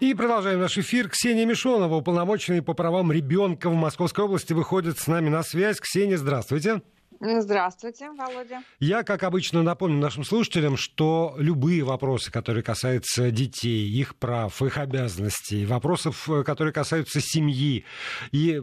И 0.00 0.12
продолжаем 0.12 0.60
наш 0.60 0.76
эфир. 0.76 1.08
Ксения 1.08 1.46
Мишонова, 1.46 1.94
уполномоченная 1.94 2.62
по 2.62 2.74
правам 2.74 3.12
ребенка 3.12 3.70
в 3.70 3.74
Московской 3.74 4.24
области, 4.24 4.52
выходит 4.52 4.98
с 4.98 5.06
нами 5.06 5.28
на 5.28 5.42
связь. 5.42 5.80
Ксения, 5.80 6.18
здравствуйте. 6.18 6.82
Здравствуйте, 7.20 8.10
Володя. 8.10 8.62
Я, 8.80 9.02
как 9.02 9.22
обычно, 9.22 9.62
напомню 9.62 9.98
нашим 9.98 10.24
слушателям, 10.24 10.76
что 10.76 11.34
любые 11.38 11.82
вопросы, 11.84 12.30
которые 12.30 12.62
касаются 12.62 13.30
детей, 13.30 13.88
их 13.88 14.16
прав, 14.16 14.60
их 14.62 14.78
обязанностей, 14.78 15.64
вопросов, 15.66 16.28
которые 16.44 16.72
касаются 16.72 17.20
семьи, 17.20 17.84
и 18.32 18.62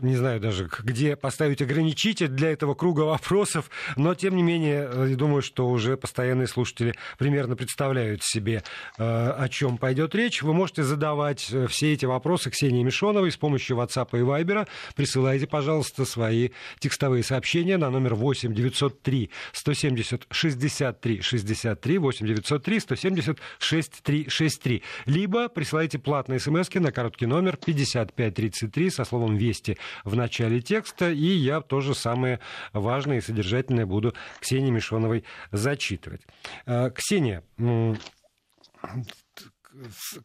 не 0.00 0.16
знаю 0.16 0.40
даже, 0.40 0.68
где 0.82 1.16
поставить 1.16 1.62
ограничитель 1.62 2.28
для 2.28 2.50
этого 2.50 2.74
круга 2.74 3.00
вопросов, 3.02 3.70
но, 3.96 4.14
тем 4.14 4.36
не 4.36 4.42
менее, 4.42 4.88
э, 4.90 5.06
я 5.10 5.16
думаю, 5.16 5.42
что 5.42 5.68
уже 5.68 5.96
постоянные 5.96 6.46
слушатели 6.46 6.94
примерно 7.18 7.56
представляют 7.56 8.22
себе, 8.22 8.62
э, 8.98 9.02
о 9.04 9.48
чем 9.48 9.78
пойдет 9.78 10.14
речь. 10.14 10.42
Вы 10.42 10.54
можете 10.54 10.82
задавать 10.82 11.48
э, 11.52 11.66
все 11.66 11.92
эти 11.92 12.06
вопросы 12.06 12.50
Ксении 12.50 12.82
Мишоновой 12.82 13.30
с 13.30 13.36
помощью 13.36 13.76
WhatsApp 13.76 14.08
и 14.12 14.22
Viber. 14.22 14.66
Присылайте, 14.96 15.46
пожалуйста, 15.46 16.04
свои 16.04 16.50
текстовые 16.78 17.22
сообщения 17.22 17.73
на 17.78 17.90
номер 17.90 18.14
8 18.14 18.54
903 18.54 19.30
170 19.52 20.26
63 20.30 21.20
63 21.20 21.98
8 21.98 22.26
903 22.26 22.80
170 22.80 23.38
63 23.58 24.28
63. 24.28 24.82
Либо 25.06 25.48
присылайте 25.48 25.98
платные 25.98 26.38
смс 26.38 26.72
на 26.74 26.92
короткий 26.92 27.26
номер 27.26 27.56
5533 27.56 28.90
со 28.90 29.04
словом 29.04 29.36
«Вести» 29.36 29.78
в 30.04 30.16
начале 30.16 30.60
текста, 30.60 31.10
и 31.10 31.26
я 31.26 31.60
тоже 31.60 31.94
самое 31.94 32.40
важное 32.72 33.18
и 33.18 33.20
содержательное 33.20 33.86
буду 33.86 34.14
Ксении 34.40 34.70
Мишоновой 34.70 35.24
зачитывать. 35.52 36.22
Э, 36.66 36.90
Ксения, 36.90 37.42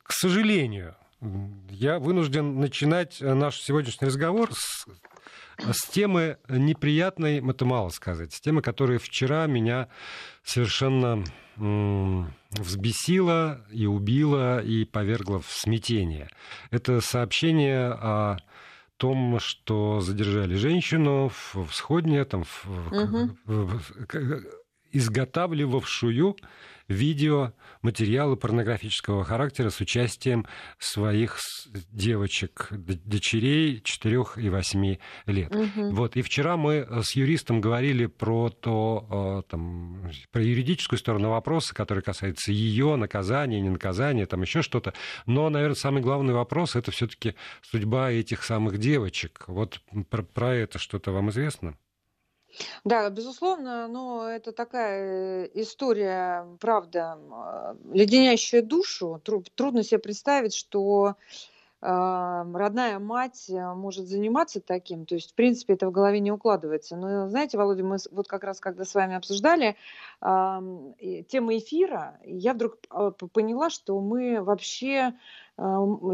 к 0.03 0.11
сожалению, 0.11 0.95
я 1.69 1.99
вынужден 1.99 2.59
начинать 2.59 3.19
наш 3.19 3.59
сегодняшний 3.59 4.07
разговор 4.07 4.53
с 4.53 4.85
с 5.71 5.87
темы 5.89 6.37
неприятной, 6.47 7.39
это 7.47 7.65
мало 7.65 7.89
сказать, 7.89 8.33
с 8.33 8.41
темы, 8.41 8.61
которая 8.61 8.99
вчера 8.99 9.45
меня 9.47 9.89
совершенно 10.43 11.23
взбесила 12.51 13.65
и 13.69 13.85
убила 13.85 14.61
и 14.63 14.85
повергла 14.85 15.39
в 15.39 15.51
смятение. 15.51 16.29
Это 16.71 17.01
сообщение 17.01 17.87
о 17.87 18.37
том, 18.97 19.39
что 19.39 19.99
задержали 19.99 20.55
женщину 20.55 21.31
в 21.53 21.67
Сходне, 21.71 22.23
там, 22.25 22.43
в, 22.43 22.65
угу. 22.91 23.37
изготавливавшую 24.91 26.37
видео, 26.89 27.53
материалы 27.81 28.35
порнографического 28.35 29.23
характера 29.23 29.69
с 29.69 29.79
участием 29.79 30.45
своих 30.79 31.37
девочек, 31.91 32.67
дочерей 32.71 33.81
4 33.81 34.23
и 34.37 34.49
8 34.49 34.97
лет. 35.27 35.55
Угу. 35.55 35.91
Вот. 35.91 36.17
И 36.17 36.21
вчера 36.21 36.57
мы 36.57 36.87
с 37.03 37.15
юристом 37.15 37.61
говорили 37.61 38.07
про 38.07 38.49
то, 38.49 39.43
э, 39.45 39.49
там, 39.49 40.11
про 40.31 40.41
юридическую 40.41 40.99
сторону 40.99 41.29
вопроса, 41.29 41.73
который 41.73 42.03
касается 42.03 42.51
ее 42.51 42.95
наказания, 42.95 43.61
не 43.61 43.69
наказания, 43.69 44.25
там 44.25 44.41
еще 44.41 44.61
что-то. 44.61 44.93
Но, 45.25 45.49
наверное, 45.49 45.75
самый 45.75 46.01
главный 46.01 46.33
вопрос 46.33 46.75
это 46.75 46.91
все-таки 46.91 47.35
судьба 47.61 48.11
этих 48.11 48.43
самых 48.43 48.79
девочек. 48.79 49.43
Вот 49.47 49.81
про, 50.09 50.23
про 50.23 50.55
это 50.55 50.79
что-то 50.79 51.11
вам 51.11 51.29
известно? 51.29 51.77
Да, 52.83 53.09
безусловно, 53.09 53.87
но 53.87 54.27
это 54.27 54.51
такая 54.51 55.45
э, 55.45 55.49
история, 55.53 56.47
правда, 56.59 57.17
а, 57.31 57.75
леденящая 57.91 58.61
душу. 58.61 59.21
Трудно 59.23 59.83
себе 59.83 59.99
представить, 59.99 60.53
что 60.53 61.15
а, 61.81 62.45
родная 62.53 62.99
мать 62.99 63.49
э, 63.49 63.73
может 63.73 64.07
заниматься 64.07 64.59
таким. 64.59 65.05
То 65.05 65.15
есть, 65.15 65.31
в 65.31 65.35
принципе, 65.35 65.73
это 65.73 65.87
в 65.87 65.91
голове 65.91 66.19
не 66.19 66.31
укладывается. 66.31 66.97
Но, 66.97 67.29
знаете, 67.29 67.57
Володя, 67.57 67.83
мы 67.83 67.97
вот 68.11 68.27
как 68.27 68.43
раз, 68.43 68.59
когда 68.59 68.83
с 68.83 68.93
вами 68.93 69.15
обсуждали 69.15 69.75
тему 70.19 71.57
эфира, 71.57 72.19
я 72.25 72.53
вдруг 72.53 72.79
поняла, 73.31 73.69
что 73.69 74.01
мы 74.01 74.41
вообще 74.43 75.13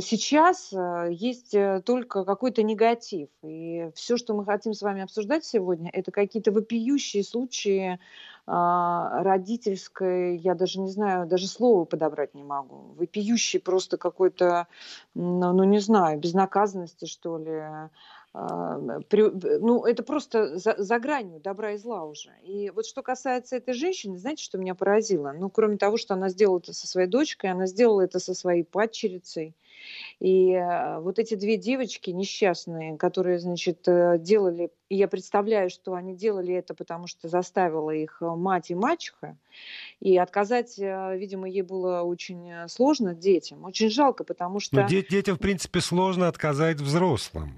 сейчас 0.01 0.73
э, 0.73 1.09
есть 1.11 1.53
э, 1.53 1.81
только 1.85 2.25
какой-то 2.25 2.63
негатив. 2.63 3.29
И 3.43 3.91
все, 3.93 4.17
что 4.17 4.33
мы 4.33 4.43
хотим 4.43 4.73
с 4.73 4.81
вами 4.81 5.03
обсуждать 5.03 5.45
сегодня, 5.45 5.91
это 5.93 6.11
какие-то 6.11 6.51
вопиющие 6.51 7.23
случаи 7.23 7.99
а, 8.47 9.23
родительской, 9.23 10.37
я 10.37 10.53
даже 10.53 10.79
не 10.79 10.89
знаю, 10.89 11.27
даже 11.27 11.47
слова 11.47 11.85
подобрать 11.85 12.33
не 12.33 12.43
могу. 12.43 12.93
Вопиющий 12.95 13.59
просто 13.59 13.97
какой-то, 13.97 14.67
ну, 15.15 15.63
не 15.63 15.79
знаю, 15.79 16.19
безнаказанности, 16.19 17.05
что 17.05 17.37
ли, 17.37 17.89
ну, 18.37 19.85
это 19.85 20.03
просто 20.03 20.57
за, 20.57 20.75
за 20.77 20.99
гранью 20.99 21.39
добра 21.39 21.71
и 21.71 21.77
зла 21.77 22.03
уже. 22.03 22.31
И 22.43 22.69
вот 22.71 22.85
что 22.85 23.01
касается 23.01 23.55
этой 23.55 23.73
женщины, 23.73 24.17
знаете, 24.17 24.43
что 24.43 24.57
меня 24.57 24.75
поразило? 24.75 25.33
Ну, 25.37 25.49
кроме 25.49 25.77
того, 25.77 25.95
что 25.97 26.15
она 26.15 26.29
сделала 26.29 26.59
это 26.59 26.73
со 26.73 26.85
своей 26.87 27.07
дочкой, 27.07 27.51
она 27.51 27.65
сделала 27.65 28.01
это 28.01 28.19
со 28.19 28.33
своей 28.33 28.63
падчерицей. 28.63 29.55
И 30.19 30.53
а, 30.53 30.99
вот 30.99 31.19
эти 31.19 31.35
две 31.35 31.57
девочки 31.57 32.09
несчастные, 32.09 32.97
которые, 32.97 33.39
значит, 33.39 33.87
э, 33.87 34.17
делали, 34.19 34.71
я 34.89 35.07
представляю, 35.07 35.69
что 35.69 35.93
они 35.93 36.15
делали 36.15 36.53
это, 36.53 36.73
потому 36.73 37.07
что 37.07 37.27
заставила 37.27 37.91
их 37.91 38.17
э, 38.21 38.25
мать 38.25 38.71
и 38.71 38.75
мачеха, 38.75 39.37
и 39.99 40.17
отказать, 40.17 40.79
э, 40.79 41.17
видимо, 41.17 41.47
ей 41.47 41.61
было 41.61 42.01
очень 42.01 42.67
сложно 42.67 43.13
детям. 43.13 43.63
Очень 43.65 43.89
жалко, 43.89 44.23
потому 44.23 44.59
что... 44.59 44.81
Но 44.81 44.87
детям, 44.87 45.35
в 45.35 45.39
принципе, 45.39 45.81
сложно 45.81 46.27
отказать 46.27 46.81
взрослым. 46.81 47.53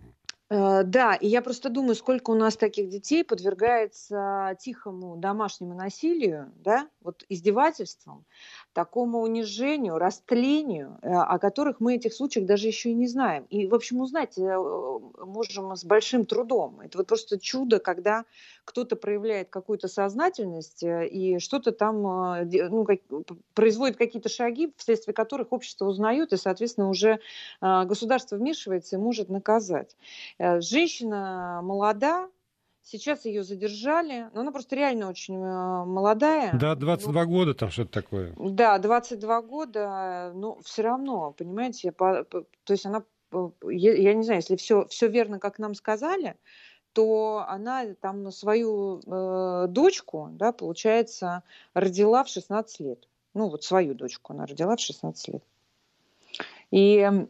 Э, 0.50 0.84
да, 0.84 1.16
и 1.16 1.28
я 1.28 1.41
просто 1.41 1.69
думаю, 1.69 1.96
сколько 1.96 2.30
у 2.31 2.35
нас 2.35 2.56
таких 2.56 2.88
детей 2.90 3.24
подвергается 3.25 4.56
тихому 4.59 5.18
домашнему 5.18 5.74
насилию, 5.75 6.53
да, 6.63 6.88
вот 7.02 7.25
издевательствам, 7.28 8.25
такому 8.72 9.19
унижению, 9.22 9.97
растлению, 9.97 11.00
э, 11.02 11.09
о 11.12 11.38
которых 11.40 11.81
мы 11.81 11.96
этих 11.96 12.13
случаях 12.13 12.46
даже 12.46 12.68
еще 12.68 12.91
и 12.91 12.94
не 12.94 13.08
знаем. 13.08 13.46
И, 13.50 13.68
в 13.68 13.75
общем, 13.75 14.00
узнать 14.00 14.38
э, 14.38 14.58
можем 15.19 15.75
с 15.75 15.84
большим 15.84 16.25
трудом. 16.25 16.79
Это 16.79 16.97
вот 16.97 17.08
просто 17.08 17.40
чудо, 17.40 17.79
когда 17.79 18.24
кто-то 18.64 18.96
проявляет 18.96 19.50
какую-то 19.50 19.90
сознательность 19.90 20.84
и 20.84 21.40
что-то 21.40 21.72
там 21.72 22.02
ну, 22.02 22.84
как, 22.85 23.00
производит 23.53 23.97
какие-то 23.97 24.29
шаги, 24.29 24.74
вследствие 24.78 25.14
которых 25.14 25.52
общество 25.53 25.85
узнает, 25.85 26.34
и, 26.34 26.38
соответственно, 26.38 26.90
уже 26.90 27.19
государство 27.62 28.35
вмешивается 28.35 28.97
и 28.97 29.00
может 29.00 29.29
наказать. 29.29 29.96
Э, 30.40 30.62
женщина 30.62 31.62
молода, 31.64 32.30
Сейчас 32.90 33.25
ее 33.25 33.44
задержали, 33.44 34.30
но 34.34 34.40
она 34.40 34.52
просто 34.53 34.78
реально 34.78 35.09
очень 35.09 35.36
э, 35.36 35.84
молодая. 35.84 36.58
Да, 36.58 36.74
22 36.74 37.24
ну, 37.25 37.30
года 37.30 37.53
там 37.53 37.70
что-то 37.70 37.92
такое. 37.92 38.34
Да, 38.38 38.78
22 38.80 39.42
года, 39.42 40.31
но 40.34 40.58
все 40.62 40.84
равно, 40.84 41.34
понимаете, 41.38 41.92
по, 41.92 42.24
по, 42.24 42.46
то 42.64 42.72
есть 42.72 42.86
она, 42.86 43.03
я, 43.64 43.94
я 43.94 44.14
не 44.14 44.24
знаю, 44.24 44.38
если 44.38 44.56
все, 44.56 44.88
все 44.88 45.09
верно, 45.09 45.38
как 45.38 45.59
нам 45.59 45.76
сказали, 45.76 46.38
то 46.94 47.46
она 47.50 47.94
там 48.00 48.31
свою 48.31 49.02
э, 49.06 49.66
дочку, 49.68 50.30
да, 50.31 50.53
получается, 50.53 51.44
родила 51.74 52.24
в 52.24 52.30
16 52.30 52.80
лет. 52.80 53.06
Ну, 53.34 53.50
вот 53.50 53.66
свою 53.66 53.96
дочку 53.96 54.31
она 54.31 54.46
родила 54.46 54.78
в 54.78 54.80
16 54.80 55.28
лет. 55.28 55.44
И 56.72 57.28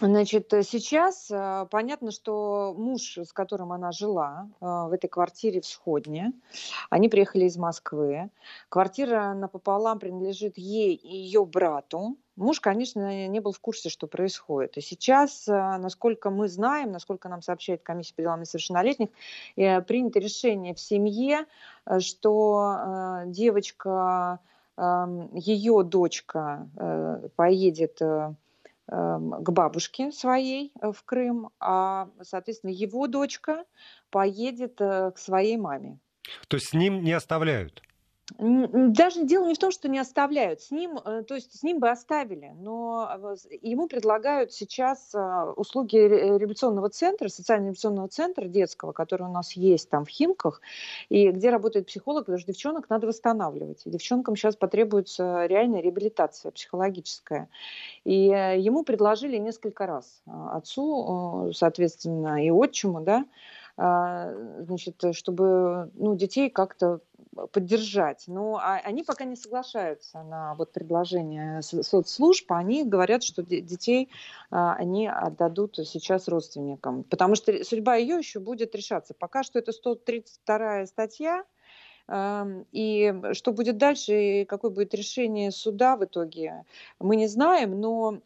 Значит, 0.00 0.52
э, 0.52 0.62
сейчас 0.62 1.30
э, 1.30 1.66
понятно, 1.70 2.10
что 2.10 2.74
муж, 2.76 3.18
с 3.18 3.32
которым 3.32 3.72
она 3.72 3.92
жила 3.92 4.48
э, 4.60 4.64
в 4.64 4.92
этой 4.92 5.06
квартире 5.06 5.60
в 5.60 5.66
Сходне, 5.66 6.32
они 6.90 7.08
приехали 7.08 7.44
из 7.44 7.56
Москвы. 7.56 8.30
Квартира 8.68 9.34
напополам 9.34 9.98
принадлежит 9.98 10.56
ей 10.58 10.94
и 10.94 11.16
ее 11.16 11.44
брату. 11.44 12.16
Муж, 12.34 12.58
конечно, 12.60 13.28
не 13.28 13.40
был 13.40 13.52
в 13.52 13.60
курсе, 13.60 13.90
что 13.90 14.06
происходит. 14.06 14.78
И 14.78 14.80
сейчас, 14.80 15.46
насколько 15.46 16.30
мы 16.30 16.48
знаем, 16.48 16.90
насколько 16.90 17.28
нам 17.28 17.42
сообщает 17.42 17.82
комиссия 17.82 18.14
по 18.14 18.22
делам 18.22 18.40
несовершеннолетних, 18.40 19.10
принято 19.54 20.18
решение 20.18 20.74
в 20.74 20.80
семье, 20.80 21.44
что 21.98 23.24
девочка, 23.26 24.40
эм, 24.78 25.28
ее 25.34 25.82
дочка 25.82 26.66
поедет 27.36 28.00
к 28.86 29.50
бабушке 29.50 30.12
своей 30.12 30.72
э, 30.80 30.92
в 30.92 31.02
Крым, 31.04 31.50
а, 31.60 32.08
соответственно, 32.22 32.70
его 32.70 33.06
дочка 33.06 33.64
поедет 34.10 34.80
э, 34.80 35.12
к 35.12 35.18
своей 35.18 35.56
маме. 35.56 35.98
То 36.48 36.56
есть 36.56 36.68
с 36.68 36.72
ним 36.72 37.02
не 37.02 37.12
оставляют? 37.12 37.82
Даже 38.38 39.24
дело 39.24 39.46
не 39.46 39.54
в 39.54 39.58
том, 39.58 39.70
что 39.72 39.88
не 39.88 39.98
оставляют. 39.98 40.60
С 40.60 40.70
ним, 40.70 40.98
э, 40.98 41.22
то 41.22 41.34
есть 41.34 41.58
с 41.58 41.62
ним 41.62 41.80
бы 41.80 41.90
оставили, 41.90 42.52
но 42.56 43.10
ему 43.62 43.88
предлагают 43.88 44.52
сейчас 44.52 45.12
а, 45.14 45.52
услуги 45.56 45.96
реабилитационного 45.96 46.88
центра, 46.88 47.28
социально-реабилитационного 47.28 48.08
центра 48.08 48.46
детского, 48.46 48.92
который 48.92 49.26
у 49.26 49.32
нас 49.32 49.52
есть 49.52 49.90
там 49.90 50.04
в 50.04 50.08
Химках, 50.08 50.60
и 51.08 51.30
где 51.30 51.50
работает 51.50 51.88
психолог, 51.88 52.26
потому 52.26 52.38
что 52.38 52.52
девчонок 52.52 52.88
надо 52.88 53.08
восстанавливать. 53.08 53.82
И 53.86 53.90
девчонкам 53.90 54.36
сейчас 54.36 54.54
потребуется 54.54 55.46
реальная 55.46 55.80
реабилитация 55.80 56.52
психологическая. 56.52 57.48
И 58.04 58.28
э, 58.28 58.58
ему 58.60 58.84
предложили 58.84 59.36
несколько 59.36 59.84
раз 59.86 60.22
а, 60.26 60.56
отцу, 60.56 61.50
соответственно, 61.54 62.44
и 62.44 62.50
отчиму, 62.50 63.00
да, 63.00 63.24
а, 63.76 64.32
значит, 64.60 65.02
чтобы 65.12 65.90
ну, 65.94 66.14
детей 66.14 66.50
как-то 66.50 67.00
поддержать. 67.52 68.24
Но 68.26 68.56
а, 68.56 68.80
они 68.84 69.02
пока 69.02 69.24
не 69.24 69.36
соглашаются 69.36 70.22
на 70.22 70.54
вот 70.54 70.72
предложение 70.72 71.62
соцслужб. 71.62 72.50
Они 72.52 72.84
говорят, 72.84 73.22
что 73.22 73.42
детей 73.42 74.10
а, 74.50 74.74
они 74.74 75.08
отдадут 75.08 75.76
сейчас 75.76 76.28
родственникам. 76.28 77.04
Потому 77.04 77.34
что 77.34 77.64
судьба 77.64 77.96
ее 77.96 78.16
еще 78.16 78.40
будет 78.40 78.74
решаться. 78.74 79.14
Пока 79.14 79.42
что 79.42 79.58
это 79.58 79.72
132 79.72 80.86
статья. 80.86 81.44
И 82.72 83.14
что 83.32 83.52
будет 83.52 83.78
дальше, 83.78 84.12
и 84.12 84.44
какое 84.44 84.72
будет 84.72 84.92
решение 84.92 85.52
суда 85.52 85.96
в 85.96 86.04
итоге, 86.04 86.64
мы 86.98 87.14
не 87.14 87.28
знаем, 87.28 87.80
но 87.80 88.18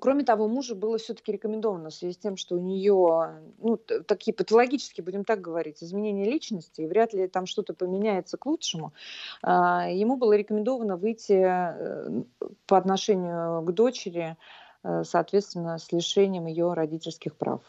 Кроме 0.00 0.24
того, 0.24 0.48
мужу 0.48 0.74
было 0.74 0.96
все-таки 0.96 1.32
рекомендовано 1.32 1.90
в 1.90 1.94
связи 1.94 2.14
с 2.14 2.18
тем, 2.18 2.36
что 2.36 2.56
у 2.56 2.60
нее 2.60 3.42
ну, 3.58 3.76
такие 3.76 4.32
патологические, 4.32 5.04
будем 5.04 5.24
так 5.24 5.40
говорить, 5.42 5.82
изменения 5.82 6.24
личности, 6.24 6.80
и 6.80 6.86
вряд 6.86 7.12
ли 7.12 7.28
там 7.28 7.44
что-то 7.44 7.74
поменяется 7.74 8.38
к 8.38 8.46
лучшему, 8.46 8.94
а, 9.42 9.88
ему 9.90 10.16
было 10.16 10.32
рекомендовано 10.32 10.96
выйти 10.96 11.34
э, 11.34 12.22
по 12.66 12.78
отношению 12.78 13.62
к 13.62 13.72
дочери, 13.72 14.36
э, 14.82 15.04
соответственно, 15.04 15.78
с 15.78 15.92
лишением 15.92 16.46
ее 16.46 16.72
родительских 16.72 17.36
прав. 17.36 17.60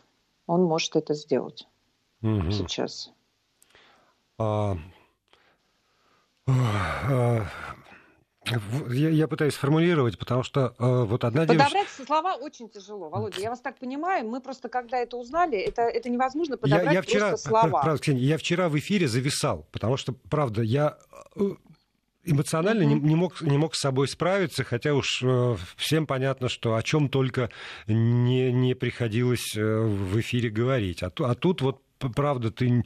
Он 0.48 0.64
может 0.64 0.96
это 0.96 1.14
сделать 1.14 1.68
угу. 2.22 2.52
сейчас. 2.52 3.12
А, 4.38 4.78
а, 6.48 7.46
я, 8.90 9.10
я 9.10 9.28
пытаюсь 9.28 9.54
сформулировать, 9.54 10.18
потому 10.18 10.44
что 10.44 10.75
э, 10.78 11.04
вот 11.04 11.24
одна 11.24 11.42
Подобрать 11.42 11.72
девочка... 11.72 12.06
слова 12.06 12.36
очень 12.36 12.69
тяжело, 12.69 13.10
Володя. 13.10 13.42
Я 13.42 13.50
вас 13.50 13.62
так 13.62 13.78
понимаю. 13.78 14.28
Мы 14.28 14.42
просто, 14.42 14.69
когда 14.69 14.98
это 14.98 15.18
узнали, 15.18 15.57
это, 15.57 15.84
это 15.84 16.10
невозможно 16.10 16.57
подобрать 16.57 16.86
я, 16.86 16.92
я 16.92 17.01
вчера, 17.01 17.30
просто 17.30 17.50
слова. 17.50 17.81
Правда, 17.81 18.01
Ксения, 18.01 18.24
я 18.24 18.38
вчера 18.38 18.69
в 18.69 18.78
эфире 18.78 19.07
зависал, 19.07 19.68
потому 19.72 19.98
что, 19.98 20.13
правда, 20.13 20.62
я 20.62 20.98
э, 21.36 21.51
эмоционально 22.25 22.84
mm-hmm. 22.84 23.01
не, 23.01 23.10
не, 23.10 23.16
мог, 23.16 23.42
не 23.42 23.57
мог 23.57 23.75
с 23.75 23.80
собой 23.80 24.07
справиться, 24.07 24.63
хотя 24.63 24.94
уж 24.94 25.22
э, 25.24 25.56
всем 25.75 26.07
понятно, 26.07 26.50
что 26.50 26.75
о 26.75 26.84
чем 26.84 27.10
только 27.10 27.50
не, 27.88 28.51
не 28.51 28.74
приходилось 28.74 29.56
э, 29.56 29.63
в 29.63 30.19
эфире 30.19 30.50
говорить. 30.50 31.04
А, 31.04 31.12
а 31.19 31.36
тут 31.36 31.62
вот, 31.62 31.81
правда, 32.16 32.51
ты 32.51 32.84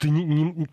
ты 0.00 0.08
не, 0.08 0.24
не, 0.24 0.66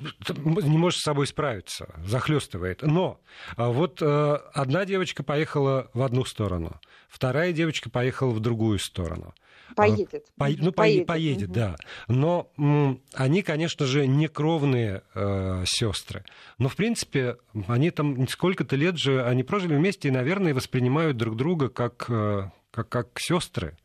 не 0.69 0.77
можешь 0.77 1.01
с 1.01 1.03
собой 1.03 1.27
справиться, 1.27 1.93
захлестывает. 2.05 2.81
Но 2.81 3.19
а, 3.57 3.69
вот 3.69 4.01
э, 4.01 4.37
одна 4.53 4.85
девочка 4.85 5.21
поехала 5.21 5.91
в 5.93 6.01
одну 6.01 6.23
сторону, 6.23 6.79
вторая 7.09 7.51
девочка 7.51 7.89
поехала 7.89 8.31
в 8.31 8.39
другую 8.39 8.79
сторону. 8.79 9.33
Поедет. 9.75 10.25
По, 10.37 10.47
ну, 10.47 10.71
поедет, 10.71 11.07
поедет 11.07 11.49
угу. 11.49 11.55
да. 11.55 11.75
Но 12.07 12.49
м, 12.57 13.01
они, 13.13 13.41
конечно 13.41 13.85
же, 13.85 14.07
не 14.07 14.29
кровные 14.29 15.03
э, 15.13 15.63
сестры. 15.65 16.23
Но, 16.57 16.69
в 16.69 16.77
принципе, 16.77 17.35
они 17.67 17.91
там 17.91 18.29
сколько-то 18.29 18.77
лет 18.77 18.97
же, 18.97 19.23
они 19.25 19.43
прожили 19.43 19.75
вместе 19.75 20.07
и, 20.07 20.11
наверное, 20.11 20.53
воспринимают 20.53 21.17
друг 21.17 21.35
друга 21.35 21.67
как, 21.67 22.05
э, 22.07 22.49
как, 22.71 22.87
как 22.87 23.07
сестры. 23.19 23.77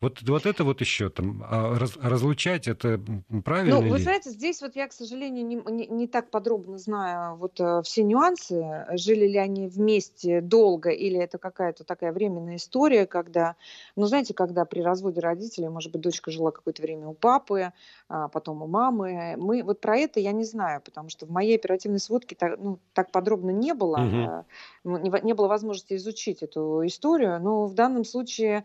Вот, 0.00 0.22
вот 0.22 0.46
это 0.46 0.64
вот 0.64 0.80
еще 0.80 1.10
там 1.10 1.44
а 1.46 1.78
раз, 1.78 1.94
разлучать 2.00 2.66
это 2.68 2.98
правильно? 3.44 3.82
Ну, 3.82 3.90
вы 3.90 3.98
знаете, 3.98 4.30
здесь 4.30 4.62
вот 4.62 4.74
я, 4.74 4.88
к 4.88 4.94
сожалению, 4.94 5.44
не, 5.44 5.56
не, 5.56 5.86
не 5.88 6.06
так 6.06 6.30
подробно 6.30 6.78
знаю 6.78 7.36
вот 7.36 7.60
э, 7.60 7.82
все 7.84 8.02
нюансы. 8.02 8.86
Жили 8.92 9.26
ли 9.26 9.36
они 9.36 9.68
вместе 9.68 10.40
долго 10.40 10.88
или 10.88 11.18
это 11.18 11.36
какая-то 11.36 11.84
такая 11.84 12.12
временная 12.12 12.56
история, 12.56 13.04
когда, 13.04 13.56
ну, 13.94 14.06
знаете, 14.06 14.32
когда 14.32 14.64
при 14.64 14.80
разводе 14.80 15.20
родителей, 15.20 15.68
может 15.68 15.92
быть, 15.92 16.00
дочка 16.00 16.30
жила 16.30 16.50
какое-то 16.50 16.80
время 16.80 17.06
у 17.06 17.12
папы, 17.12 17.74
а 18.08 18.28
потом 18.28 18.62
у 18.62 18.66
мамы. 18.66 19.34
Мы 19.36 19.62
вот 19.62 19.82
про 19.82 19.98
это 19.98 20.18
я 20.18 20.32
не 20.32 20.44
знаю, 20.44 20.80
потому 20.80 21.10
что 21.10 21.26
в 21.26 21.30
моей 21.30 21.56
оперативной 21.56 22.00
сводке 22.00 22.34
так, 22.36 22.58
ну, 22.58 22.78
так 22.94 23.10
подробно 23.10 23.50
не 23.50 23.74
было, 23.74 23.98
угу. 23.98 24.98
не, 24.98 25.24
не 25.24 25.34
было 25.34 25.46
возможности 25.46 25.92
изучить 25.92 26.42
эту 26.42 26.86
историю. 26.86 27.38
Но 27.38 27.66
в 27.66 27.74
данном 27.74 28.06
случае 28.06 28.64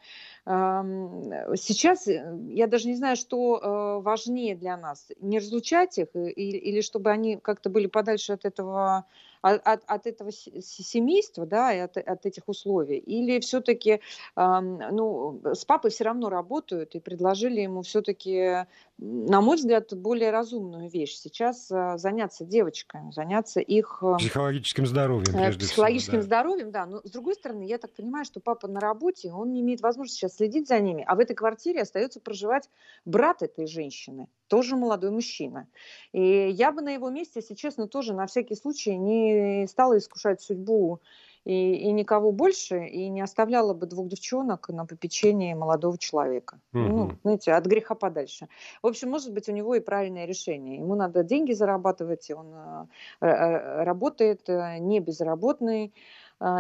Сейчас 1.56 2.08
э, 2.08 2.38
я 2.50 2.68
даже 2.68 2.88
не 2.88 2.96
знаю, 2.96 3.16
что 3.16 3.58
э, 3.58 4.02
важнее 4.02 4.56
для 4.56 4.78
нас, 4.78 5.12
не 5.20 5.40
разлучать 5.40 5.98
их 5.98 6.08
или 6.16 6.82
чтобы 6.82 7.12
они 7.12 7.38
как-то 7.38 7.70
были 7.70 7.88
подальше 7.88 8.34
от 8.34 8.46
этого 8.46 9.06
от, 9.54 9.84
от 9.86 10.08
этого 10.08 10.32
семейства, 10.32 11.46
да, 11.46 11.74
и 11.74 11.80
от, 11.80 11.98
от 11.98 12.26
этих 12.26 12.44
условий? 12.48 12.98
Или 12.98 13.40
все-таки, 13.40 14.02
ну, 14.36 15.42
с 15.44 15.66
папой 15.66 15.92
все 15.92 16.04
равно 16.06 16.30
работают 16.30 16.96
и 16.96 17.00
предложили 17.00 17.62
ему 17.62 17.82
все-таки, 17.82 18.66
на 18.98 19.42
мой 19.42 19.58
взгляд, 19.58 19.94
более 19.94 20.32
разумную 20.32 20.90
вещь. 20.90 21.16
Сейчас 21.16 21.70
а, 21.72 21.98
заняться 21.98 22.46
девочками, 22.46 23.12
заняться 23.12 23.60
их... 23.60 24.00
Э, 24.02 24.16
психологическим 24.18 24.86
здоровьем, 24.86 25.36
э, 25.36 25.38
прежде 25.38 25.66
Психологическим 25.66 26.20
всего, 26.20 26.22
да. 26.22 26.26
здоровьем, 26.26 26.72
да. 26.72 26.86
Но, 26.86 27.02
с 27.04 27.12
другой 27.12 27.36
стороны, 27.36 27.64
я 27.64 27.78
так 27.78 27.94
понимаю, 27.94 28.26
что 28.26 28.40
папа 28.40 28.68
на 28.68 28.80
работе, 28.80 29.32
он 29.32 29.52
не 29.52 29.62
имеет 29.62 29.82
возможности 29.82 30.20
сейчас 30.20 30.38
следить 30.38 30.68
за 30.68 30.80
ними, 30.80 31.04
а 31.08 31.16
в 31.16 31.20
этой 31.20 31.36
квартире 31.36 31.82
остается 31.82 32.20
проживать 32.20 32.70
брат 33.04 33.42
этой 33.42 33.68
женщины 33.68 34.28
тоже 34.48 34.76
молодой 34.76 35.12
мужчина. 35.12 35.68
И 36.12 36.50
я 36.50 36.72
бы 36.72 36.82
на 36.82 36.90
его 36.90 37.10
месте, 37.10 37.40
если 37.40 37.56
честно, 37.56 37.88
тоже 37.88 38.14
на 38.14 38.28
всякий 38.28 38.56
случай 38.56 38.98
не 38.98 39.68
стала 39.68 39.98
искушать 39.98 40.42
судьбу 40.42 41.00
и, 41.46 41.76
и 41.76 41.92
никого 41.92 42.32
больше, 42.32 42.86
и 42.86 43.08
не 43.10 43.22
оставляла 43.22 43.74
бы 43.74 43.86
двух 43.86 44.08
девчонок 44.08 44.70
на 44.70 44.86
попечении 44.86 45.54
молодого 45.54 45.98
человека. 45.98 46.60
Угу. 46.74 46.82
Ну, 46.82 47.12
знаете, 47.24 47.54
от 47.54 47.66
греха 47.66 47.96
подальше. 47.96 48.48
В 48.82 48.88
общем, 48.88 49.10
может 49.12 49.32
быть, 49.32 49.48
у 49.48 49.52
него 49.52 49.76
и 49.76 49.80
правильное 49.80 50.26
решение. 50.26 50.78
Ему 50.78 50.96
надо 50.96 51.24
деньги 51.24 51.54
зарабатывать, 51.54 52.32
он 52.32 52.54
э, 52.54 53.28
э, 53.28 53.84
работает 53.84 54.50
э, 54.50 54.80
не 54.80 55.00
безработный, 55.00 55.94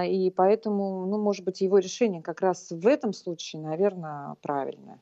и 0.07 0.31
поэтому, 0.33 1.05
ну, 1.05 1.17
может 1.17 1.43
быть, 1.43 1.59
его 1.59 1.79
решение 1.79 2.21
как 2.21 2.39
раз 2.39 2.71
в 2.71 2.87
этом 2.87 3.11
случае, 3.11 3.61
наверное, 3.61 4.35
правильное. 4.41 5.01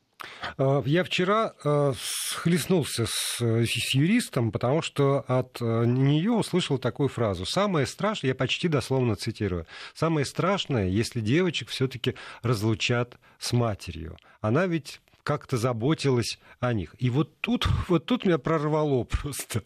Э, 0.58 0.82
я 0.86 1.04
вчера 1.04 1.54
э, 1.64 1.92
схлестнулся 1.98 3.06
с, 3.06 3.40
с 3.40 3.94
юристом, 3.94 4.52
потому 4.52 4.82
что 4.82 5.24
от 5.26 5.60
э, 5.60 5.84
нее 5.86 6.32
услышал 6.32 6.78
такую 6.78 7.08
фразу. 7.08 7.46
Самое 7.46 7.86
страшное, 7.86 8.28
я 8.28 8.34
почти 8.34 8.68
дословно 8.68 9.16
цитирую, 9.16 9.66
самое 9.94 10.26
страшное, 10.26 10.88
если 10.88 11.20
девочек 11.20 11.68
все-таки 11.68 12.14
разлучат 12.42 13.18
с 13.38 13.52
матерью. 13.52 14.16
Она 14.40 14.66
ведь 14.66 15.00
как-то 15.24 15.56
заботилась 15.56 16.38
о 16.60 16.72
них. 16.72 16.94
И 16.98 17.10
вот 17.10 17.40
тут, 17.40 17.66
вот 17.88 18.06
тут 18.06 18.24
меня 18.24 18.38
прорвало 18.38 19.04
просто. 19.04 19.62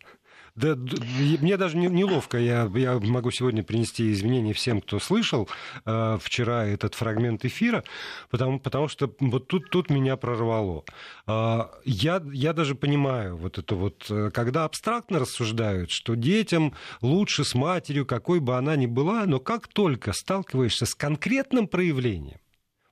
Да, 0.58 0.74
мне 0.74 1.56
даже 1.56 1.76
неловко. 1.76 2.36
Я, 2.36 2.68
я 2.74 2.98
могу 2.98 3.30
сегодня 3.30 3.62
принести 3.62 4.10
извинения 4.10 4.52
всем, 4.52 4.80
кто 4.80 4.98
слышал 4.98 5.48
э, 5.84 6.18
вчера 6.20 6.66
этот 6.66 6.94
фрагмент 6.96 7.44
эфира, 7.44 7.84
потому, 8.28 8.58
потому 8.58 8.88
что 8.88 9.14
вот 9.20 9.46
тут, 9.46 9.70
тут 9.70 9.88
меня 9.88 10.16
прорвало. 10.16 10.84
Э, 11.28 11.66
я, 11.84 12.20
я 12.32 12.52
даже 12.52 12.74
понимаю 12.74 13.36
вот 13.36 13.58
это 13.58 13.76
вот, 13.76 14.06
э, 14.10 14.30
когда 14.34 14.64
абстрактно 14.64 15.20
рассуждают, 15.20 15.92
что 15.92 16.16
детям 16.16 16.74
лучше 17.02 17.44
с 17.44 17.54
матерью, 17.54 18.04
какой 18.04 18.40
бы 18.40 18.56
она 18.56 18.74
ни 18.74 18.86
была, 18.86 19.26
но 19.26 19.38
как 19.38 19.68
только 19.68 20.12
сталкиваешься 20.12 20.86
с 20.86 20.94
конкретным 20.96 21.68
проявлением, 21.68 22.40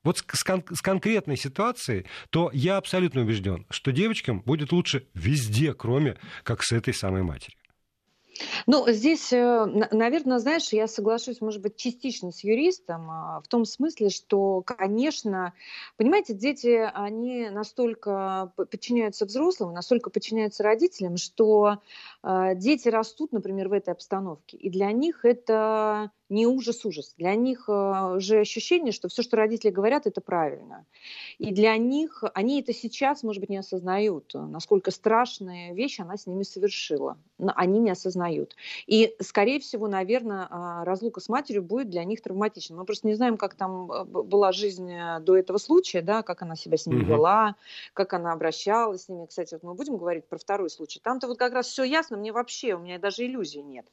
вот 0.05 0.19
с, 0.19 0.43
кон- 0.43 0.63
с 0.71 0.81
конкретной 0.81 1.35
ситуацией, 1.35 2.05
то 2.29 2.49
я 2.53 2.77
абсолютно 2.77 3.21
убежден, 3.23 3.65
что 3.69 3.91
девочкам 3.91 4.39
будет 4.39 4.71
лучше 4.71 5.05
везде, 5.13 5.73
кроме 5.73 6.17
как 6.43 6.63
с 6.63 6.71
этой 6.71 6.93
самой 6.93 7.23
матерью. 7.23 7.56
Ну, 8.65 8.87
здесь, 8.89 9.31
э, 9.31 9.65
наверное, 9.91 10.39
знаешь, 10.39 10.69
я 10.73 10.87
соглашусь, 10.87 11.41
может 11.41 11.61
быть, 11.61 11.75
частично 11.75 12.31
с 12.31 12.43
юристом, 12.43 13.09
а, 13.09 13.41
в 13.41 13.47
том 13.47 13.65
смысле, 13.65 14.09
что, 14.09 14.61
конечно, 14.61 15.53
понимаете, 15.97 16.33
дети, 16.33 16.89
они 16.93 17.49
настолько 17.49 18.51
подчиняются 18.55 19.25
взрослым, 19.25 19.73
настолько 19.73 20.09
подчиняются 20.09 20.63
родителям, 20.63 21.17
что 21.17 21.79
а, 22.23 22.55
дети 22.55 22.89
растут, 22.89 23.31
например, 23.31 23.69
в 23.69 23.73
этой 23.73 23.91
обстановке, 23.93 24.57
и 24.57 24.69
для 24.69 24.91
них 24.91 25.25
это 25.25 26.11
не 26.29 26.45
ужас-ужас. 26.45 27.13
Для 27.17 27.35
них 27.35 27.65
э, 27.69 28.15
же 28.19 28.39
ощущение, 28.39 28.91
что 28.91 29.07
все, 29.07 29.21
что 29.21 29.37
родители 29.37 29.71
говорят, 29.71 30.07
это 30.07 30.19
правильно. 30.21 30.85
И 31.37 31.53
для 31.53 31.77
них, 31.77 32.23
они 32.33 32.61
это 32.61 32.73
сейчас, 32.73 33.23
может 33.23 33.39
быть, 33.39 33.49
не 33.49 33.57
осознают, 33.57 34.31
насколько 34.33 34.91
страшная 34.91 35.73
вещь 35.73 35.99
она 35.99 36.17
с 36.17 36.27
ними 36.27 36.43
совершила. 36.43 37.17
Но 37.37 37.53
они 37.55 37.79
не 37.79 37.91
осознают 37.91 38.26
осознают. 38.27 38.55
И, 38.85 39.15
скорее 39.21 39.59
всего, 39.59 39.87
наверное, 39.87 40.47
а, 40.49 40.85
разлука 40.85 41.19
с 41.19 41.29
матерью 41.29 41.63
будет 41.63 41.89
для 41.89 42.03
них 42.03 42.21
травматична. 42.21 42.75
Мы 42.75 42.85
просто 42.85 43.07
не 43.07 43.15
знаем, 43.15 43.37
как 43.37 43.55
там 43.55 43.91
э, 43.91 44.03
была 44.03 44.51
жизнь 44.51 44.91
э, 44.91 45.19
до 45.21 45.37
этого 45.37 45.57
случая, 45.57 46.01
да, 46.01 46.23
как 46.23 46.41
она 46.41 46.55
себя 46.55 46.77
с 46.77 46.85
ними 46.85 47.01
угу. 47.01 47.11
вела, 47.11 47.55
как 47.93 48.13
она 48.13 48.33
обращалась 48.33 49.03
с 49.03 49.09
ними. 49.09 49.25
Кстати, 49.25 49.53
вот 49.53 49.63
мы 49.63 49.73
будем 49.73 49.97
говорить 49.97 50.25
про 50.25 50.37
второй 50.37 50.69
случай. 50.69 50.99
Там-то 51.01 51.27
вот 51.27 51.37
как 51.37 51.53
раз 51.53 51.67
все 51.67 51.83
ясно, 51.83 52.17
мне 52.17 52.31
вообще, 52.31 52.75
у 52.75 52.79
меня 52.79 52.99
даже 52.99 53.25
иллюзий 53.25 53.61
нет. 53.61 53.85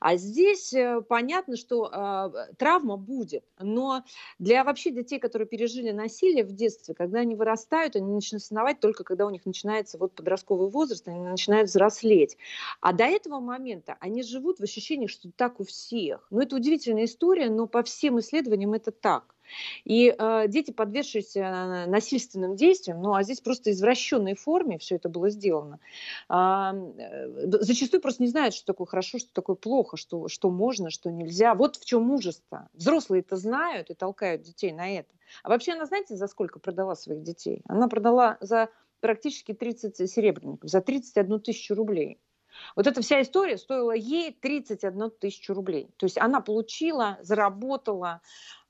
А 0.00 0.16
здесь 0.16 0.72
э, 0.72 1.00
понятно, 1.08 1.56
что 1.56 1.90
э, 1.92 2.54
травма 2.56 2.96
будет, 2.96 3.44
но 3.58 4.04
для 4.38 4.64
вообще 4.64 4.90
детей, 4.90 5.18
которые 5.18 5.48
пережили 5.48 5.90
насилие 5.90 6.44
в 6.44 6.52
детстве, 6.52 6.94
когда 6.94 7.20
они 7.20 7.34
вырастают, 7.34 7.96
они 7.96 8.12
начинают 8.12 8.42
осознавать 8.42 8.80
только 8.80 9.04
когда 9.04 9.26
у 9.26 9.30
них 9.30 9.46
начинается 9.46 9.98
вот 9.98 10.14
подростковый 10.14 10.68
возраст, 10.68 11.06
они 11.08 11.20
начинают 11.20 11.68
взрослеть. 11.68 12.36
А 12.80 12.92
до 12.92 13.04
этого 13.04 13.40
момента 13.40 13.77
они 14.00 14.22
живут 14.22 14.58
в 14.58 14.62
ощущении, 14.62 15.06
что 15.06 15.30
так 15.34 15.60
у 15.60 15.64
всех. 15.64 16.26
Ну, 16.30 16.40
это 16.40 16.56
удивительная 16.56 17.04
история, 17.04 17.50
но 17.50 17.66
по 17.66 17.82
всем 17.82 18.18
исследованиям 18.20 18.74
это 18.74 18.90
так. 18.90 19.34
И 19.84 20.14
э, 20.16 20.48
дети, 20.48 20.70
подвергшиеся 20.70 21.86
насильственным 21.86 22.56
действиям, 22.56 23.00
ну 23.00 23.14
а 23.14 23.22
здесь 23.22 23.40
просто 23.40 23.70
извращенной 23.70 24.34
форме 24.34 24.78
все 24.78 24.96
это 24.96 25.08
было 25.08 25.30
сделано, 25.30 25.80
а, 26.28 26.74
э, 26.74 27.46
зачастую 27.60 28.00
просто 28.00 28.22
не 28.22 28.28
знают, 28.28 28.54
что 28.54 28.66
такое 28.66 28.86
хорошо, 28.86 29.18
что 29.18 29.32
такое 29.32 29.56
плохо, 29.56 29.96
что, 29.96 30.28
что 30.28 30.50
можно, 30.50 30.90
что 30.90 31.10
нельзя. 31.10 31.54
Вот 31.54 31.76
в 31.76 31.84
чем 31.84 32.10
ужас-то. 32.10 32.68
Взрослые 32.74 33.20
это 33.20 33.36
знают 33.36 33.90
и 33.90 33.94
толкают 33.94 34.42
детей 34.42 34.72
на 34.72 34.88
это. 34.90 35.14
А 35.42 35.48
вообще 35.48 35.72
она, 35.72 35.86
знаете, 35.86 36.16
за 36.16 36.26
сколько 36.26 36.58
продала 36.58 36.94
своих 36.94 37.22
детей? 37.22 37.62
Она 37.66 37.88
продала 37.88 38.38
за 38.40 38.68
практически 39.00 39.54
30 39.54 40.10
серебряников, 40.10 40.68
за 40.68 40.80
31 40.80 41.40
тысячу 41.40 41.74
рублей. 41.74 42.18
Вот 42.76 42.86
эта 42.86 43.00
вся 43.02 43.22
история 43.22 43.58
стоила 43.58 43.92
ей 43.92 44.32
31 44.32 45.10
тысячу 45.18 45.54
рублей. 45.54 45.88
То 45.96 46.06
есть 46.06 46.18
она 46.18 46.40
получила, 46.40 47.18
заработала 47.22 48.20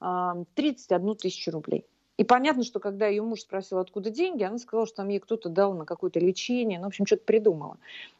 31 0.01 1.17
тысячу 1.17 1.51
рублей. 1.51 1.87
И 2.19 2.25
понятно, 2.25 2.65
что 2.65 2.81
когда 2.81 3.07
ее 3.07 3.23
муж 3.23 3.43
спросил, 3.43 3.79
откуда 3.79 4.11
деньги, 4.11 4.43
она 4.43 4.59
сказала, 4.59 4.87
что 4.87 4.97
там 4.97 5.09
ей 5.09 5.21
кто-то 5.21 5.49
дал 5.49 5.75
на 5.75 5.85
какое-то 5.85 6.19
лечение, 6.19 6.79
ну, 6.79 6.87
в 6.87 6.89
общем, 6.89 7.07
что-то 7.07 7.23
придумала. 7.25 7.79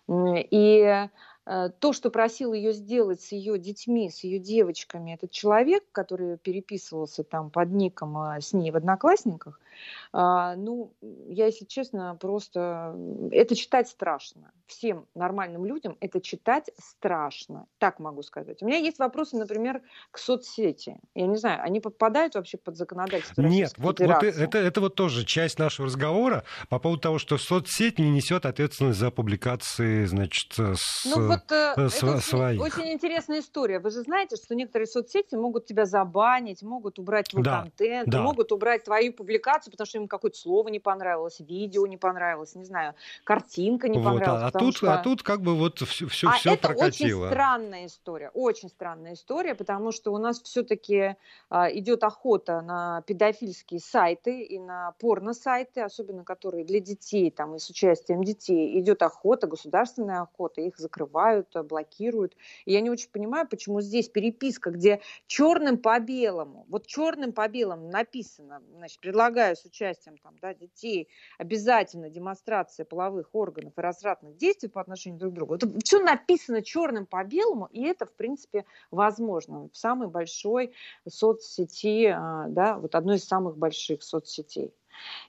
И 0.09 1.09
Э, 1.51 1.71
то, 1.79 1.95
что 1.95 2.11
просил 2.11 2.53
ее 2.53 2.75
сделать 2.75 3.23
с 3.23 3.33
ее 3.33 3.59
детьми, 3.59 4.11
с 4.11 4.23
ее 4.23 4.39
девочками, 4.39 5.15
этот 5.15 5.31
человек, 5.31 5.83
который 5.93 6.37
переписывался 6.37 7.25
там 7.25 7.49
под 7.49 7.71
ником 7.71 8.19
э, 8.19 8.43
с 8.43 8.53
ней 8.53 8.71
в 8.71 8.77
Одноклассниках, 8.77 9.59
а, 10.13 10.57
ну, 10.57 10.93
я, 11.29 11.47
если 11.47 11.65
честно, 11.65 12.17
просто... 12.21 12.97
Это 13.31 13.55
читать 13.55 13.89
страшно. 13.89 14.51
Всем 14.67 15.07
нормальным 15.15 15.65
людям 15.65 15.97
это 16.01 16.21
читать 16.21 16.71
страшно. 16.79 17.67
Так 17.79 17.99
могу 17.99 18.23
сказать. 18.23 18.63
У 18.63 18.67
меня 18.67 18.79
есть 18.79 18.99
вопросы, 18.99 19.37
например, 19.37 19.81
к 20.11 20.19
соцсети. 20.19 20.99
Я 21.15 21.27
не 21.27 21.37
знаю, 21.37 21.63
они 21.63 21.81
попадают 21.81 22.35
вообще 22.35 22.59
под 22.59 22.77
законодательство 22.77 23.43
Нет, 23.43 23.73
вот, 23.77 24.01
вот 24.01 24.23
это, 24.23 24.59
это 24.59 24.81
вот 24.81 24.95
тоже 24.95 25.25
часть 25.25 25.59
нашего 25.59 25.87
разговора 25.87 26.45
по 26.69 26.79
поводу 26.79 27.01
того, 27.01 27.19
что 27.19 27.39
соцсеть 27.39 27.99
не 27.99 28.11
несет 28.11 28.45
ответственность 28.45 28.99
за 28.99 29.11
публикации, 29.11 29.98
значит, 30.07 30.53
с... 30.53 31.05
Ну, 31.05 31.29
вот 31.29 31.51
э, 31.51 31.75
э 31.77 31.87
это 31.87 32.21
своих. 32.21 32.61
Очень, 32.61 32.83
очень 32.83 32.93
интересная 32.93 33.41
история. 33.41 33.79
Вы 33.79 33.91
же 33.91 34.03
знаете, 34.03 34.37
что 34.37 34.55
некоторые 34.55 34.87
соцсети 34.87 35.35
могут 35.35 35.67
тебя 35.67 35.85
забанить, 35.85 36.63
могут 36.63 36.99
убрать 36.99 37.29
твой 37.29 37.43
да, 37.43 37.63
контент, 37.63 38.09
да. 38.09 38.23
могут 38.23 38.53
убрать 38.53 38.85
твою 38.85 39.13
публикацию, 39.13 39.71
потому 39.73 39.87
что 39.87 39.99
им 39.99 40.09
какое-то 40.09 40.39
слово 40.39 40.69
не 40.69 40.81
понравилось, 40.81 41.41
видео 41.41 41.87
не 41.87 41.97
понравилось, 41.97 42.55
не 42.55 42.65
знаю, 42.65 42.95
картинка 43.25 43.89
не 43.89 43.99
вот, 43.99 44.05
понравилась. 44.05 44.53
А, 44.55 44.59
тут, 44.59 44.77
что... 44.77 44.93
а 44.93 44.99
тут 44.99 45.23
как 45.23 45.43
бы 45.43 45.55
вот 45.55 45.79
все, 45.81 46.07
все, 46.07 46.29
а 46.29 46.33
все 46.33 46.55
это 46.55 46.69
прокатило. 46.69 47.25
очень 47.25 47.31
странная 47.31 47.87
история, 47.87 48.31
очень 48.35 48.69
странная 48.69 49.15
история, 49.15 49.55
потому 49.55 49.93
что 49.93 50.13
у 50.13 50.19
нас 50.19 50.41
все-таки 50.43 51.17
а, 51.51 51.71
идет 51.73 52.05
охота 52.05 52.61
на 52.61 53.03
педофильские 53.03 53.81
сайты 53.81 54.43
и 54.43 54.59
на 54.59 54.93
порно-сайты, 54.99 55.81
особенно 55.81 56.25
которые 56.25 56.65
для 56.65 56.81
детей, 56.81 57.31
там, 57.31 57.55
и 57.55 57.59
с 57.59 57.69
участием 57.71 58.23
детей, 58.23 58.79
идет 58.81 59.03
охота, 59.03 59.47
государственная 59.89 60.23
охота, 60.23 60.61
их 60.61 60.77
закрывают, 60.79 61.49
блокируют. 61.69 62.35
И 62.65 62.73
я 62.73 62.81
не 62.81 62.91
очень 62.91 63.11
понимаю, 63.11 63.49
почему 63.49 63.81
здесь 63.81 64.09
переписка, 64.09 64.71
где 64.71 65.01
черным 65.27 65.79
по 65.79 65.99
белому, 65.99 66.67
вот 66.69 66.87
черным 66.87 67.33
по 67.33 67.49
белому 67.49 67.89
написано, 67.89 68.63
значит, 68.77 69.01
предлагаю 69.01 69.57
с 69.57 69.65
участием 69.65 70.19
там, 70.19 70.37
да, 70.41 70.55
детей, 70.55 71.09
обязательно 71.39 72.11
демонстрация 72.11 72.85
половых 72.85 73.31
органов 73.33 73.73
и 73.77 73.81
развратных 73.81 74.37
действий 74.37 74.69
по 74.69 74.81
отношению 74.81 75.19
друг 75.19 75.33
к 75.33 75.37
другу. 75.37 75.55
Это 75.55 75.69
все 75.85 76.01
написано 76.01 76.63
черным 76.63 77.07
по 77.07 77.23
белому, 77.25 77.69
и 77.73 77.83
это, 77.85 78.07
в 78.07 78.13
принципе, 78.13 78.65
возможно 78.91 79.69
в 79.73 79.77
самой 79.77 80.09
большой 80.09 80.73
соцсети, 81.09 82.07
а, 82.07 82.47
да, 82.49 82.79
вот 82.79 82.95
одной 82.95 83.17
из 83.17 83.25
самых 83.25 83.57
больших 83.57 84.03
соцсетей. 84.03 84.73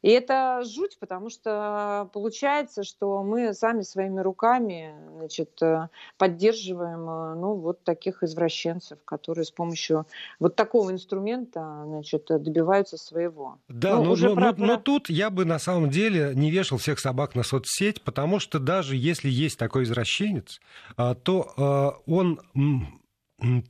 И 0.01 0.09
это 0.09 0.61
жуть, 0.63 0.97
потому 0.99 1.29
что 1.29 2.09
получается, 2.13 2.83
что 2.83 3.23
мы 3.23 3.53
сами 3.53 3.81
своими 3.81 4.21
руками 4.21 4.93
значит, 5.17 5.61
э, 5.61 5.89
поддерживаем 6.17 7.09
э, 7.09 7.35
ну, 7.35 7.55
вот 7.55 7.83
таких 7.83 8.23
извращенцев, 8.23 8.99
которые 9.03 9.45
с 9.45 9.51
помощью 9.51 10.05
вот 10.39 10.55
такого 10.55 10.91
инструмента 10.91 11.83
значит, 11.85 12.25
добиваются 12.29 12.97
своего. 12.97 13.57
Да, 13.67 13.97
ну, 13.97 14.05
но, 14.05 14.11
уже 14.11 14.29
но, 14.29 14.35
про, 14.35 14.53
но, 14.57 14.65
но 14.65 14.77
тут 14.77 15.09
я 15.09 15.29
бы 15.29 15.45
на 15.45 15.59
самом 15.59 15.89
деле 15.89 16.31
не 16.35 16.51
вешал 16.51 16.77
всех 16.77 16.99
собак 16.99 17.35
на 17.35 17.43
соцсеть, 17.43 18.01
потому 18.03 18.39
что 18.39 18.59
даже 18.59 18.95
если 18.95 19.29
есть 19.29 19.57
такой 19.57 19.83
извращенец, 19.83 20.59
а, 20.95 21.15
то 21.15 21.53
а, 21.57 21.97
он 22.05 22.39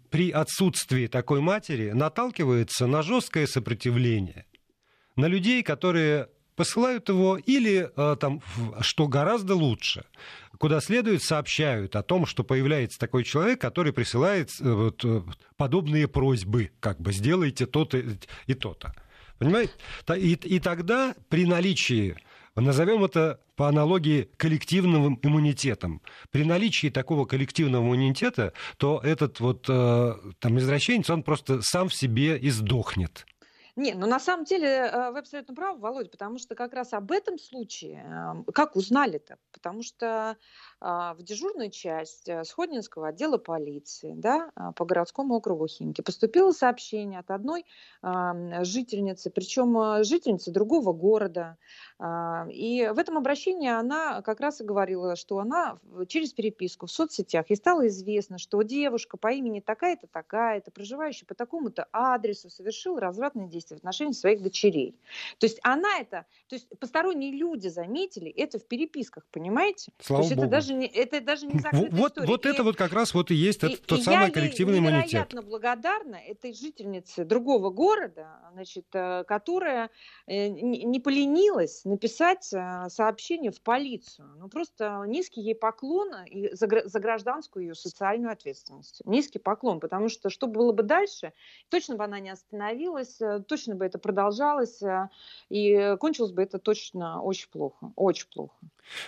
при 0.09 0.31
отсутствии 0.31 1.07
такой 1.07 1.41
матери 1.41 1.91
наталкивается 1.91 2.87
на 2.87 3.01
жесткое 3.01 3.45
сопротивление 3.47 4.45
на 5.19 5.27
людей, 5.27 5.63
которые 5.63 6.29
посылают 6.55 7.07
его 7.07 7.37
или, 7.37 7.89
э, 7.95 8.15
там, 8.19 8.41
что 8.81 9.07
гораздо 9.07 9.55
лучше, 9.55 10.03
куда 10.57 10.81
следует, 10.81 11.23
сообщают 11.23 11.95
о 11.95 12.03
том, 12.03 12.25
что 12.25 12.43
появляется 12.43 12.99
такой 12.99 13.23
человек, 13.23 13.61
который 13.61 13.93
присылает 13.93 14.49
э, 14.59 14.69
вот, 14.69 15.05
э, 15.05 15.21
подобные 15.55 16.09
просьбы, 16.09 16.71
как 16.81 16.99
бы 16.99 17.13
сделайте 17.13 17.65
то-то 17.65 18.03
и 18.45 18.53
то-то. 18.53 18.93
Понимаете? 19.37 19.71
И, 20.17 20.33
и 20.33 20.59
тогда 20.59 21.15
при 21.29 21.45
наличии 21.45 22.17
Назовем 22.55 23.05
это 23.05 23.39
по 23.55 23.69
аналогии 23.69 24.27
коллективным 24.35 25.17
иммунитетом. 25.21 26.01
При 26.29 26.43
наличии 26.43 26.89
такого 26.89 27.25
коллективного 27.25 27.83
иммунитета, 27.85 28.51
то 28.75 28.99
этот 29.01 29.39
вот 29.39 29.61
там 29.63 30.57
извращенец, 30.57 31.09
он 31.09 31.23
просто 31.23 31.61
сам 31.61 31.87
в 31.87 31.93
себе 31.93 32.37
издохнет. 32.41 33.25
Не, 33.79 33.93
ну 33.93 34.07
на 34.07 34.19
самом 34.19 34.43
деле 34.43 34.67
э, 34.67 35.11
вы 35.11 35.19
абсолютно 35.19 35.55
правы, 35.55 35.79
Володя, 35.79 36.09
потому 36.09 36.37
что 36.37 36.53
как 36.53 36.73
раз 36.73 36.91
об 36.91 37.13
этом 37.13 37.37
случае, 37.39 38.03
эм, 38.03 38.43
как 38.53 38.75
узнали-то? 38.75 39.37
Потому 39.53 39.83
что 39.83 40.35
а, 40.81 41.13
в 41.13 41.23
дежурную 41.23 41.69
часть 41.71 42.29
э, 42.29 42.43
Сходнинского 42.45 43.09
отдела 43.09 43.37
полиции 43.37 44.13
да, 44.15 44.51
а, 44.55 44.71
по 44.71 44.85
городскому 44.85 45.35
округу 45.35 45.67
Химки 45.67 46.01
поступило 46.01 46.51
сообщение 46.51 47.19
от 47.19 47.31
одной 47.31 47.65
жительницы, 48.01 49.29
причем 49.29 49.77
э, 49.77 50.03
жительницы 50.03 50.51
другого 50.51 50.93
города. 50.93 51.57
А, 51.99 52.47
и 52.49 52.87
в 52.93 52.97
этом 52.97 53.17
обращении 53.17 53.69
она 53.69 54.21
как 54.21 54.39
раз 54.39 54.61
и 54.61 54.63
говорила, 54.63 55.17
что 55.17 55.39
она 55.39 55.79
через 56.07 56.31
переписку 56.31 56.85
в 56.85 56.91
соцсетях 56.91 57.49
ей 57.49 57.57
стало 57.57 57.87
известно, 57.87 58.37
что 58.37 58.61
девушка 58.61 59.17
по 59.17 59.31
имени 59.31 59.59
такая-то, 59.59 60.07
такая-то, 60.07 60.71
проживающая 60.71 61.27
по 61.27 61.35
такому-то 61.35 61.87
адресу, 61.91 62.49
совершила 62.49 63.01
развратные 63.01 63.49
действия 63.49 63.68
в 63.75 63.77
отношении 63.77 64.13
своих 64.13 64.41
дочерей. 64.41 64.95
То 65.37 65.45
есть 65.45 65.59
она 65.63 65.99
это, 65.99 66.25
то 66.47 66.55
есть 66.55 66.67
посторонние 66.79 67.31
люди 67.31 67.67
заметили 67.67 68.31
это 68.31 68.59
в 68.59 68.65
переписках, 68.65 69.25
понимаете? 69.31 69.91
Слава 69.99 70.23
то 70.23 70.27
есть 70.27 70.35
Богу. 70.35 70.47
это 70.47 70.51
даже 70.51 70.73
не, 70.73 70.87
это 70.87 71.21
даже 71.21 71.45
не 71.45 71.59
закрытая 71.59 71.91
вот, 71.91 72.11
история. 72.11 72.27
Вот 72.27 72.45
и, 72.45 72.49
это 72.49 72.63
вот 72.63 72.75
как 72.75 72.93
раз 72.93 73.13
вот 73.13 73.31
и 73.31 73.35
есть 73.35 73.63
и, 73.63 73.75
тот 73.75 73.99
и 73.99 74.03
самый 74.03 74.31
коллективный 74.31 74.79
иммунитет. 74.79 75.11
Я 75.11 75.19
невероятно 75.19 75.41
благодарна 75.41 76.15
этой 76.15 76.53
жительнице 76.53 77.25
другого 77.25 77.69
города, 77.69 78.39
значит, 78.53 78.85
э, 78.93 79.23
которая 79.27 79.89
э, 80.27 80.47
не 80.47 80.99
поленилась 80.99 81.85
написать 81.85 82.51
э, 82.53 82.87
сообщение 82.89 83.51
в 83.51 83.61
полицию. 83.61 84.27
Ну, 84.37 84.49
просто 84.49 85.03
низкий 85.07 85.41
ей 85.41 85.55
поклон 85.55 86.13
и 86.25 86.53
за, 86.53 86.67
за 86.85 86.99
гражданскую 86.99 87.67
ее 87.67 87.75
социальную 87.75 88.31
ответственность. 88.31 89.01
Низкий 89.05 89.39
поклон, 89.39 89.79
потому 89.79 90.09
что 90.09 90.29
что 90.29 90.47
было 90.47 90.71
бы 90.71 90.83
дальше, 90.83 91.33
точно 91.69 91.95
бы 91.95 92.03
она 92.03 92.19
не 92.19 92.29
остановилась, 92.29 93.19
точно 93.47 93.58
бы 93.67 93.85
это 93.85 93.99
продолжалось, 93.99 94.81
и 95.49 95.95
кончилось 95.99 96.31
бы 96.31 96.41
это 96.41 96.59
точно 96.59 97.21
очень 97.21 97.49
плохо, 97.49 97.91
очень 97.95 98.27
плохо. 98.33 98.55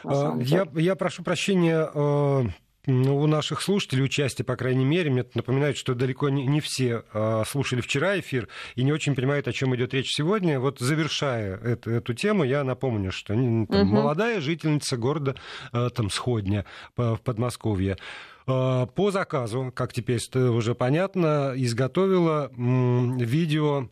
Я, 0.04 0.68
я 0.76 0.96
прошу 0.96 1.24
прощения 1.24 1.90
э, 1.94 2.44
у 2.88 3.28
наших 3.28 3.62
слушателей 3.62 4.04
участие, 4.04 4.46
по 4.46 4.56
крайней 4.56 4.86
мере, 4.86 5.12
мне 5.12 5.26
напоминает, 5.34 5.78
что 5.78 5.94
далеко 5.94 6.30
не, 6.30 6.46
не 6.46 6.62
все 6.62 7.04
э, 7.14 7.44
слушали 7.48 7.82
вчера 7.82 8.20
эфир 8.20 8.48
и 8.76 8.84
не 8.84 8.92
очень 8.92 9.16
понимают, 9.16 9.48
о 9.48 9.54
чем 9.54 9.76
идет 9.76 9.94
речь 9.94 10.14
сегодня. 10.16 10.60
Вот 10.60 10.80
завершая 10.80 11.58
эту, 11.58 11.92
эту 11.92 12.14
тему, 12.14 12.44
я 12.44 12.64
напомню, 12.64 13.12
что 13.12 13.34
там, 13.34 13.64
угу. 13.64 13.86
молодая 13.86 14.42
жительница 14.42 14.98
города 14.98 15.36
э, 15.74 15.90
там, 15.94 16.10
Сходня 16.10 16.66
в 16.98 17.20
Подмосковье 17.24 17.98
по 18.46 19.12
заказу, 19.12 19.72
как 19.74 19.94
теперь 19.94 20.20
уже 20.36 20.74
понятно, 20.74 21.54
изготовила 21.56 22.52
видео 22.58 23.88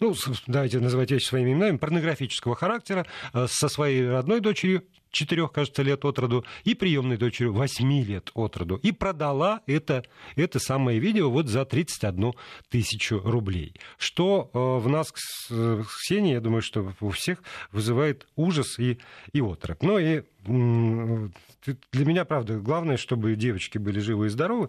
ну, 0.00 0.14
давайте 0.46 0.80
называть 0.80 1.10
вещи 1.10 1.26
своими 1.26 1.52
именами, 1.52 1.76
порнографического 1.76 2.54
характера 2.54 3.06
э, 3.32 3.46
со 3.48 3.68
своей 3.68 4.08
родной 4.08 4.40
дочерью, 4.40 4.84
четырех, 5.10 5.52
кажется, 5.52 5.82
лет 5.82 6.04
от 6.04 6.18
роду, 6.18 6.44
и 6.64 6.74
приемной 6.74 7.16
дочерью 7.16 7.52
восьми 7.52 8.04
лет 8.04 8.30
от 8.34 8.56
роду. 8.56 8.76
И 8.76 8.92
продала 8.92 9.62
это, 9.66 10.04
это 10.36 10.58
самое 10.58 10.98
видео 10.98 11.30
вот 11.30 11.48
за 11.48 11.64
31 11.64 12.32
тысячу 12.68 13.20
рублей. 13.20 13.74
Что 13.96 14.50
э, 14.52 14.58
в 14.58 14.88
нас, 14.88 15.12
э, 15.50 15.82
Ксения, 15.86 16.34
я 16.34 16.40
думаю, 16.40 16.62
что 16.62 16.92
у 17.00 17.10
всех 17.10 17.42
вызывает 17.72 18.26
ужас 18.36 18.78
и, 18.78 18.98
и 19.32 19.40
отрыв. 19.40 19.78
Ну 19.80 19.98
и 19.98 20.22
для 21.66 22.04
меня, 22.04 22.24
правда, 22.24 22.58
главное, 22.58 22.96
чтобы 22.96 23.34
девочки 23.34 23.78
были 23.78 23.98
живы 24.00 24.26
и 24.26 24.30
здоровы. 24.30 24.68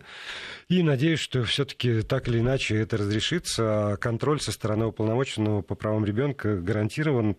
И 0.68 0.82
надеюсь, 0.84 1.20
что 1.20 1.44
все-таки 1.44 2.02
так 2.02 2.28
или 2.28 2.40
иначе 2.40 2.78
это 2.78 2.98
разрешится. 2.98 3.94
А 3.94 3.98
контроль 3.98 4.42
со 4.42 4.52
стороны 4.52 4.86
уполномоченного 4.86 5.62
по 5.62 5.76
правам 5.76 6.06
ребенка 6.06 6.58
гарантирован. 6.58 7.36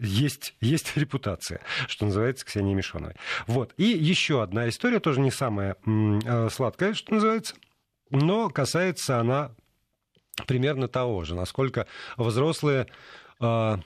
Есть, 0.00 0.54
есть 0.60 0.96
репутация, 0.96 1.60
что 1.88 2.06
называется, 2.06 2.46
Ксении 2.46 2.74
Мишоновой. 2.74 3.16
Вот. 3.46 3.74
И 3.76 3.84
еще 3.84 4.42
одна 4.42 4.68
история, 4.68 5.00
тоже 5.00 5.20
не 5.20 5.30
самая 5.30 5.76
э, 5.84 6.48
сладкая, 6.50 6.94
что 6.94 7.14
называется, 7.14 7.54
но 8.10 8.48
касается 8.50 9.18
она 9.18 9.52
примерно 10.46 10.88
того 10.88 11.24
же, 11.24 11.34
насколько 11.34 11.86
взрослые, 12.16 12.86
э, 13.40 13.76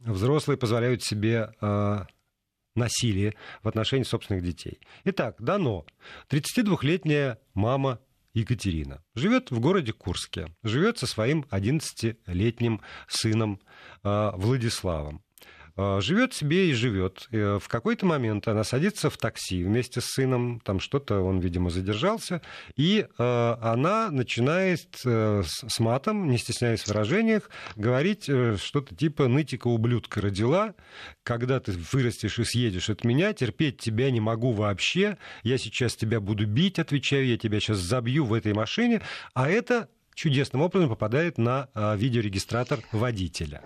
взрослые 0.00 0.58
позволяют 0.58 1.02
себе 1.02 1.54
э, 1.60 2.04
насилие 2.74 3.34
в 3.62 3.68
отношении 3.68 4.04
собственных 4.04 4.44
детей. 4.44 4.80
Итак, 5.04 5.36
дано. 5.40 5.86
32-летняя 6.30 7.38
мама 7.54 8.00
Екатерина. 8.34 9.02
Живет 9.14 9.50
в 9.50 9.60
городе 9.60 9.92
Курске. 9.92 10.54
Живет 10.62 10.98
со 10.98 11.06
своим 11.06 11.46
11-летним 11.50 12.80
сыном 13.08 13.60
э, 14.02 14.30
Владиславом. 14.34 15.23
А, 15.76 16.00
живет 16.00 16.32
себе 16.32 16.70
и 16.70 16.72
живет. 16.72 17.26
Э, 17.32 17.58
в 17.60 17.68
какой-то 17.68 18.06
момент 18.06 18.46
она 18.46 18.62
садится 18.62 19.10
в 19.10 19.16
такси 19.16 19.64
вместе 19.64 20.00
с 20.00 20.06
сыном, 20.06 20.60
там 20.60 20.78
что-то 20.78 21.20
он, 21.20 21.40
видимо, 21.40 21.70
задержался, 21.70 22.42
и 22.76 23.06
э, 23.06 23.56
она 23.60 24.10
начинает 24.10 25.00
э, 25.04 25.42
с 25.44 25.80
матом, 25.80 26.30
не 26.30 26.38
стесняясь 26.38 26.82
в 26.82 26.88
выражениях, 26.88 27.50
говорить 27.74 28.24
что-то 28.24 28.94
типа 28.94 29.26
«нытика 29.26 29.66
ублюдка 29.66 30.20
родила, 30.20 30.74
когда 31.24 31.58
ты 31.58 31.72
вырастешь 31.72 32.38
и 32.38 32.44
съедешь 32.44 32.90
от 32.90 33.04
меня, 33.04 33.32
терпеть 33.32 33.78
тебя 33.78 34.10
не 34.12 34.20
могу 34.20 34.52
вообще, 34.52 35.18
я 35.42 35.58
сейчас 35.58 35.96
тебя 35.96 36.20
буду 36.20 36.46
бить, 36.46 36.78
отвечаю, 36.78 37.26
я 37.26 37.36
тебя 37.36 37.58
сейчас 37.58 37.78
забью 37.78 38.24
в 38.24 38.32
этой 38.32 38.54
машине», 38.54 39.02
а 39.34 39.50
это 39.50 39.88
чудесным 40.14 40.62
образом 40.62 40.88
попадает 40.88 41.38
на 41.38 41.68
видеорегистратор 41.74 42.80
водителя. 42.92 43.64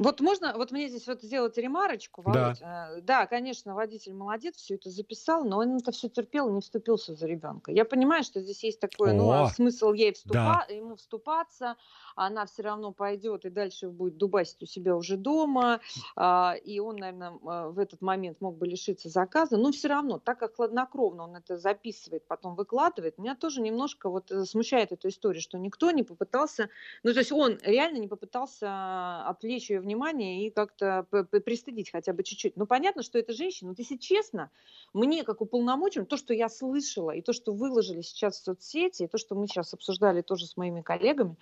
Вот 0.00 0.22
можно, 0.22 0.54
вот 0.56 0.72
мне 0.72 0.88
здесь 0.88 1.06
вот 1.06 1.20
сделать 1.20 1.58
ремарочку, 1.58 2.22
Володь. 2.22 2.58
Да. 2.58 2.88
Э, 2.96 3.00
да, 3.02 3.26
конечно, 3.26 3.74
водитель 3.74 4.14
молодец, 4.14 4.56
все 4.56 4.76
это 4.76 4.88
записал, 4.88 5.44
но 5.44 5.58
он 5.58 5.76
это 5.76 5.92
все 5.92 6.08
терпел 6.08 6.48
не 6.50 6.62
вступился 6.62 7.14
за 7.14 7.26
ребенка. 7.26 7.70
Я 7.70 7.84
понимаю, 7.84 8.24
что 8.24 8.40
здесь 8.40 8.64
есть 8.64 8.80
такой, 8.80 9.12
ну, 9.12 9.30
а 9.30 9.50
смысл 9.50 9.92
ей 9.92 10.14
вступа, 10.14 10.64
да. 10.66 10.74
ему 10.74 10.96
вступаться, 10.96 11.76
она 12.14 12.46
все 12.46 12.62
равно 12.62 12.92
пойдет 12.92 13.44
и 13.44 13.50
дальше 13.50 13.88
будет 13.88 14.16
дубасить 14.16 14.62
у 14.62 14.66
себя 14.66 14.96
уже 14.96 15.16
дома, 15.16 15.80
а, 16.16 16.54
и 16.64 16.78
он, 16.80 16.96
наверное, 16.96 17.32
а, 17.46 17.68
в 17.68 17.78
этот 17.78 18.00
момент 18.02 18.40
мог 18.40 18.56
бы 18.56 18.66
лишиться 18.66 19.08
заказа, 19.08 19.56
но 19.56 19.72
все 19.72 19.88
равно, 19.88 20.18
так 20.18 20.38
как 20.38 20.56
хладнокровно 20.56 21.24
он 21.24 21.36
это 21.36 21.58
записывает, 21.58 22.26
потом 22.26 22.54
выкладывает, 22.54 23.18
меня 23.18 23.34
тоже 23.34 23.60
немножко 23.60 24.08
вот 24.08 24.30
э, 24.30 24.44
смущает 24.44 24.92
эта 24.92 25.08
история, 25.08 25.40
что 25.40 25.58
никто 25.58 25.90
не 25.90 26.02
попытался, 26.02 26.68
ну, 27.02 27.12
то 27.12 27.18
есть 27.18 27.32
он 27.32 27.58
реально 27.62 27.98
не 27.98 28.08
попытался 28.08 29.26
отвлечь 29.26 29.70
ее 29.70 29.80
внимание 29.80 30.46
и 30.46 30.50
как-то 30.50 31.06
пристыдить 31.44 31.90
хотя 31.90 32.12
бы 32.12 32.22
чуть-чуть. 32.22 32.56
Ну, 32.56 32.66
понятно, 32.66 33.02
что 33.02 33.18
это 33.18 33.32
женщина. 33.32 33.70
Вот 33.70 33.78
если 33.78 33.96
честно, 33.96 34.50
мне, 34.92 35.24
как 35.24 35.40
уполномоченным, 35.40 36.06
то, 36.06 36.16
что 36.16 36.34
я 36.34 36.48
слышала, 36.48 37.12
и 37.12 37.22
то, 37.22 37.32
что 37.32 37.52
выложили 37.52 38.02
сейчас 38.02 38.40
в 38.40 38.44
соцсети, 38.44 39.04
и 39.04 39.06
то, 39.06 39.18
что 39.18 39.34
мы 39.34 39.46
сейчас 39.46 39.72
обсуждали 39.74 40.22
тоже 40.22 40.46
с 40.46 40.56
моими 40.56 40.82
коллегами, 40.82 41.36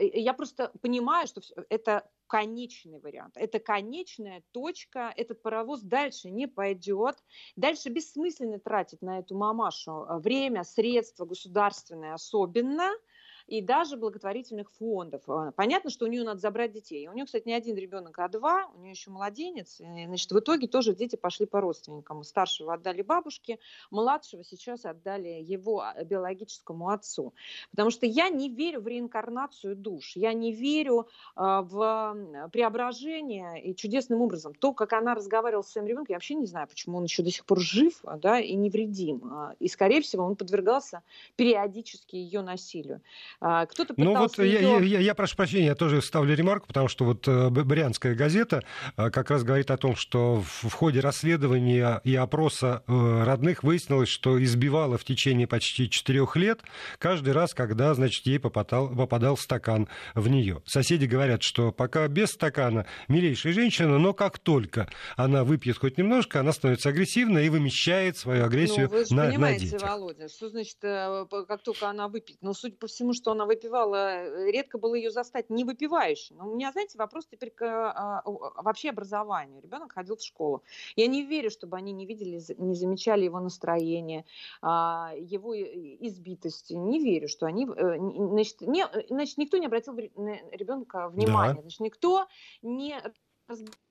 я 0.00 0.32
просто 0.34 0.72
понимаю, 0.82 1.26
что 1.26 1.40
это 1.68 2.08
конечный 2.26 2.98
вариант. 2.98 3.36
Это 3.36 3.58
конечная 3.60 4.42
точка. 4.52 5.12
Этот 5.16 5.42
паровоз 5.42 5.82
дальше 5.82 6.30
не 6.30 6.48
пойдет. 6.48 7.16
Дальше 7.56 7.88
бессмысленно 7.88 8.58
тратить 8.58 9.02
на 9.02 9.18
эту 9.18 9.36
мамашу 9.36 10.06
э, 10.08 10.18
время, 10.18 10.64
средства 10.64 11.24
государственные 11.24 12.14
особенно– 12.14 12.90
и 13.46 13.60
даже 13.60 13.96
благотворительных 13.96 14.70
фондов. 14.72 15.22
А, 15.28 15.52
понятно, 15.52 15.90
что 15.90 16.04
у 16.04 16.08
нее 16.08 16.24
надо 16.24 16.40
забрать 16.40 16.72
детей. 16.72 17.08
У 17.08 17.12
нее, 17.12 17.26
кстати, 17.26 17.46
не 17.46 17.54
один 17.54 17.76
ребенок, 17.76 18.18
а 18.18 18.28
два. 18.28 18.66
У 18.74 18.80
нее 18.80 18.90
еще 18.90 19.10
младенец. 19.10 19.80
И, 19.80 20.06
значит, 20.06 20.30
в 20.32 20.38
итоге 20.38 20.66
тоже 20.66 20.94
дети 20.94 21.16
пошли 21.16 21.46
по 21.46 21.60
родственникам. 21.60 22.24
Старшего 22.24 22.74
отдали 22.74 23.02
бабушке, 23.02 23.58
младшего 23.90 24.42
сейчас 24.42 24.84
отдали 24.84 25.28
его 25.42 25.80
а, 25.80 26.02
биологическому 26.02 26.90
отцу. 26.90 27.34
Потому 27.70 27.90
что 27.90 28.06
я 28.06 28.28
не 28.28 28.48
верю 28.48 28.80
в 28.80 28.88
реинкарнацию 28.88 29.76
душ. 29.76 30.16
Я 30.16 30.32
не 30.32 30.52
верю 30.52 31.08
э, 31.36 31.40
в 31.40 32.48
преображение 32.52 33.62
и 33.62 33.74
чудесным 33.74 34.20
образом. 34.20 34.54
То, 34.54 34.72
как 34.72 34.92
она 34.92 35.14
разговаривала 35.14 35.62
с 35.62 35.70
своим 35.70 35.86
ребенком, 35.86 36.14
я 36.14 36.16
вообще 36.16 36.34
не 36.34 36.46
знаю, 36.46 36.68
почему 36.68 36.98
он 36.98 37.04
еще 37.04 37.22
до 37.22 37.30
сих 37.30 37.44
пор 37.44 37.60
жив 37.60 38.02
да, 38.18 38.40
и 38.40 38.54
невредим. 38.54 39.22
И, 39.58 39.68
скорее 39.68 40.02
всего, 40.02 40.24
он 40.24 40.36
подвергался 40.36 41.02
периодически 41.36 42.16
ее 42.16 42.42
насилию. 42.42 43.00
А, 43.40 43.66
кто-то 43.66 43.94
Ну 43.96 44.16
вот 44.16 44.38
ее... 44.38 44.60
я, 44.60 44.78
я, 44.78 45.00
я 45.00 45.14
прошу 45.14 45.36
прощения, 45.36 45.66
я 45.66 45.74
тоже 45.74 46.00
ставлю 46.00 46.34
ремарку, 46.34 46.66
потому 46.68 46.88
что 46.88 47.04
вот 47.04 47.28
э, 47.28 47.50
Брянская 47.50 48.14
газета 48.14 48.62
э, 48.96 49.10
как 49.10 49.30
раз 49.30 49.44
говорит 49.44 49.70
о 49.70 49.76
том, 49.76 49.94
что 49.94 50.42
в 50.42 50.72
ходе 50.72 51.00
расследования 51.00 52.00
и 52.04 52.14
опроса 52.14 52.82
э, 52.86 53.24
родных 53.24 53.62
выяснилось, 53.62 54.08
что 54.08 54.42
избивала 54.42 54.96
в 54.96 55.04
течение 55.04 55.46
почти 55.46 55.90
четырех 55.90 56.36
лет 56.36 56.60
каждый 56.98 57.34
раз, 57.34 57.52
когда, 57.52 57.92
значит, 57.94 58.26
ей 58.26 58.38
попадал, 58.38 58.88
попадал 58.88 59.36
стакан 59.36 59.88
в 60.14 60.28
нее. 60.28 60.62
Соседи 60.64 61.04
говорят, 61.04 61.42
что 61.42 61.72
пока 61.72 62.08
без 62.08 62.30
стакана 62.30 62.86
милейшая 63.08 63.52
женщина, 63.52 63.98
но 63.98 64.14
как 64.14 64.38
только 64.38 64.88
она 65.16 65.44
выпьет 65.44 65.78
хоть 65.78 65.98
немножко, 65.98 66.40
она 66.40 66.52
становится 66.52 66.88
агрессивной 66.88 67.46
и 67.46 67.48
вымещает 67.50 68.16
свою 68.16 68.44
агрессию 68.44 68.88
ну, 68.90 68.96
вы 68.96 69.04
же 69.04 69.14
на, 69.14 69.26
понимаете, 69.26 69.64
на 69.64 69.70
детях. 69.70 69.82
Володя, 69.82 70.28
что 70.28 70.48
значит, 70.48 70.78
как 70.80 71.62
только 71.62 71.88
она 71.88 72.08
выпьет? 72.08 72.38
Ну, 72.40 72.54
судя 72.54 72.76
по 72.76 72.86
всему, 72.86 73.12
что 73.12 73.25
что 73.26 73.32
она 73.32 73.44
выпивала, 73.44 74.22
э, 74.22 74.52
редко 74.52 74.78
было 74.78 74.94
ее 74.94 75.10
застать 75.10 75.50
не 75.50 75.64
выпивающей. 75.64 76.36
Но 76.36 76.48
у 76.48 76.54
меня, 76.54 76.70
знаете, 76.70 76.96
вопрос 76.96 77.26
теперь 77.26 77.50
к 77.50 77.64
а, 77.64 78.22
вообще 78.24 78.90
образованию. 78.90 79.60
Ребенок 79.60 79.94
ходил 79.94 80.16
в 80.16 80.22
школу. 80.22 80.62
Я 80.94 81.08
не 81.08 81.24
верю, 81.24 81.50
чтобы 81.50 81.76
они 81.76 81.90
не 81.90 82.06
видели, 82.06 82.40
не 82.56 82.76
замечали 82.76 83.24
его 83.24 83.40
настроение, 83.40 84.24
а, 84.62 85.10
его 85.18 85.56
избитости. 85.56 86.74
Не 86.74 87.00
верю, 87.00 87.26
что 87.26 87.46
они... 87.46 87.66
Э, 87.66 87.98
значит, 87.98 88.60
не, 88.60 88.84
э, 88.84 89.06
значит 89.08 89.38
никто 89.38 89.56
не 89.56 89.66
обратил 89.66 89.96
ребенка 89.96 91.08
внимания. 91.08 91.54
Да. 91.54 91.60
Значит, 91.62 91.80
никто 91.80 92.26
не 92.62 92.94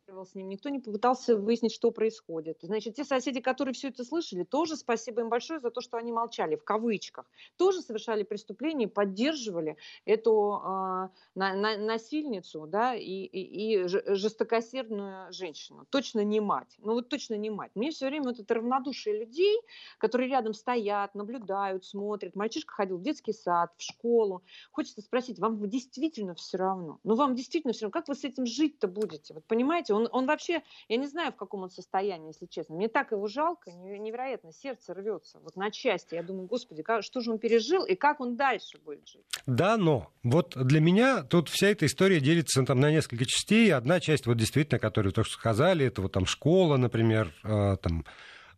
с 0.07 0.35
ним, 0.35 0.49
никто 0.49 0.69
не 0.69 0.79
попытался 0.79 1.35
выяснить, 1.35 1.73
что 1.73 1.91
происходит. 1.91 2.59
Значит, 2.61 2.95
те 2.95 3.03
соседи, 3.03 3.41
которые 3.41 3.73
все 3.73 3.89
это 3.89 4.03
слышали, 4.03 4.43
тоже 4.43 4.75
спасибо 4.75 5.21
им 5.21 5.29
большое 5.29 5.59
за 5.59 5.71
то, 5.71 5.81
что 5.81 5.97
они 5.97 6.11
молчали, 6.11 6.55
в 6.55 6.63
кавычках, 6.63 7.25
тоже 7.57 7.81
совершали 7.81 8.23
преступления, 8.23 8.87
поддерживали 8.87 9.77
эту 10.05 10.61
э, 10.63 11.09
на, 11.35 11.53
на, 11.55 11.77
насильницу, 11.77 12.67
да, 12.67 12.93
и, 12.95 13.03
и, 13.03 13.81
и 13.81 13.87
жестокосердную 13.87 15.33
женщину. 15.33 15.85
Точно 15.89 16.23
не 16.23 16.39
мать. 16.39 16.75
Ну 16.79 16.93
вот 16.93 17.09
точно 17.09 17.35
не 17.35 17.49
мать. 17.49 17.71
Мне 17.73 17.91
все 17.91 18.07
время 18.07 18.25
вот 18.25 18.39
это 18.39 18.53
равнодушие 18.53 19.19
людей, 19.19 19.59
которые 19.97 20.29
рядом 20.29 20.53
стоят, 20.53 21.15
наблюдают, 21.15 21.83
смотрят. 21.83 22.35
Мальчишка 22.35 22.73
ходил 22.73 22.97
в 22.97 23.01
детский 23.01 23.33
сад, 23.33 23.71
в 23.77 23.81
школу. 23.81 24.43
Хочется 24.71 25.01
спросить, 25.01 25.39
вам 25.39 25.67
действительно 25.67 26.35
все 26.35 26.57
равно? 26.57 26.99
Ну 27.03 27.15
вам 27.15 27.35
действительно 27.35 27.73
все 27.73 27.85
равно. 27.85 27.91
Как 27.91 28.07
вы 28.07 28.15
с 28.15 28.23
этим 28.23 28.45
жить-то 28.45 28.87
будете? 28.87 29.33
Вот 29.33 29.45
понимаете, 29.45 29.94
он, 29.95 30.09
он 30.11 30.25
вообще, 30.25 30.61
я 30.87 30.97
не 30.97 31.07
знаю, 31.07 31.31
в 31.31 31.35
каком 31.35 31.63
он 31.63 31.69
состоянии, 31.69 32.27
если 32.27 32.45
честно. 32.45 32.75
Мне 32.75 32.87
так 32.87 33.11
его 33.11 33.27
жалко, 33.27 33.71
невероятно, 33.71 34.51
сердце 34.51 34.93
рвется 34.93 35.39
вот 35.39 35.55
на 35.55 35.71
части. 35.71 36.15
Я 36.15 36.23
думаю, 36.23 36.47
господи, 36.47 36.83
как, 36.83 37.03
что 37.03 37.21
же 37.21 37.31
он 37.31 37.39
пережил 37.39 37.83
и 37.85 37.95
как 37.95 38.19
он 38.19 38.35
дальше 38.35 38.77
будет 38.83 39.07
жить? 39.07 39.25
Да, 39.45 39.77
но 39.77 40.09
вот 40.23 40.55
для 40.55 40.79
меня 40.79 41.23
тут 41.23 41.49
вся 41.49 41.67
эта 41.67 41.85
история 41.85 42.19
делится 42.19 42.63
там, 42.63 42.79
на 42.79 42.91
несколько 42.91 43.25
частей. 43.25 43.73
Одна 43.73 43.99
часть, 43.99 44.25
вот 44.25 44.37
действительно, 44.37 44.79
которую 44.79 45.11
вы 45.11 45.15
только 45.15 45.29
сказали, 45.29 45.85
это 45.85 46.01
вот 46.01 46.11
там 46.11 46.25
школа, 46.25 46.77
например, 46.77 47.33
э, 47.43 47.77
там 47.81 48.05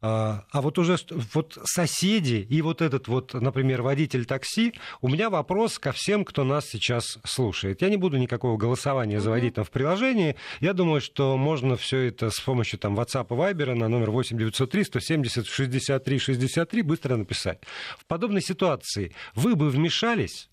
А, 0.02 0.44
а 0.52 0.62
вот 0.62 0.78
уже 0.78 0.98
вот 1.34 1.58
соседи 1.64 2.46
и 2.50 2.62
вот 2.62 2.82
этот 2.82 3.08
вот, 3.08 3.34
например, 3.34 3.82
водитель 3.82 4.26
такси, 4.26 4.74
у 5.02 5.08
меня 5.08 5.30
вопрос 5.30 5.80
ко 5.80 5.92
всем, 5.92 6.24
кто 6.24 6.44
нас 6.44 6.66
сейчас 6.68 7.18
слушает. 7.24 7.82
Я 7.82 7.90
не 7.90 7.98
буду 7.98 8.18
никакого 8.18 8.58
голосования 8.58 9.20
заводить 9.20 9.56
там 9.56 9.64
в 9.64 9.72
приложении. 9.72 10.36
Я 10.60 10.74
думаю, 10.74 11.02
что 11.02 11.38
можно 11.38 11.76
все 11.78 12.08
это 12.08 12.30
с 12.30 12.40
помощью 12.40 12.80
там 12.80 13.00
WhatsApp 13.00 13.28
и 13.30 13.34
Viber 13.34 13.74
на 13.74 13.88
номер 13.88 14.12
8903 14.12 14.84
170 14.84 15.48
63 15.48 16.20
63 16.20 16.82
быстро 16.82 17.16
написать. 17.16 17.60
В 17.98 18.06
подобной 18.06 18.42
ситуации 18.42 19.14
вы 19.36 19.56
бы 19.56 19.70
вмешались? 19.70 20.50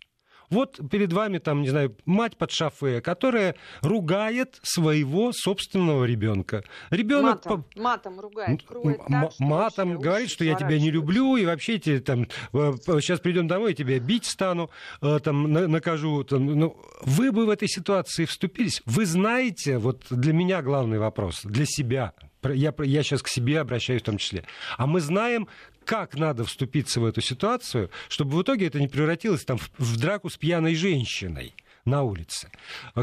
Вот 0.51 0.81
перед 0.91 1.13
вами 1.13 1.39
там, 1.39 1.63
не 1.63 1.69
знаю, 1.69 1.97
мать 2.05 2.37
под 2.37 2.51
шофе, 2.51 3.01
которая 3.01 3.55
ругает 3.83 4.59
своего 4.63 5.33
собственного 5.33 6.05
ребенка. 6.05 6.65
Ребенок 6.91 7.45
матом, 7.45 7.63
по... 7.63 7.81
матом 7.81 8.21
ругает, 8.21 8.63
кроет 8.63 9.01
так, 9.09 9.33
матом 9.39 9.99
говорит, 9.99 10.31
что 10.31 10.45
я 10.45 10.55
тебя 10.55 10.79
не 10.79 10.91
люблю 10.91 11.37
и 11.37 11.45
вообще 11.45 11.79
тебе 11.79 12.01
там 12.01 12.27
сейчас 12.53 13.21
придем 13.21 13.49
домой, 13.49 13.71
я 13.71 13.77
тебя 13.77 13.99
бить 13.99 14.27
стану, 14.27 14.71
э, 15.01 15.19
там 15.23 15.53
накажу. 15.53 16.25
Там, 16.25 16.47
ну, 16.47 16.77
вы 17.03 17.33
бы 17.33 17.47
в 17.47 17.51
этой 17.51 17.69
ситуации 17.69 18.25
вступились. 18.25 18.83
Вы 18.85 19.07
знаете, 19.07 19.79
вот 19.79 20.05
для 20.11 20.33
меня 20.33 20.63
главный 20.63 20.99
вопрос, 20.99 21.43
для 21.45 21.65
себя, 21.67 22.13
я, 22.43 22.75
я 22.79 23.03
сейчас 23.03 23.23
к 23.23 23.29
себе 23.29 23.61
обращаюсь 23.61 24.03
в 24.03 24.05
том 24.05 24.19
числе. 24.19 24.45
А 24.77 24.87
мы 24.87 25.01
знаем, 25.01 25.49
как 25.85 26.17
надо 26.17 26.45
вступиться 26.45 27.01
в 27.01 27.05
эту 27.05 27.21
ситуацию, 27.21 27.91
чтобы 28.09 28.37
в 28.37 28.43
итоге 28.43 28.67
это 28.67 28.81
не 28.81 28.89
превратилось 28.89 29.45
там, 29.45 29.59
в, 29.59 29.71
в 29.79 29.97
драку 29.99 30.31
с 30.31 30.37
пьяной 30.37 30.75
женщиной 30.75 31.55
на 31.85 32.03
улице. 32.03 32.51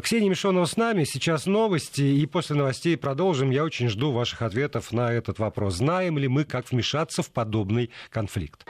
Ксения 0.02 0.30
Мишонова 0.30 0.66
с 0.66 0.76
нами, 0.76 1.04
сейчас 1.04 1.46
новости, 1.46 2.02
и 2.02 2.26
после 2.26 2.56
новостей 2.56 2.98
продолжим. 2.98 3.52
Я 3.52 3.64
очень 3.64 3.90
жду 3.90 4.12
ваших 4.12 4.42
ответов 4.42 4.92
на 4.92 5.12
этот 5.12 5.40
вопрос. 5.40 5.76
Знаем 5.76 6.18
ли 6.18 6.28
мы, 6.28 6.46
как 6.46 6.72
вмешаться 6.72 7.22
в 7.22 7.30
подобный 7.30 7.92
конфликт? 8.10 8.66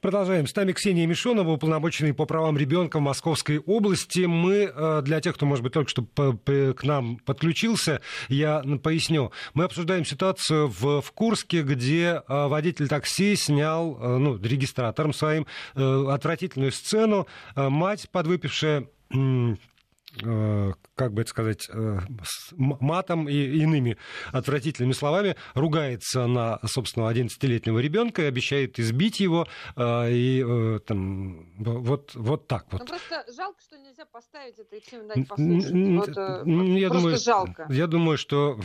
Продолжаем. 0.00 0.46
С 0.46 0.54
нами 0.54 0.72
Ксения 0.72 1.06
Мишонова, 1.06 1.50
уполномоченный 1.50 2.14
по 2.14 2.26
правам 2.26 2.56
ребенка 2.56 2.98
в 2.98 3.02
Московской 3.02 3.58
области. 3.58 4.20
Мы, 4.20 4.72
э, 4.74 5.02
для 5.02 5.20
тех, 5.20 5.34
кто, 5.34 5.46
может 5.46 5.62
быть, 5.62 5.72
только 5.72 5.90
что 5.90 6.02
к 6.04 6.82
нам 6.84 7.18
подключился, 7.18 8.00
я 8.28 8.62
поясню. 8.82 9.32
Мы 9.54 9.64
обсуждаем 9.64 10.04
ситуацию 10.04 10.68
в, 10.68 11.00
в 11.00 11.12
Курске, 11.12 11.62
где 11.62 12.22
э, 12.28 12.46
водитель 12.46 12.88
такси 12.88 13.36
снял, 13.36 13.98
э, 14.00 14.16
ну, 14.18 14.36
регистратором 14.36 15.12
своим, 15.12 15.46
отвратительную 15.74 16.72
сцену. 16.72 17.26
Мать, 17.54 18.08
подвыпившая 18.10 18.86
как 20.16 21.12
бы 21.12 21.22
это 21.22 21.30
сказать, 21.30 21.68
э, 21.72 21.98
матом 22.56 23.28
и 23.28 23.34
иными 23.34 23.98
отвратительными 24.32 24.92
словами 24.92 25.36
ругается 25.54 26.26
на 26.26 26.58
собственного 26.66 27.12
11-летнего 27.12 27.78
ребенка 27.78 28.22
и 28.22 28.24
обещает 28.24 28.78
избить 28.78 29.20
его. 29.20 29.46
Э, 29.76 30.10
и 30.10 30.80
там, 30.86 31.54
вот, 31.58 32.14
вот 32.14 32.48
так 32.48 32.66
вот. 32.70 32.80
Ну, 32.80 32.86
просто 32.86 33.24
жалко, 33.36 33.60
что 33.60 33.78
нельзя 33.78 34.04
поставить 34.06 34.58
это 34.58 34.76
и 34.76 34.80
всем 34.80 35.06
дать 35.06 35.28
послушать. 35.28 35.72
Вот, 35.72 36.08
я 36.08 36.88
просто 36.88 37.00
думаю, 37.00 37.18
жалко. 37.18 37.66
Я 37.68 37.86
думаю, 37.86 38.18
что 38.18 38.58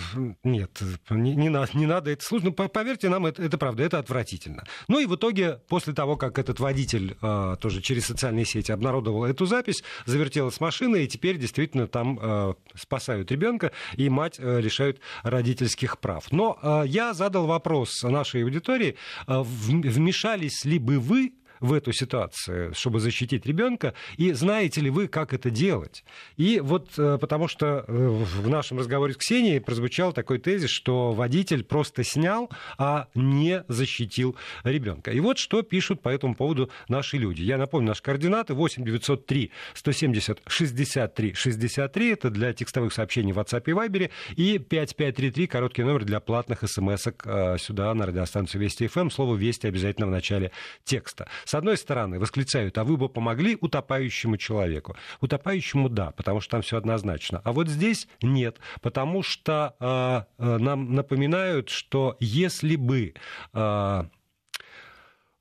нет, 0.43 0.79
не, 1.09 1.35
не, 1.35 1.49
надо, 1.49 1.77
не 1.77 1.85
надо 1.85 2.11
это 2.11 2.23
слушать. 2.23 2.57
Ну, 2.57 2.69
поверьте 2.69 3.09
нам, 3.09 3.25
это, 3.25 3.43
это 3.43 3.57
правда, 3.57 3.83
это 3.83 3.99
отвратительно. 3.99 4.63
Ну 4.87 4.99
и 4.99 5.05
в 5.05 5.15
итоге, 5.15 5.61
после 5.67 5.93
того, 5.93 6.15
как 6.15 6.39
этот 6.39 6.59
водитель 6.59 7.17
тоже 7.59 7.81
через 7.81 8.05
социальные 8.05 8.45
сети 8.45 8.71
обнародовал 8.71 9.25
эту 9.25 9.45
запись, 9.45 9.83
завертелась 10.05 10.59
машина, 10.59 10.97
и 10.97 11.07
теперь 11.07 11.40
действительно 11.41 11.87
там 11.87 12.19
э, 12.21 12.53
спасают 12.75 13.31
ребенка, 13.31 13.71
и 13.95 14.09
мать 14.09 14.37
э, 14.39 14.61
лишают 14.61 14.99
родительских 15.23 15.99
прав. 15.99 16.31
Но 16.31 16.57
э, 16.61 16.83
я 16.87 17.13
задал 17.13 17.47
вопрос 17.47 18.03
нашей 18.03 18.43
аудитории, 18.43 18.95
э, 19.27 19.41
вмешались 19.43 20.63
ли 20.63 20.79
бы 20.79 20.99
вы 20.99 21.33
в 21.61 21.73
эту 21.73 21.93
ситуацию, 21.93 22.73
чтобы 22.73 22.99
защитить 22.99 23.45
ребенка, 23.45 23.93
и 24.17 24.33
знаете 24.33 24.81
ли 24.81 24.89
вы, 24.89 25.07
как 25.07 25.33
это 25.33 25.49
делать? 25.49 26.03
И 26.35 26.59
вот 26.59 26.89
э, 26.97 27.17
потому 27.19 27.47
что 27.47 27.85
э, 27.87 27.91
в 27.93 28.49
нашем 28.49 28.79
разговоре 28.79 29.13
с 29.13 29.17
Ксенией 29.17 29.61
прозвучал 29.61 30.11
такой 30.11 30.39
тезис, 30.39 30.69
что 30.69 31.11
водитель 31.11 31.63
просто 31.63 32.03
снял, 32.03 32.49
а 32.77 33.07
не 33.15 33.63
защитил 33.67 34.35
ребенка. 34.63 35.11
И 35.11 35.19
вот 35.19 35.37
что 35.37 35.61
пишут 35.61 36.01
по 36.01 36.09
этому 36.09 36.35
поводу 36.35 36.69
наши 36.87 37.17
люди. 37.17 37.43
Я 37.43 37.57
напомню, 37.57 37.89
наши 37.89 38.01
координаты 38.01 38.53
8 38.53 38.83
903 38.83 39.51
170 39.73 40.41
63 40.47 41.33
63, 41.33 42.11
это 42.11 42.29
для 42.29 42.53
текстовых 42.53 42.93
сообщений 42.93 43.31
в 43.31 43.39
WhatsApp 43.39 43.63
и 43.67 43.71
Viber, 43.71 44.09
и 44.35 44.57
5533, 44.57 45.47
короткий 45.47 45.83
номер 45.83 46.05
для 46.05 46.19
платных 46.19 46.63
смс-ок 46.65 47.21
э, 47.25 47.57
сюда, 47.59 47.93
на 47.93 48.07
радиостанцию 48.07 48.61
Вести 48.61 48.87
ФМ. 48.87 49.09
Слово 49.09 49.35
«Вести» 49.35 49.67
обязательно 49.67 50.07
в 50.07 50.11
начале 50.11 50.51
текста. 50.83 51.27
С 51.51 51.53
одной 51.53 51.75
стороны, 51.75 52.17
восклицают, 52.17 52.77
а 52.77 52.85
вы 52.85 52.95
бы 52.95 53.09
помогли 53.09 53.57
утопающему 53.59 54.37
человеку. 54.37 54.95
Утопающему 55.19 55.89
да, 55.89 56.11
потому 56.11 56.39
что 56.39 56.51
там 56.51 56.61
все 56.61 56.77
однозначно. 56.77 57.41
А 57.43 57.51
вот 57.51 57.67
здесь 57.67 58.07
нет, 58.21 58.61
потому 58.81 59.21
что 59.21 59.75
э, 59.81 60.57
нам 60.59 60.95
напоминают, 60.95 61.67
что 61.67 62.15
если 62.21 62.77
бы 62.77 63.15
э, 63.53 64.03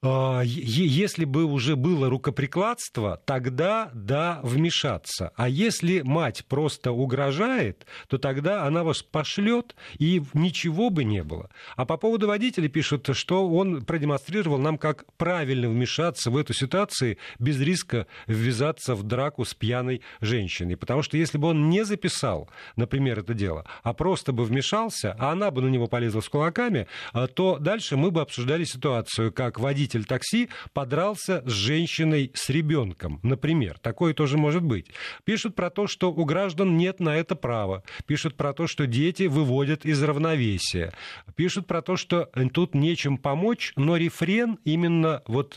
если 0.03 1.27
бы 1.27 1.45
уже 1.45 1.77
было 1.77 2.09
рукоприкладство, 2.09 3.21
тогда 3.27 3.91
да, 3.93 4.41
вмешаться. 4.43 5.33
А 5.37 5.49
если 5.49 6.01
мать 6.01 6.45
просто 6.49 6.93
угрожает, 6.93 7.87
то 8.09 8.17
тогда 8.17 8.65
она 8.65 8.83
вас 8.83 9.03
пошлет, 9.03 9.75
и 9.99 10.23
ничего 10.33 10.89
бы 10.89 11.05
не 11.05 11.23
было. 11.23 11.51
А 11.77 11.85
по 11.85 11.99
поводу 11.99 12.29
водителя 12.29 12.69
пишут, 12.69 13.11
что 13.13 13.47
он 13.47 13.85
продемонстрировал 13.85 14.59
нам, 14.59 14.79
как 14.79 15.05
правильно 15.19 15.69
вмешаться 15.69 16.31
в 16.31 16.37
эту 16.37 16.55
ситуацию 16.55 17.19
без 17.39 17.61
риска 17.61 18.07
ввязаться 18.27 18.95
в 18.95 19.03
драку 19.03 19.45
с 19.45 19.53
пьяной 19.53 20.01
женщиной. 20.23 20.77
Потому 20.77 21.03
что 21.03 21.19
если 21.19 21.37
бы 21.37 21.49
он 21.49 21.69
не 21.69 21.85
записал, 21.85 22.49
например, 22.77 23.19
это 23.19 23.35
дело, 23.35 23.67
а 23.83 23.93
просто 23.93 24.33
бы 24.33 24.45
вмешался, 24.45 25.15
а 25.19 25.33
она 25.33 25.51
бы 25.51 25.61
на 25.61 25.69
него 25.69 25.89
полезла 25.89 26.21
с 26.21 26.29
кулаками, 26.29 26.87
а, 27.13 27.27
то 27.27 27.59
дальше 27.59 27.99
мы 27.99 28.11
бы 28.11 28.23
обсуждали 28.23 28.65
ситуацию, 28.65 29.31
как 29.33 29.61
водитель 29.61 29.90
водитель 29.91 30.05
такси 30.05 30.49
подрался 30.73 31.43
с 31.47 31.51
женщиной 31.51 32.31
с 32.35 32.49
ребенком, 32.51 33.21
например. 33.23 33.79
Такое 33.79 34.15
тоже 34.15 34.39
может 34.39 34.63
быть. 34.63 34.87
Пишут 35.25 35.55
про 35.55 35.71
то, 35.71 35.87
что 35.87 36.13
у 36.13 36.25
граждан 36.25 36.77
нет 36.77 37.01
на 37.01 37.17
это 37.17 37.35
права. 37.35 37.83
Пишут 38.07 38.37
про 38.37 38.53
то, 38.53 38.67
что 38.67 38.87
дети 38.87 39.25
выводят 39.25 39.85
из 39.85 40.03
равновесия. 40.03 40.93
Пишут 41.35 41.67
про 41.67 41.83
то, 41.83 41.97
что 41.97 42.31
тут 42.53 42.75
нечем 42.75 43.19
помочь, 43.19 43.73
но 43.77 43.97
рефрен 43.97 44.59
именно, 44.65 45.23
вот 45.27 45.57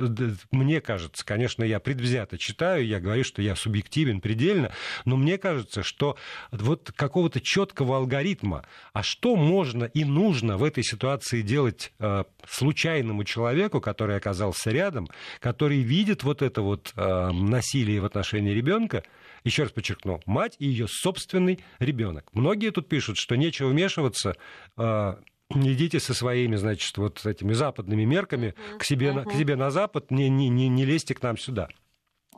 мне 0.52 0.82
кажется, 0.82 1.26
конечно, 1.26 1.64
я 1.64 1.80
предвзято 1.80 2.38
читаю, 2.38 2.86
я 2.86 3.00
говорю, 3.00 3.24
что 3.24 3.42
я 3.42 3.56
субъективен 3.56 4.22
предельно, 4.22 4.72
но 5.06 5.16
мне 5.16 5.38
кажется, 5.38 5.84
что 5.84 6.18
вот 6.52 6.92
какого-то 6.96 7.40
четкого 7.40 7.98
алгоритма, 7.98 8.66
а 8.94 9.04
что 9.04 9.36
можно 9.36 9.86
и 9.86 10.04
нужно 10.04 10.58
в 10.58 10.64
этой 10.64 10.84
ситуации 10.84 11.42
делать 11.42 11.94
э, 12.00 12.24
случайному 12.48 13.24
человеку, 13.24 13.82
который 13.82 14.16
оказался 14.24 14.72
рядом, 14.72 15.10
который 15.40 15.82
видит 15.82 16.24
вот 16.24 16.42
это 16.42 16.62
вот 16.62 16.94
э, 16.96 17.32
насилие 17.32 18.00
в 18.00 18.06
отношении 18.06 18.52
ребенка, 18.52 19.04
еще 19.44 19.64
раз 19.64 19.72
подчеркну, 19.74 20.22
мать 20.26 20.56
и 20.60 20.66
ее 20.66 20.88
собственный 20.88 21.60
ребенок. 21.80 22.30
Многие 22.34 22.72
тут 22.72 22.88
пишут, 22.88 23.18
что 23.18 23.36
нечего 23.36 23.68
вмешиваться, 23.68 24.36
э, 24.78 25.16
идите 25.54 26.00
со 26.00 26.14
своими, 26.14 26.56
значит, 26.56 26.98
вот 26.98 27.26
этими 27.26 27.52
западными 27.54 28.06
мерками 28.06 28.48
uh-huh, 28.48 28.78
к, 28.80 28.84
себе, 28.86 29.10
uh-huh. 29.10 29.30
к 29.30 29.34
себе 29.34 29.58
на 29.58 29.70
запад, 29.72 30.10
не, 30.10 30.30
не, 30.30 30.48
не, 30.48 30.70
не 30.70 30.86
лезьте 30.86 31.14
к 31.14 31.22
нам 31.22 31.38
сюда. 31.38 31.68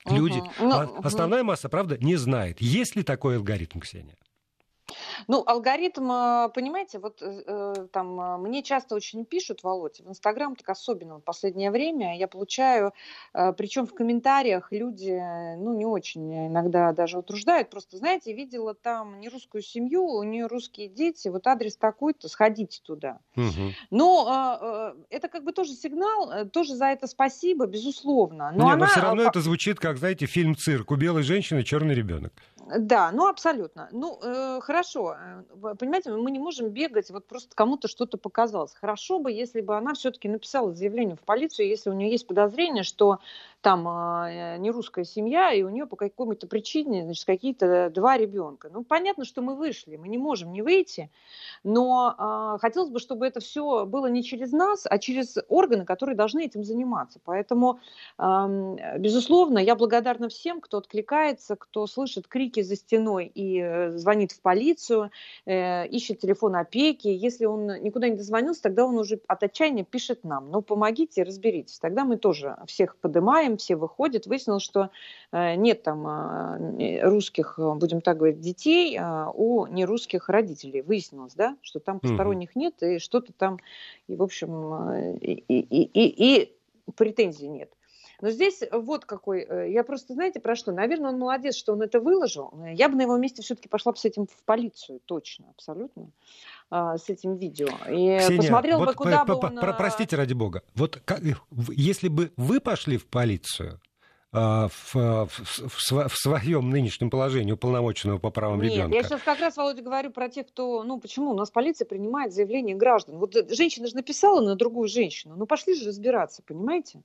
Люди, 0.09 0.41
uh-huh. 0.59 1.01
основная 1.03 1.43
масса, 1.43 1.69
правда, 1.69 1.97
не 1.99 2.15
знает, 2.15 2.61
есть 2.61 2.95
ли 2.95 3.03
такой 3.03 3.37
алгоритм, 3.37 3.79
Ксения. 3.79 4.15
Ну, 5.27 5.43
алгоритм, 5.45 6.11
э, 6.11 6.49
понимаете, 6.53 6.99
вот 6.99 7.21
э, 7.21 7.43
э, 7.45 7.87
там 7.91 8.41
мне 8.41 8.63
часто 8.63 8.95
очень 8.95 9.25
пишут, 9.25 9.63
Володь, 9.63 9.99
в 9.99 10.09
Инстаграм 10.09 10.55
так 10.55 10.69
особенно 10.69 11.17
в 11.17 11.21
последнее 11.21 11.71
время 11.71 12.17
я 12.17 12.27
получаю, 12.27 12.93
причем 13.33 13.87
в 13.87 13.93
комментариях 13.93 14.71
люди, 14.71 15.11
ну, 15.57 15.73
не 15.73 15.85
очень 15.85 16.47
иногда 16.47 16.91
даже 16.91 17.17
утруждают, 17.17 17.69
просто, 17.69 17.97
знаете, 17.97 18.33
видела 18.33 18.73
там 18.73 19.19
не 19.19 19.29
русскую 19.29 19.61
семью, 19.61 20.05
у 20.05 20.23
нее 20.23 20.47
русские 20.47 20.87
дети, 20.87 21.27
вот 21.27 21.47
адрес 21.47 21.75
такой-то, 21.77 22.29
сходите 22.29 22.81
туда. 22.83 23.19
Угу. 23.35 23.73
Но 23.91 24.93
это 25.09 25.27
как 25.27 25.43
бы 25.43 25.51
тоже 25.51 25.73
сигнал, 25.73 26.47
тоже 26.51 26.75
за 26.75 26.85
это 26.85 27.07
спасибо, 27.07 27.65
безусловно. 27.65 28.51
Но, 28.53 28.65
Не, 28.65 28.71
она... 28.73 28.85
но 28.85 28.91
все 28.91 29.01
равно 29.01 29.23
это 29.23 29.41
звучит 29.41 29.79
как, 29.79 29.97
знаете, 29.97 30.25
фильм 30.25 30.55
«Цирк» 30.55 30.91
у 30.91 30.95
белой 30.95 31.23
женщины 31.23 31.63
черный 31.63 31.95
ребенок. 31.95 32.33
Да, 32.77 33.11
ну 33.11 33.27
абсолютно. 33.27 33.89
Ну, 33.91 34.19
э, 34.23 34.59
хорошо. 34.61 34.74
Э, 34.83 35.43
понимаете, 35.77 36.11
мы 36.11 36.31
не 36.31 36.39
можем 36.39 36.69
бегать, 36.69 37.09
вот 37.09 37.27
просто 37.27 37.55
кому-то 37.55 37.87
что-то 37.87 38.17
показалось. 38.17 38.73
Хорошо 38.73 39.19
бы, 39.19 39.31
если 39.31 39.61
бы 39.61 39.77
она 39.77 39.93
все-таки 39.93 40.27
написала 40.27 40.73
заявление 40.73 41.15
в 41.15 41.21
полицию, 41.21 41.67
если 41.67 41.89
у 41.89 41.93
нее 41.93 42.11
есть 42.11 42.27
подозрение, 42.27 42.83
что 42.83 43.19
там 43.65 43.87
а, 43.87 44.57
не 44.59 44.69
русская 44.69 45.05
семья, 45.05 45.51
и 45.51 45.63
у 45.63 45.69
нее 45.69 45.87
по 45.87 45.95
какой-то 45.95 46.45
причине, 46.45 47.03
значит, 47.03 47.25
какие-то 47.25 47.89
два 47.89 48.15
ребенка. 48.15 48.69
Ну, 48.71 48.83
понятно, 48.83 49.25
что 49.25 49.41
мы 49.41 49.55
вышли, 49.55 49.95
мы 49.95 50.07
не 50.07 50.19
можем 50.19 50.53
не 50.53 50.61
выйти, 50.61 51.09
но 51.63 52.13
а, 52.15 52.59
хотелось 52.59 52.91
бы, 52.91 52.99
чтобы 52.99 53.25
это 53.25 53.39
все 53.39 53.87
было 53.87 54.05
не 54.05 54.23
через 54.23 54.51
нас, 54.51 54.85
а 54.87 54.99
через 54.99 55.39
органы, 55.49 55.83
которые 55.83 56.15
должны 56.15 56.45
этим 56.45 56.63
заниматься. 56.63 57.19
Поэтому, 57.25 57.79
а, 58.19 58.47
безусловно, 58.99 59.57
я 59.57 59.75
благодарна 59.75 60.29
всем, 60.29 60.61
кто 60.61 60.77
откликается, 60.77 61.55
кто 61.55 61.87
слышит 61.87 62.27
крики 62.27 62.61
за 62.61 62.75
стеной 62.75 63.31
и 63.33 63.59
э, 63.59 63.97
звонит 63.97 64.31
в 64.31 64.41
полицию, 64.41 65.09
э, 65.47 65.87
ищет 65.87 66.19
телефон 66.19 66.55
опеки. 66.55 67.07
Если 67.07 67.45
он 67.45 67.65
никуда 67.81 68.09
не 68.09 68.15
дозвонился, 68.15 68.61
тогда 68.61 68.85
он 68.85 68.99
уже 68.99 69.19
от 69.27 69.41
отчаяния 69.41 69.83
пишет 69.83 70.23
нам. 70.23 70.51
Ну, 70.51 70.61
помогите, 70.61 71.23
разберитесь. 71.23 71.79
Тогда 71.79 72.05
мы 72.05 72.17
тоже 72.17 72.57
всех 72.67 72.95
поднимаем, 72.97 73.54
все 73.57 73.75
выходят. 73.75 74.27
Выяснилось, 74.27 74.63
что 74.63 74.89
э, 75.31 75.55
нет 75.55 75.83
там 75.83 76.67
русских, 77.01 77.57
будем 77.57 78.01
так 78.01 78.17
говорить, 78.17 78.39
детей 78.39 78.97
а 78.99 79.31
у 79.33 79.67
нерусских 79.67 80.29
родителей. 80.29 80.81
Выяснилось, 80.81 81.33
да, 81.33 81.57
что 81.61 81.79
там 81.79 81.99
посторонних 81.99 82.51
угу. 82.51 82.59
нет, 82.59 82.81
и 82.81 82.99
что-то 82.99 83.33
там, 83.33 83.59
и, 84.07 84.15
в 84.15 84.23
общем, 84.23 85.15
и, 85.19 85.33
и, 85.47 85.83
и, 85.83 86.41
и 86.41 86.57
претензий 86.95 87.47
нет. 87.47 87.71
Но 88.21 88.29
здесь 88.29 88.63
вот 88.71 89.05
какой, 89.05 89.41
э, 89.41 89.71
я 89.71 89.83
просто, 89.83 90.13
знаете, 90.13 90.39
про 90.39 90.55
что? 90.55 90.71
Наверное, 90.71 91.11
он 91.11 91.19
молодец, 91.19 91.55
что 91.55 91.73
он 91.73 91.81
это 91.81 91.99
выложил. 91.99 92.53
Я 92.73 92.89
бы 92.89 92.95
на 92.95 93.01
его 93.01 93.17
месте 93.17 93.41
все-таки 93.41 93.67
пошла 93.67 93.91
бы 93.91 93.97
с 93.97 94.05
этим 94.05 94.25
в 94.27 94.43
полицию, 94.45 95.01
точно, 95.05 95.49
абсолютно, 95.49 96.09
а, 96.69 96.97
с 96.97 97.09
этим 97.09 97.35
видео. 97.37 97.67
И 97.87 98.17
Ксения, 98.19 98.37
посмотрел 98.37 98.79
вот 98.79 98.89
бы, 98.89 98.93
куда 98.95 99.25
бы 99.25 99.35
он... 99.35 99.59
Простите, 99.77 100.15
ради 100.15 100.33
бога, 100.33 100.63
вот 100.75 101.01
как, 101.05 101.21
если 101.69 102.07
бы 102.07 102.31
вы 102.37 102.59
пошли 102.59 102.97
в 102.97 103.05
полицию, 103.07 103.79
а, 104.37 104.67
в, 104.67 104.95
в, 104.95 105.29
в, 105.29 106.09
в 106.09 106.17
своем 106.17 106.69
нынешнем 106.69 107.09
положении 107.09 107.53
уполномоченного 107.53 108.17
по 108.17 108.31
правам 108.31 108.61
Нет, 108.61 108.73
ребенка. 108.73 108.95
Я 108.95 109.03
сейчас 109.03 109.21
как 109.21 109.39
раз, 109.39 109.55
Володя, 109.55 109.81
говорю 109.81 110.11
про 110.11 110.27
тех, 110.27 110.47
кто, 110.47 110.83
ну 110.83 110.99
почему 110.99 111.31
у 111.31 111.33
нас 111.33 111.49
полиция 111.51 111.85
принимает 111.85 112.33
заявления 112.33 112.75
граждан. 112.75 113.17
Вот 113.17 113.33
э, 113.33 113.47
женщина 113.55 113.87
же 113.87 113.95
написала 113.95 114.41
на 114.41 114.55
другую 114.55 114.89
женщину, 114.89 115.35
ну 115.37 115.45
пошли 115.45 115.73
же 115.73 115.87
разбираться, 115.87 116.43
понимаете? 116.45 117.01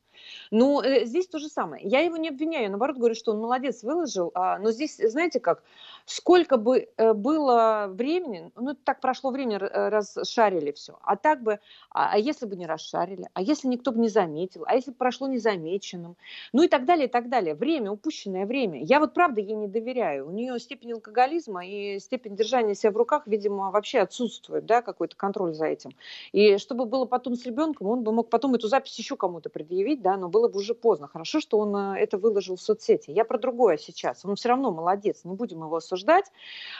Ну 0.50 0.82
э, 0.82 1.04
здесь 1.04 1.28
то 1.28 1.38
же 1.38 1.48
самое. 1.48 1.86
Я 1.86 2.00
его 2.00 2.16
не 2.16 2.30
обвиняю, 2.30 2.68
наоборот 2.68 2.96
говорю, 2.96 3.14
что 3.14 3.30
он 3.30 3.38
молодец 3.38 3.84
выложил, 3.84 4.32
а, 4.34 4.58
но 4.58 4.72
здесь, 4.72 4.96
знаете 4.96 5.38
как, 5.38 5.62
сколько 6.10 6.56
бы 6.56 6.88
э, 6.96 7.12
было 7.12 7.86
времени, 7.88 8.50
ну 8.56 8.74
так 8.74 9.00
прошло 9.00 9.30
время, 9.30 9.58
расшарили 9.58 10.72
все, 10.72 10.98
а 11.02 11.16
так 11.16 11.42
бы, 11.42 11.60
а, 11.90 12.12
а 12.14 12.18
если 12.18 12.46
бы 12.46 12.56
не 12.56 12.66
расшарили, 12.66 13.28
а 13.34 13.42
если 13.42 13.68
никто 13.68 13.92
бы 13.92 14.00
не 14.00 14.08
заметил, 14.08 14.64
а 14.66 14.74
если 14.74 14.90
бы 14.90 14.96
прошло 14.96 15.28
незамеченным, 15.28 16.16
ну 16.52 16.62
и 16.62 16.68
так 16.68 16.84
далее, 16.84 17.06
и 17.06 17.08
так 17.08 17.20
так 17.20 17.28
далее. 17.28 17.54
Время, 17.54 17.90
упущенное 17.90 18.46
время. 18.46 18.82
Я 18.82 18.98
вот 18.98 19.12
правда 19.12 19.40
ей 19.40 19.54
не 19.54 19.68
доверяю. 19.68 20.26
У 20.26 20.30
нее 20.30 20.58
степень 20.58 20.92
алкоголизма 20.92 21.66
и 21.66 21.98
степень 21.98 22.34
держания 22.34 22.74
себя 22.74 22.92
в 22.92 22.96
руках, 22.96 23.26
видимо, 23.26 23.70
вообще 23.70 23.98
отсутствует, 23.98 24.64
да, 24.64 24.80
какой-то 24.80 25.16
контроль 25.16 25.52
за 25.52 25.66
этим. 25.66 25.90
И 26.32 26.56
чтобы 26.56 26.86
было 26.86 27.04
потом 27.04 27.34
с 27.34 27.44
ребенком, 27.44 27.88
он 27.88 28.02
бы 28.02 28.12
мог 28.12 28.30
потом 28.30 28.54
эту 28.54 28.68
запись 28.68 28.98
еще 28.98 29.16
кому-то 29.16 29.50
предъявить, 29.50 30.00
да, 30.00 30.16
но 30.16 30.28
было 30.28 30.48
бы 30.48 30.58
уже 30.60 30.74
поздно. 30.74 31.08
Хорошо, 31.08 31.40
что 31.40 31.58
он 31.58 31.76
э, 31.76 31.98
это 31.98 32.16
выложил 32.16 32.56
в 32.56 32.62
соцсети. 32.62 33.10
Я 33.10 33.24
про 33.24 33.38
другое 33.38 33.76
сейчас. 33.76 34.24
Он 34.24 34.34
все 34.36 34.48
равно 34.48 34.70
молодец, 34.70 35.24
не 35.24 35.34
будем 35.34 35.62
его 35.62 35.76
осуждать. 35.76 35.99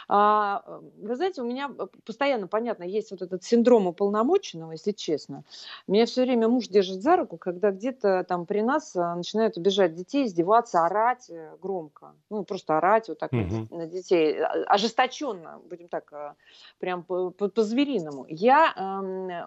А, 0.08 0.80
вы 0.98 1.16
знаете, 1.16 1.42
у 1.42 1.44
меня 1.44 1.70
постоянно, 2.04 2.46
понятно, 2.46 2.84
есть 2.84 3.10
вот 3.10 3.22
этот 3.22 3.44
синдром 3.44 3.86
уполномоченного, 3.86 4.72
если 4.72 4.92
честно. 4.92 5.44
Меня 5.86 6.06
все 6.06 6.22
время 6.22 6.48
муж 6.48 6.68
держит 6.68 7.02
за 7.02 7.16
руку, 7.16 7.38
когда 7.38 7.70
где-то 7.70 8.24
там 8.24 8.46
при 8.46 8.60
нас 8.60 8.94
э, 8.96 9.14
начинают 9.14 9.56
убежать 9.56 9.94
детей 9.94 10.26
издеваться, 10.26 10.84
орать 10.84 11.30
э, 11.30 11.56
громко. 11.60 12.14
Ну, 12.30 12.44
просто 12.44 12.76
орать 12.76 13.08
вот 13.08 13.18
так 13.18 13.32
угу. 13.32 13.68
на 13.70 13.86
детей. 13.86 14.40
Ожесточенно, 14.66 15.60
будем 15.68 15.88
так, 15.88 16.12
э, 16.12 16.34
прям 16.78 17.04
по-звериному. 17.04 18.26
Я, 18.28 18.74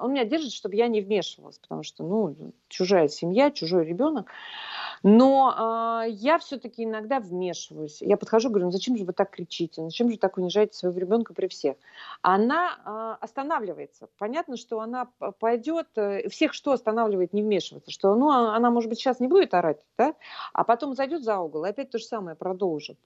он 0.02 0.12
меня 0.12 0.26
держит, 0.26 0.54
чтобы 0.54 0.76
я 0.76 0.88
не 0.88 1.02
вмешивалась, 1.02 1.58
потому 1.60 1.84
что, 1.84 2.04
ну, 2.04 2.36
чужая 2.68 3.08
семья, 3.08 3.52
чужой 3.52 3.86
ребенок. 3.86 4.28
Но 5.04 6.04
э, 6.06 6.10
я 6.12 6.40
все-таки 6.40 6.86
иногда 6.86 7.20
вмешиваюсь. 7.20 8.02
Я 8.02 8.16
подхожу, 8.16 8.50
говорю, 8.50 8.66
ну 8.66 8.72
зачем 8.72 8.96
же 8.98 9.04
вы 9.04 9.12
так 9.12 9.32
кричите, 9.32 9.82
ну 9.82 9.90
зачем 9.90 10.10
же 10.10 10.18
так 10.18 10.38
унижаете 10.38 10.78
своего 10.78 10.98
ребенка 10.98 11.34
при 11.34 11.48
всех? 11.48 11.76
Она 12.22 12.78
э, 13.20 13.24
останавливается. 13.24 14.08
Понятно, 14.18 14.56
что 14.56 14.80
она 14.80 15.10
пойдет, 15.40 15.88
э, 15.98 16.30
всех 16.30 16.54
что 16.54 16.72
останавливает 16.72 17.34
не 17.34 17.44
вмешиваться, 17.44 17.92
что 17.92 18.16
ну, 18.16 18.30
а, 18.32 18.56
она, 18.56 18.72
может 18.72 18.90
быть, 18.90 19.00
сейчас 19.00 19.20
не 19.20 19.28
будет 19.28 19.54
орать, 19.54 19.82
да, 19.98 20.16
а 20.54 20.64
потом 20.64 20.96
зайдет 20.96 21.24
за 21.24 21.38
угол 21.38 21.66
и 21.66 21.70
опять 21.70 21.92
то 21.92 21.98
же 21.98 22.06
самое 22.06 22.38
продолжит 22.38 22.98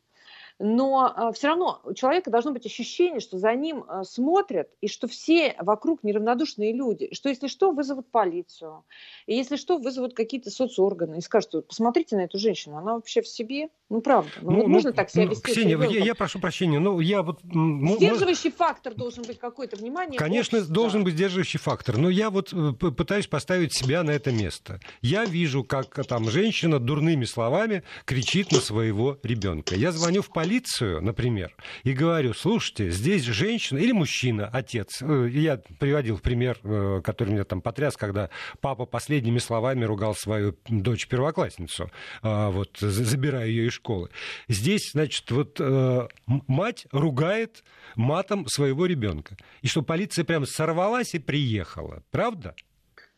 но 0.59 1.13
а, 1.15 1.31
все 1.31 1.47
равно 1.47 1.81
у 1.83 1.93
человека 1.93 2.31
должно 2.31 2.51
быть 2.51 2.65
ощущение, 2.65 3.19
что 3.19 3.37
за 3.37 3.53
ним 3.53 3.85
а, 3.87 4.03
смотрят, 4.03 4.69
и 4.81 4.87
что 4.87 5.07
все 5.07 5.55
вокруг 5.59 6.03
неравнодушные 6.03 6.73
люди, 6.73 7.05
и 7.05 7.15
что 7.15 7.29
если 7.29 7.47
что, 7.47 7.71
вызовут 7.71 8.09
полицию, 8.11 8.83
и 9.27 9.35
если 9.35 9.55
что, 9.55 9.77
вызовут 9.77 10.15
какие-то 10.15 10.49
соцорганы 10.49 11.17
и 11.17 11.21
скажут, 11.21 11.67
посмотрите 11.67 12.15
на 12.15 12.21
эту 12.21 12.39
женщину, 12.39 12.77
она 12.77 12.95
вообще 12.95 13.21
в 13.21 13.27
себе, 13.27 13.69
ну 13.89 14.01
правда, 14.01 14.31
ну, 14.41 14.51
ну 14.51 14.67
можно 14.67 14.89
ну, 14.89 14.95
так 14.95 15.09
себя 15.11 15.25
ну, 15.25 15.31
вести. 15.31 15.43
Ксения, 15.43 15.79
я, 15.79 16.03
я 16.03 16.15
прошу 16.15 16.39
прощения, 16.39 16.79
но 16.79 16.99
я 17.01 17.21
вот... 17.21 17.39
Сдерживающий 17.43 18.51
фактор 18.51 18.95
должен 18.95 19.23
быть 19.23 19.37
какой-то, 19.37 19.77
внимание. 19.77 20.17
Конечно, 20.17 20.57
общества. 20.57 20.73
должен 20.73 21.03
быть 21.03 21.13
сдерживающий 21.13 21.59
фактор, 21.59 21.97
но 21.97 22.09
я 22.09 22.29
вот 22.29 22.51
э, 22.51 22.73
пытаюсь 22.73 23.27
поставить 23.27 23.73
себя 23.73 24.01
на 24.03 24.11
это 24.11 24.31
место. 24.31 24.79
Я 25.01 25.25
вижу, 25.25 25.63
как 25.63 26.05
там 26.07 26.29
женщина 26.29 26.79
дурными 26.79 27.25
словами 27.25 27.83
кричит 28.05 28.51
на 28.51 28.59
своего 28.59 29.19
ребенка. 29.23 29.75
Я 29.75 29.91
звоню 29.91 30.21
в 30.21 30.29
полицию, 30.29 30.46
полицию, 30.47 31.01
например, 31.01 31.53
и 31.83 31.91
говорю, 31.91 32.33
слушайте, 32.33 32.89
здесь 32.89 33.23
женщина 33.23 33.79
или 33.79 33.91
мужчина, 33.91 34.47
отец. 34.47 35.01
Э, 35.01 35.27
я 35.29 35.57
приводил 35.57 36.19
пример, 36.19 36.57
э, 36.63 37.01
который 37.03 37.33
меня 37.33 37.43
там 37.43 37.59
потряс, 37.61 37.97
когда 37.97 38.29
папа 38.61 38.85
последними 38.85 39.39
словами 39.39 39.83
ругал 39.83 40.15
свою 40.15 40.55
дочь-первоклассницу, 40.69 41.91
а, 42.21 42.49
вот, 42.49 42.77
забирая 42.79 43.47
ее 43.47 43.67
из 43.67 43.73
школы. 43.73 44.09
Здесь, 44.47 44.91
значит, 44.93 45.29
вот 45.31 45.59
э, 45.59 46.07
мать 46.25 46.87
ругает 46.93 47.65
матом 47.97 48.47
своего 48.47 48.85
ребенка. 48.85 49.35
И 49.61 49.67
что 49.67 49.81
полиция 49.81 50.23
прям 50.23 50.45
сорвалась 50.45 51.13
и 51.13 51.19
приехала. 51.19 52.03
Правда? 52.09 52.55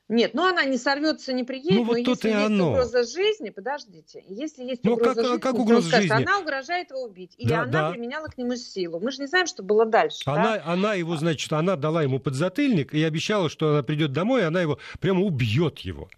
Нет, 0.10 0.34
ну 0.34 0.48
она 0.48 0.66
не 0.66 0.80
сорвется, 0.80 1.34
не 1.34 1.44
приедет, 1.44 1.78
ну, 1.78 1.84
вот 1.84 1.94
но 1.94 1.98
если 2.00 2.30
есть 2.30 2.46
оно. 2.48 2.72
угроза 2.72 3.04
жизни, 3.04 3.52
подождите, 3.52 4.24
если 4.28 4.64
есть 4.64 4.84
ну, 4.84 4.94
угроза 4.94 5.14
как, 5.14 5.26
жизни, 5.26 5.40
как 5.40 5.54
угроза 5.54 5.88
скажет, 5.88 6.10
жизни? 6.10 6.24
она 6.24 6.40
угрожает 6.40 6.90
его 6.90 7.04
убить, 7.04 7.36
или 7.38 7.50
да, 7.50 7.62
она 7.62 7.72
да. 7.72 7.92
применяла 7.92 8.26
к 8.26 8.36
нему 8.40 8.56
силу. 8.56 9.00
Мы 9.00 9.12
же 9.12 9.22
не 9.22 9.28
знаем, 9.28 9.46
что 9.46 9.62
было 9.62 9.86
дальше. 9.86 10.22
Она, 10.26 10.56
да? 10.56 10.64
она 10.66 10.94
его, 10.96 11.16
значит, 11.16 11.54
она 11.54 11.76
дала 11.76 12.02
ему 12.02 12.20
подзатыльник 12.20 12.96
и 12.96 13.04
обещала, 13.04 13.50
что 13.50 13.70
она 13.70 13.84
придет 13.84 14.12
домой, 14.12 14.42
и 14.42 14.46
она 14.46 14.62
его 14.62 14.80
прямо 15.00 15.22
убьет 15.22 15.78
его. 15.80 16.10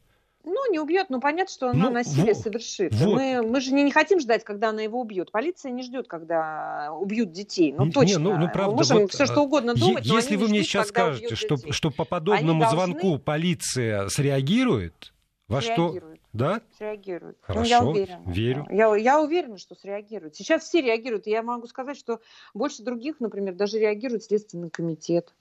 Не 0.71 0.79
убьет, 0.79 1.09
но 1.09 1.19
понятно, 1.19 1.51
что 1.51 1.69
она 1.69 1.85
ну, 1.85 1.91
насилие 1.91 2.33
вот, 2.33 2.43
совершит. 2.43 2.93
Вот. 2.95 3.15
Мы, 3.15 3.41
мы 3.41 3.59
же 3.59 3.73
не, 3.73 3.83
не 3.83 3.91
хотим 3.91 4.19
ждать, 4.19 4.43
когда 4.43 4.69
она 4.69 4.81
его 4.81 5.01
убьет. 5.01 5.31
Полиция 5.31 5.71
не 5.71 5.83
ждет, 5.83 6.07
когда 6.07 6.93
убьют 6.93 7.31
детей. 7.31 7.73
Ну, 7.77 7.91
точно. 7.91 8.11
Не, 8.13 8.17
ну, 8.17 8.37
ну, 8.37 8.49
правда, 8.51 8.71
мы 8.71 8.77
можем 8.77 8.99
вот, 8.99 9.11
все 9.11 9.25
что 9.25 9.41
угодно 9.41 9.75
думать, 9.75 10.05
е- 10.05 10.13
Если 10.13 10.35
вы 10.37 10.47
мне 10.47 10.63
сейчас 10.63 10.87
скажете, 10.87 11.35
что, 11.35 11.57
что 11.71 11.91
по 11.91 12.05
подобному 12.05 12.63
они 12.63 12.71
звонку 12.71 13.01
должны... 13.01 13.19
полиция 13.19 14.07
среагирует, 14.07 15.13
во 15.47 15.61
среагирует. 15.61 16.19
что? 16.21 16.21
Да? 16.33 16.61
Среагирует. 16.77 17.37
Хорошо, 17.41 17.61
ну, 17.61 17.67
я 17.67 17.83
уверена. 17.83 18.23
Верю. 18.25 18.67
Я, 18.69 18.95
я 18.95 19.21
уверена, 19.21 19.57
что 19.57 19.75
среагирует. 19.75 20.35
Сейчас 20.35 20.63
все 20.63 20.81
реагируют. 20.81 21.27
И 21.27 21.31
я 21.31 21.43
могу 21.43 21.67
сказать, 21.67 21.97
что 21.97 22.21
больше 22.53 22.83
других, 22.83 23.19
например, 23.19 23.55
даже 23.55 23.77
реагирует 23.77 24.23
Следственный 24.23 24.69
комитет, 24.69 25.33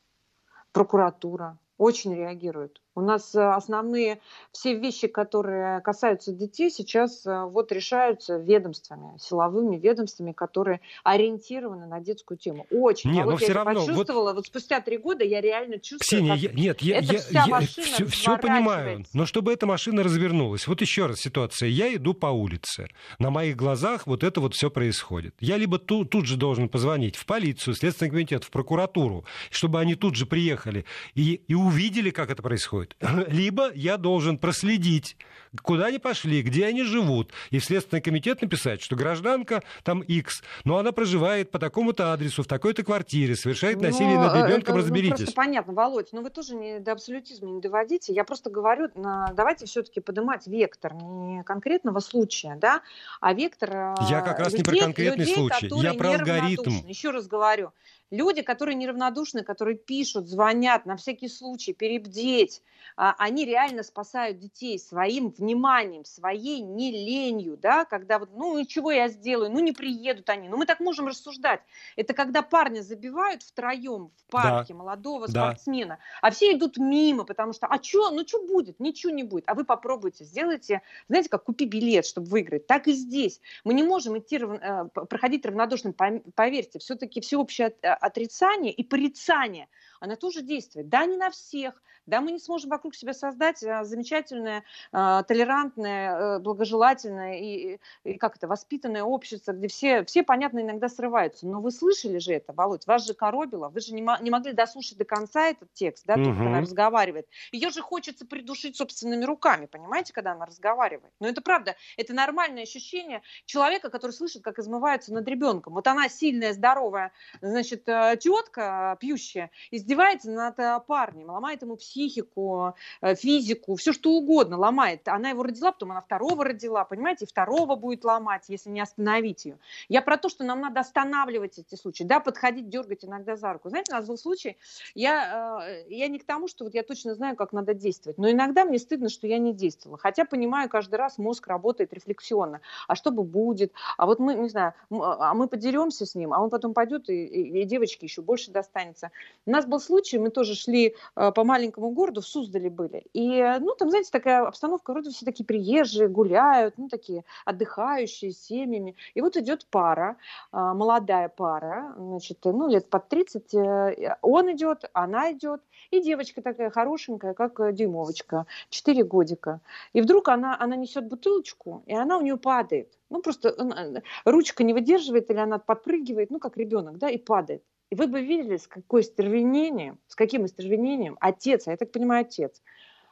прокуратура. 0.73 1.59
Очень 1.79 2.15
реагируют. 2.15 2.83
У 2.95 3.01
нас 3.01 3.35
э, 3.35 3.41
основные 3.41 4.21
все 4.53 4.75
вещи, 4.75 5.07
которые 5.07 5.81
касаются 5.81 6.33
детей, 6.33 6.71
сейчас 6.71 7.25
э, 7.25 7.45
вот 7.45 7.71
решаются 7.71 8.37
ведомствами, 8.37 9.17
силовыми 9.19 9.77
ведомствами, 9.77 10.33
которые 10.33 10.81
ориентированы 11.05 11.87
на 11.87 12.01
детскую 12.01 12.37
тему. 12.37 12.67
Очень. 12.71 13.13
Нет, 13.13 13.23
а 13.23 13.25
но 13.27 13.31
вот 13.33 13.41
все 13.41 13.49
я 13.49 13.55
равно, 13.55 13.81
почувствовала, 13.87 14.31
вот... 14.31 14.37
вот 14.37 14.47
спустя 14.47 14.81
три 14.81 14.99
года 14.99 15.25
я 15.25 15.41
реально 15.41 15.79
чувствую, 15.79 16.01
Ксения, 16.01 16.35
я, 16.35 16.53
нет, 16.53 16.83
я, 16.83 16.99
я, 16.99 17.21
я 17.31 17.61
все, 17.61 18.07
все 18.07 18.37
понимаю, 18.39 19.05
но 19.13 19.25
чтобы 19.25 19.53
эта 19.53 19.67
машина 19.67 20.03
развернулась, 20.03 20.67
вот 20.67 20.81
еще 20.81 21.07
раз 21.07 21.19
ситуация, 21.19 21.69
я 21.69 21.95
иду 21.95 22.13
по 22.13 22.27
улице, 22.27 22.89
на 23.19 23.31
моих 23.31 23.57
глазах 23.57 24.07
вот 24.07 24.25
это 24.25 24.41
вот 24.41 24.55
все 24.55 24.71
происходит. 24.71 25.35
Я 25.41 25.57
либо 25.57 25.79
ту, 25.79 26.05
тут 26.05 26.27
же 26.27 26.37
должен 26.37 26.69
позвонить 26.69 27.17
в 27.17 27.27
полицию, 27.27 27.75
Следственный 27.75 28.11
комитет, 28.11 28.45
в 28.45 28.51
прокуратуру, 28.51 29.25
чтобы 29.51 29.79
они 29.79 29.95
тут 29.95 30.17
же 30.17 30.27
приехали 30.27 30.85
и, 31.15 31.41
и 31.47 31.55
увидели, 31.55 32.11
как 32.11 32.31
это 32.31 32.43
происходит, 32.43 32.80
устраивают. 32.81 32.97
Либо 33.33 33.73
я 33.73 33.97
должен 33.97 34.39
проследить, 34.39 35.17
куда 35.63 35.87
они 35.87 35.99
пошли, 35.99 36.43
где 36.43 36.67
они 36.67 36.83
живут, 36.83 37.33
и 37.51 37.59
в 37.59 37.65
Следственный 37.65 38.01
комитет 38.01 38.43
написать, 38.43 38.83
что 38.83 38.97
гражданка 38.97 39.63
там 39.83 40.01
X, 40.01 40.43
но 40.65 40.79
она 40.79 40.93
проживает 40.93 41.51
по 41.51 41.59
такому-то 41.59 42.13
адресу, 42.13 42.43
в 42.43 42.47
такой-то 42.47 42.83
квартире, 42.83 43.37
совершает 43.37 43.81
насилие 43.81 44.17
но, 44.17 44.25
над 44.25 44.35
э, 44.35 44.47
ребенком, 44.47 44.75
это, 44.75 44.83
разберитесь. 44.83 45.11
Ну, 45.11 45.17
просто 45.27 45.37
понятно, 45.37 45.73
Володь, 45.73 46.13
но 46.13 46.23
вы 46.23 46.31
тоже 46.31 46.55
не 46.55 46.81
до 46.81 46.93
абсолютизма 46.93 47.51
не 47.51 47.61
доводите. 47.61 48.13
Я 48.13 48.25
просто 48.25 48.51
говорю, 48.51 48.89
давайте 48.95 49.67
все-таки 49.67 50.01
поднимать 50.01 50.47
вектор 50.47 50.95
не 50.95 51.43
конкретного 51.45 52.01
случая, 52.01 52.57
да, 52.61 52.83
а 53.21 53.35
вектор 53.35 53.71
э, 53.71 53.95
Я 54.09 54.21
как 54.21 54.39
раз 54.39 54.53
людей, 54.53 54.59
не 54.59 54.65
про 54.65 54.85
конкретный 54.85 55.25
людей, 55.25 55.35
случай, 55.35 55.69
я 55.83 55.95
про 55.95 56.13
алгоритм. 56.13 56.71
Еще 56.87 57.11
раз 57.11 57.27
говорю, 57.27 57.73
Люди, 58.11 58.43
которые 58.43 58.75
неравнодушны, 58.75 59.45
которые 59.45 59.77
пишут, 59.77 60.27
звонят 60.29 60.85
на 60.85 60.97
всякий 60.97 61.29
случай, 61.29 61.73
перебдеть, 61.73 62.63
а, 62.97 63.15
они 63.19 63.45
реально 63.45 63.83
спасают 63.83 64.39
детей 64.39 64.79
своим 64.79 65.31
вниманием, 65.31 66.05
своей 66.05 66.61
не 66.61 66.91
ленью, 66.91 67.57
да, 67.57 67.85
когда 67.85 68.19
вот, 68.19 68.31
ну, 68.35 68.59
и 68.59 68.67
чего 68.67 68.91
я 68.91 69.09
сделаю, 69.09 69.51
ну, 69.51 69.61
не 69.61 69.73
приедут 69.73 70.29
они, 70.29 70.49
ну, 70.49 70.57
мы 70.57 70.67
так 70.67 70.81
можем 70.81 71.07
рассуждать. 71.07 71.61
Это 71.97 72.13
когда 72.13 72.43
парня 72.43 72.81
забивают 72.83 73.43
втроем 73.43 74.11
в 74.17 74.31
парке 74.31 74.73
да. 74.73 74.79
молодого 74.79 75.27
спортсмена, 75.27 75.97
да. 75.97 76.29
а 76.29 76.31
все 76.31 76.53
идут 76.53 76.79
мимо, 76.79 77.25
потому 77.25 77.53
что, 77.53 77.67
а 77.67 77.83
что, 77.83 78.11
ну, 78.11 78.27
что 78.27 78.45
будет, 78.45 78.81
ничего 78.81 79.13
не 79.13 79.23
будет, 79.23 79.45
а 79.47 79.55
вы 79.55 79.65
попробуйте, 79.65 80.25
сделайте, 80.25 80.83
знаете, 81.09 81.29
как 81.29 81.45
купи 81.45 81.67
билет, 81.67 82.07
чтобы 82.07 82.27
выиграть, 82.29 82.67
так 82.67 82.89
и 82.89 82.93
здесь. 82.93 83.41
Мы 83.65 83.75
не 83.75 83.83
можем 83.83 84.19
идти, 84.19 84.39
э, 84.39 84.85
проходить 84.87 85.47
равнодушным, 85.47 85.95
поверьте, 86.35 86.79
все-таки 86.79 87.21
всеобщее 87.21 87.75
э, 87.83 88.00
отрицание 88.01 88.73
и 88.73 88.83
порицание, 88.83 89.69
она 90.01 90.17
тоже 90.17 90.43
действует. 90.43 90.89
Да, 90.89 91.07
не 91.07 91.17
на 91.17 91.31
всех, 91.31 91.81
да, 92.07 92.21
мы 92.21 92.33
не 92.33 92.39
сможем 92.39 92.71
вокруг 92.71 92.95
себя 92.95 93.15
создать 93.15 93.63
а, 93.63 93.85
замечательное, 93.85 94.65
а, 94.93 95.23
толерантное, 95.23 96.17
э, 96.17 96.39
благожелательное 96.41 97.39
и, 97.39 97.79
и 98.05 98.15
как 98.15 98.37
это, 98.37 98.49
воспитанное 98.49 99.05
общество, 99.05 99.53
где 99.53 99.69
все, 99.69 100.05
все, 100.05 100.23
понятно, 100.23 100.61
иногда 100.61 100.89
срываются. 100.89 101.47
Но 101.47 101.61
вы 101.61 101.71
слышали 101.71 102.19
же 102.19 102.33
это, 102.33 102.53
Володь, 102.53 102.87
вас 102.87 103.07
же 103.07 103.15
коробило, 103.15 103.69
вы 103.69 103.81
же 103.81 103.95
не, 103.95 104.01
не 104.23 104.31
могли 104.31 104.53
дослушать 104.53 104.99
до 104.99 105.05
конца 105.05 105.49
этот 105.49 105.73
текст, 105.73 106.05
да, 106.07 106.15
угу. 106.15 106.31
она 106.31 106.61
разговаривает. 106.61 107.29
Ее 107.53 107.71
же 107.71 107.81
хочется 107.81 108.27
придушить 108.27 108.77
собственными 108.77 109.25
руками, 109.25 109.67
понимаете, 109.67 110.13
когда 110.13 110.33
она 110.33 110.47
разговаривает. 110.47 111.13
Но 111.21 111.29
это 111.29 111.43
правда, 111.43 111.77
это 111.97 112.13
нормальное 112.13 112.63
ощущение 112.63 113.23
человека, 113.45 113.91
который 113.91 114.13
слышит, 114.13 114.43
как 114.43 114.59
измываются 114.59 115.13
над 115.13 115.29
ребенком. 115.29 115.75
Вот 115.75 115.87
она 115.87 116.09
сильная, 116.09 116.53
здоровая, 116.55 117.13
значит, 117.41 117.89
э, 117.89 118.17
тетка 118.19 118.97
пьющая, 119.01 119.51
издевается 119.91 120.31
над 120.31 120.59
э, 120.59 120.81
парнем, 120.87 121.31
ломает 121.31 121.63
ему 121.63 121.77
психику, 121.77 122.75
э, 123.01 123.15
физику, 123.17 123.75
все 123.75 123.93
что 123.93 124.13
угодно 124.13 124.57
ломает. 124.57 125.07
Она 125.09 125.31
его 125.31 125.43
родила, 125.43 125.73
потом 125.73 125.91
она 125.91 126.01
второго 126.01 126.45
родила, 126.45 126.85
понимаете, 126.85 127.25
и 127.25 127.29
второго 127.29 127.75
будет 127.75 128.05
ломать, 128.05 128.45
если 128.49 128.71
не 128.71 128.81
остановить 128.81 129.45
ее. 129.45 129.59
Я 129.89 130.03
про 130.03 130.17
то, 130.17 130.29
что 130.29 130.45
нам 130.45 130.61
надо 130.61 130.81
останавливать 130.81 131.59
эти 131.59 131.75
случаи, 131.75 132.05
да, 132.05 132.21
подходить, 132.21 132.69
дергать 132.69 133.05
иногда 133.05 133.37
за 133.37 133.53
руку. 133.53 133.69
Знаете, 133.69 133.93
у 133.93 133.97
нас 133.97 134.07
был 134.07 134.17
случай, 134.17 134.57
я, 134.95 135.65
э, 135.67 135.85
я 135.89 136.07
не 136.07 136.19
к 136.19 136.25
тому, 136.25 136.47
что 136.47 136.65
вот 136.65 136.75
я 136.75 136.85
точно 136.85 137.15
знаю, 137.15 137.35
как 137.35 137.53
надо 137.53 137.75
действовать, 137.75 138.19
но 138.19 138.31
иногда 138.31 138.65
мне 138.65 138.79
стыдно, 138.79 139.09
что 139.09 139.27
я 139.27 139.39
не 139.39 139.53
действовала. 139.53 139.99
Хотя 139.99 140.25
понимаю, 140.25 140.69
каждый 140.69 140.97
раз 140.97 141.19
мозг 141.19 141.49
работает 141.49 141.93
рефлексионно. 141.93 142.61
А 142.87 142.95
что 142.95 143.11
бы 143.11 143.25
будет? 143.25 143.73
А 143.97 144.07
вот 144.07 144.21
мы, 144.21 144.35
не 144.35 144.49
знаю, 144.49 144.75
а 144.91 145.35
мы 145.35 145.49
подеремся 145.49 146.07
с 146.07 146.15
ним, 146.15 146.33
а 146.33 146.41
он 146.41 146.51
потом 146.51 146.75
пойдет, 146.75 147.11
и, 147.11 147.25
и, 147.25 147.63
и 147.63 147.65
девочке 147.65 148.07
еще 148.07 148.23
больше 148.23 148.53
достанется. 148.53 149.11
У 149.47 149.51
нас 149.51 149.67
был 149.67 149.80
случай, 149.81 150.19
мы 150.19 150.31
тоже 150.31 150.55
шли 150.55 150.95
э, 151.17 151.33
по 151.33 151.45
маленькому 151.45 151.91
городу, 151.91 152.21
в 152.21 152.27
Суздале 152.27 152.71
были. 152.71 153.05
И, 153.13 153.43
ну, 153.61 153.75
там, 153.75 153.91
знаете, 153.91 154.11
такая 154.11 154.47
обстановка, 154.47 154.93
вроде 154.93 155.11
все 155.11 155.25
такие 155.25 155.45
приезжие, 155.45 156.09
гуляют, 156.09 156.79
ну, 156.79 156.89
такие 156.89 157.25
отдыхающие, 157.45 158.33
семьями. 158.33 158.95
И 159.15 159.21
вот 159.21 159.37
идет 159.37 159.67
пара, 159.71 160.17
а, 160.53 160.75
молодая 160.75 161.29
пара, 161.29 161.95
значит, 161.97 162.39
ну, 162.45 162.69
лет 162.69 162.89
под 162.91 163.09
30, 163.09 163.55
э, 163.55 164.17
он 164.23 164.53
идет, 164.53 164.91
она 164.93 165.33
идет, 165.33 165.61
и 165.91 166.01
девочка 166.01 166.43
такая 166.43 166.71
хорошенькая, 166.71 167.35
как 167.35 167.61
э, 167.61 167.73
дюймовочка, 167.73 168.47
4 168.69 169.05
годика. 169.05 169.61
И 169.93 170.01
вдруг 170.01 170.29
она, 170.29 170.57
она 170.59 170.77
несет 170.77 171.09
бутылочку, 171.09 171.83
и 171.87 171.95
она 171.95 172.19
у 172.19 172.21
нее 172.21 172.37
падает. 172.37 172.99
Ну, 173.11 173.23
просто 173.23 173.49
э, 173.49 174.01
ручка 174.25 174.65
не 174.65 174.73
выдерживает, 174.73 175.31
или 175.31 175.39
она 175.39 175.59
подпрыгивает, 175.59 176.31
ну, 176.31 176.39
как 176.39 176.57
ребенок, 176.57 176.99
да, 176.99 177.11
и 177.11 177.19
падает. 177.19 177.63
И 177.91 177.97
вы 177.97 178.07
бы 178.07 178.23
видели, 178.23 178.57
с 178.57 178.69
какой 178.69 179.03
стервенением, 179.03 179.99
с 180.07 180.15
каким 180.15 180.47
истервенением 180.47 181.17
отец, 181.21 181.67
а 181.67 181.73
я 181.73 181.77
так 181.77 181.91
понимаю, 181.91 182.23
отец, 182.23 182.63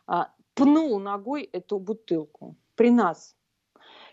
а, 0.07 0.33
пнул 0.55 1.01
ногой 1.01 1.43
эту 1.43 1.79
бутылку 1.79 2.57
при 2.77 2.91
нас. 2.91 3.35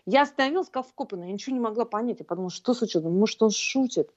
Я 0.06 0.22
остановилась 0.22 0.68
как 0.68 0.86
вкопанная, 0.86 1.28
я 1.28 1.32
ничего 1.32 1.54
не 1.54 1.60
могла 1.60 1.84
понять. 1.84 2.18
Я 2.20 2.24
подумала, 2.24 2.50
что 2.50 2.74
случилось? 2.74 3.06
Может, 3.06 3.42
он 3.42 3.50
шутит? 3.50 4.10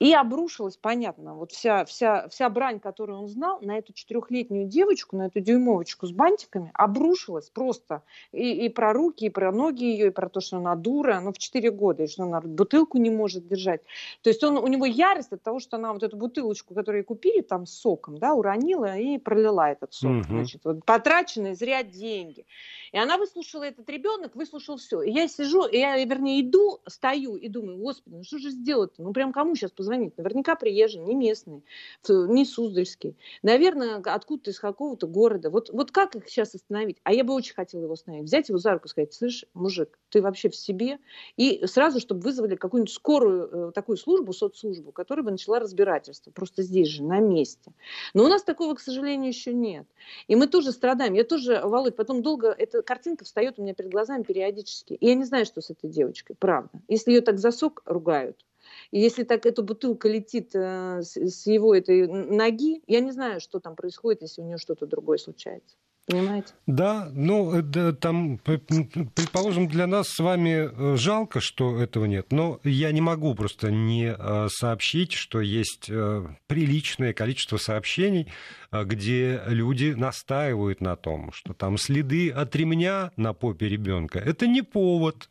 И 0.00 0.14
обрушилась, 0.14 0.78
понятно, 0.78 1.34
вот 1.34 1.52
вся, 1.52 1.84
вся, 1.84 2.26
вся 2.28 2.48
брань, 2.48 2.80
которую 2.80 3.20
он 3.20 3.28
знал, 3.28 3.58
на 3.60 3.76
эту 3.76 3.92
четырехлетнюю 3.92 4.66
девочку, 4.66 5.14
на 5.14 5.26
эту 5.26 5.40
дюймовочку 5.40 6.06
с 6.06 6.10
бантиками, 6.10 6.70
обрушилась 6.72 7.50
просто. 7.50 8.02
И, 8.32 8.64
и 8.64 8.70
про 8.70 8.94
руки, 8.94 9.26
и 9.26 9.28
про 9.28 9.52
ноги 9.52 9.84
ее, 9.84 10.06
и 10.06 10.10
про 10.10 10.30
то, 10.30 10.40
что 10.40 10.56
она 10.56 10.74
дура, 10.74 11.20
ну, 11.20 11.34
в 11.34 11.38
четыре 11.38 11.70
года, 11.70 12.04
и 12.04 12.06
что 12.06 12.22
она 12.22 12.40
бутылку 12.40 12.96
не 12.96 13.10
может 13.10 13.46
держать. 13.46 13.82
То 14.22 14.30
есть 14.30 14.42
он, 14.42 14.56
у 14.56 14.66
него 14.68 14.86
ярость 14.86 15.32
от 15.32 15.42
того, 15.42 15.60
что 15.60 15.76
она 15.76 15.92
вот 15.92 16.02
эту 16.02 16.16
бутылочку, 16.16 16.72
которую 16.72 17.04
купили 17.04 17.42
там 17.42 17.66
с 17.66 17.74
соком, 17.74 18.16
да, 18.16 18.32
уронила 18.32 18.96
и 18.96 19.18
пролила 19.18 19.70
этот 19.70 19.92
сок. 19.92 20.12
Угу. 20.12 20.24
Значит, 20.24 20.62
вот, 20.64 20.82
потраченные 20.86 21.54
зря 21.54 21.82
деньги. 21.82 22.46
И 22.92 22.96
она 22.96 23.18
выслушала 23.18 23.64
этот 23.64 23.88
ребенок, 23.90 24.34
выслушал 24.34 24.78
все. 24.78 25.02
И 25.02 25.10
я 25.10 25.28
сижу, 25.28 25.66
и 25.66 25.76
я, 25.76 26.02
вернее, 26.02 26.40
иду, 26.40 26.80
стою 26.88 27.36
и 27.36 27.48
думаю, 27.48 27.76
господи, 27.76 28.16
ну 28.16 28.24
что 28.24 28.38
же 28.38 28.48
сделать-то? 28.48 29.02
Ну 29.02 29.12
прям 29.12 29.34
кому 29.34 29.54
сейчас 29.54 29.70
позвонить? 29.70 29.89
Наверняка 29.98 30.56
приезжий, 30.56 31.00
не 31.00 31.14
местный, 31.14 31.62
не 32.08 32.44
Суздальский. 32.44 33.16
Наверное, 33.42 33.96
откуда-то 33.96 34.50
из 34.50 34.60
какого-то 34.60 35.06
города. 35.06 35.50
Вот, 35.50 35.70
вот 35.70 35.90
как 35.90 36.16
их 36.16 36.28
сейчас 36.28 36.54
остановить? 36.54 36.98
А 37.02 37.12
я 37.12 37.24
бы 37.24 37.34
очень 37.34 37.54
хотела 37.54 37.82
его 37.82 37.92
остановить. 37.92 38.26
Взять 38.26 38.48
его 38.48 38.58
за 38.58 38.72
руку 38.72 38.86
и 38.86 38.88
сказать, 38.88 39.12
слышь, 39.12 39.44
мужик, 39.54 39.98
ты 40.10 40.22
вообще 40.22 40.48
в 40.48 40.56
себе? 40.56 40.98
И 41.36 41.66
сразу, 41.66 42.00
чтобы 42.00 42.20
вызвали 42.22 42.56
какую-нибудь 42.56 42.92
скорую 42.92 43.68
э, 43.68 43.72
такую 43.72 43.96
службу, 43.96 44.32
соцслужбу, 44.32 44.92
которая 44.92 45.24
бы 45.24 45.30
начала 45.30 45.58
разбирательство. 45.58 46.30
Просто 46.30 46.62
здесь 46.62 46.88
же, 46.88 47.02
на 47.02 47.18
месте. 47.18 47.72
Но 48.14 48.24
у 48.24 48.28
нас 48.28 48.42
такого, 48.42 48.74
к 48.74 48.80
сожалению, 48.80 49.28
еще 49.28 49.52
нет. 49.52 49.86
И 50.28 50.36
мы 50.36 50.46
тоже 50.46 50.72
страдаем. 50.72 51.14
Я 51.14 51.24
тоже, 51.24 51.60
Володь, 51.62 51.96
потом 51.96 52.22
долго 52.22 52.48
это 52.48 52.82
картинка 52.82 53.24
встает 53.24 53.58
у 53.58 53.62
меня 53.62 53.74
перед 53.74 53.90
глазами 53.90 54.22
периодически. 54.22 54.94
И 54.94 55.06
я 55.06 55.14
не 55.14 55.24
знаю, 55.24 55.46
что 55.46 55.60
с 55.60 55.70
этой 55.70 55.90
девочкой, 55.90 56.36
правда. 56.38 56.80
Если 56.88 57.12
ее 57.12 57.20
так 57.20 57.38
за 57.38 57.50
сок 57.50 57.82
ругают, 57.86 58.44
и 58.90 58.98
если 58.98 59.24
так 59.24 59.46
эта 59.46 59.62
бутылка 59.62 60.08
летит 60.08 60.54
э, 60.54 61.02
с, 61.02 61.16
с 61.16 61.46
его 61.46 61.74
этой 61.74 62.06
ноги, 62.06 62.82
я 62.86 63.00
не 63.00 63.12
знаю, 63.12 63.40
что 63.40 63.60
там 63.60 63.76
происходит, 63.76 64.22
если 64.22 64.42
у 64.42 64.44
нее 64.44 64.58
что-то 64.58 64.86
другое 64.86 65.18
случается. 65.18 65.76
Понимаете? 66.06 66.54
Да, 66.66 67.08
ну, 67.12 67.62
да, 67.62 67.92
там, 67.92 68.38
предположим, 68.38 69.68
для 69.68 69.86
нас 69.86 70.08
с 70.08 70.18
вами 70.18 70.68
э, 70.68 70.96
жалко, 70.96 71.40
что 71.40 71.80
этого 71.80 72.06
нет, 72.06 72.32
но 72.32 72.58
я 72.64 72.90
не 72.90 73.00
могу 73.00 73.34
просто 73.36 73.70
не 73.70 74.12
э, 74.18 74.48
сообщить, 74.48 75.12
что 75.12 75.40
есть 75.40 75.88
э, 75.88 76.26
приличное 76.48 77.12
количество 77.12 77.58
сообщений, 77.58 78.26
где 78.72 79.42
люди 79.46 79.94
настаивают 79.96 80.80
на 80.80 80.96
том, 80.96 81.32
что 81.32 81.54
там 81.54 81.76
следы 81.76 82.30
от 82.30 82.54
ремня 82.56 83.12
на 83.16 83.32
попе 83.32 83.68
ребенка 83.68 84.18
это 84.18 84.46
не 84.46 84.62
повод 84.62 85.28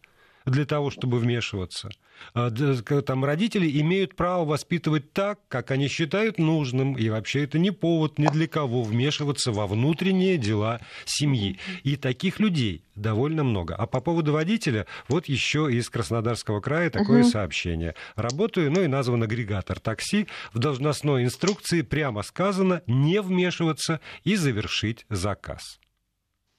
для 0.50 0.66
того, 0.66 0.90
чтобы 0.90 1.20
вмешиваться. 1.20 1.90
А, 2.34 2.52
там 2.52 3.26
родители 3.26 3.80
имеют 3.82 4.16
право 4.16 4.46
воспитывать 4.46 5.14
так, 5.14 5.40
как 5.48 5.72
они 5.72 5.88
считают 5.88 6.38
нужным, 6.38 6.96
и 6.96 7.10
вообще 7.10 7.44
это 7.44 7.60
не 7.60 7.72
повод 7.72 8.20
ни 8.20 8.28
для 8.28 8.48
кого 8.48 8.84
вмешиваться 8.84 9.52
во 9.52 9.68
внутренние 9.68 10.38
дела 10.38 10.80
семьи. 11.06 11.58
И 11.84 11.96
таких 11.96 12.40
людей 12.40 12.84
довольно 12.96 13.44
много. 13.44 13.76
А 13.76 13.88
по 13.88 14.02
поводу 14.02 14.34
водителя, 14.34 14.86
вот 15.08 15.26
еще 15.26 15.70
из 15.72 15.90
Краснодарского 15.90 16.62
края 16.62 16.90
такое 16.90 17.22
угу. 17.22 17.30
сообщение. 17.30 17.96
Работаю, 18.16 18.72
ну 18.72 18.82
и 18.84 18.88
назван 18.88 19.24
агрегатор 19.24 19.80
такси. 19.80 20.28
В 20.54 20.60
должностной 20.60 21.24
инструкции 21.24 21.82
прямо 21.82 22.24
сказано 22.24 22.82
не 22.88 23.22
вмешиваться 23.22 24.02
и 24.24 24.36
завершить 24.36 25.06
заказ. 25.10 25.80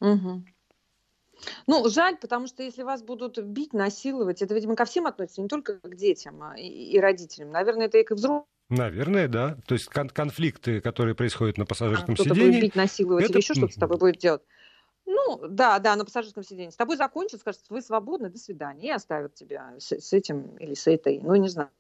Угу. 0.01 0.45
Ну, 1.67 1.89
жаль, 1.89 2.17
потому 2.17 2.47
что 2.47 2.63
если 2.63 2.83
вас 2.83 3.03
будут 3.03 3.39
бить, 3.39 3.73
насиловать, 3.73 4.43
это, 4.43 4.55
видимо, 4.55 4.77
ко 4.77 4.85
всем 4.85 5.07
относится, 5.07 5.43
не 5.43 5.49
только 5.49 5.79
к 5.79 5.95
детям 5.95 6.43
а, 6.43 6.59
и, 6.59 6.67
и 6.67 7.01
родителям. 7.01 7.51
Наверное, 7.51 7.87
это 7.87 7.99
и 7.99 8.05
к 8.05 8.13
взрослым. 8.13 8.47
Наверное, 8.69 9.29
да. 9.29 9.59
То 9.67 9.75
есть 9.75 9.87
кон- 9.87 10.11
конфликты, 10.11 10.81
которые 10.81 11.15
происходят 11.15 11.59
на 11.59 11.67
пассажирском 11.67 12.13
а, 12.13 12.15
кто-то 12.15 12.31
сидении... 12.31 12.51
будет 12.51 12.63
бить, 12.63 12.77
насиловать 12.77 13.25
это... 13.25 13.33
или 13.33 13.41
еще 13.41 13.55
что-то 13.55 13.73
с 13.73 13.77
тобой 13.77 13.99
будет 13.99 14.19
делать. 14.19 14.43
Ну, 15.07 15.41
да, 15.49 15.79
да, 15.81 15.97
на 15.97 16.05
пассажирском 16.05 16.45
сидении. 16.45 16.71
С 16.71 16.77
тобой 16.77 16.97
закончат, 16.97 17.41
скажут, 17.41 17.63
вы 17.69 17.83
свободны, 17.83 18.31
до 18.31 18.39
свидания, 18.39 18.89
и 18.89 18.91
оставят 18.93 19.35
тебя 19.35 19.75
с, 19.79 19.91
с 19.91 20.13
этим 20.13 20.57
или 20.59 20.75
с 20.75 20.87
этой, 20.87 21.19
ну, 21.21 21.35
не 21.35 21.49
знаю 21.49 21.71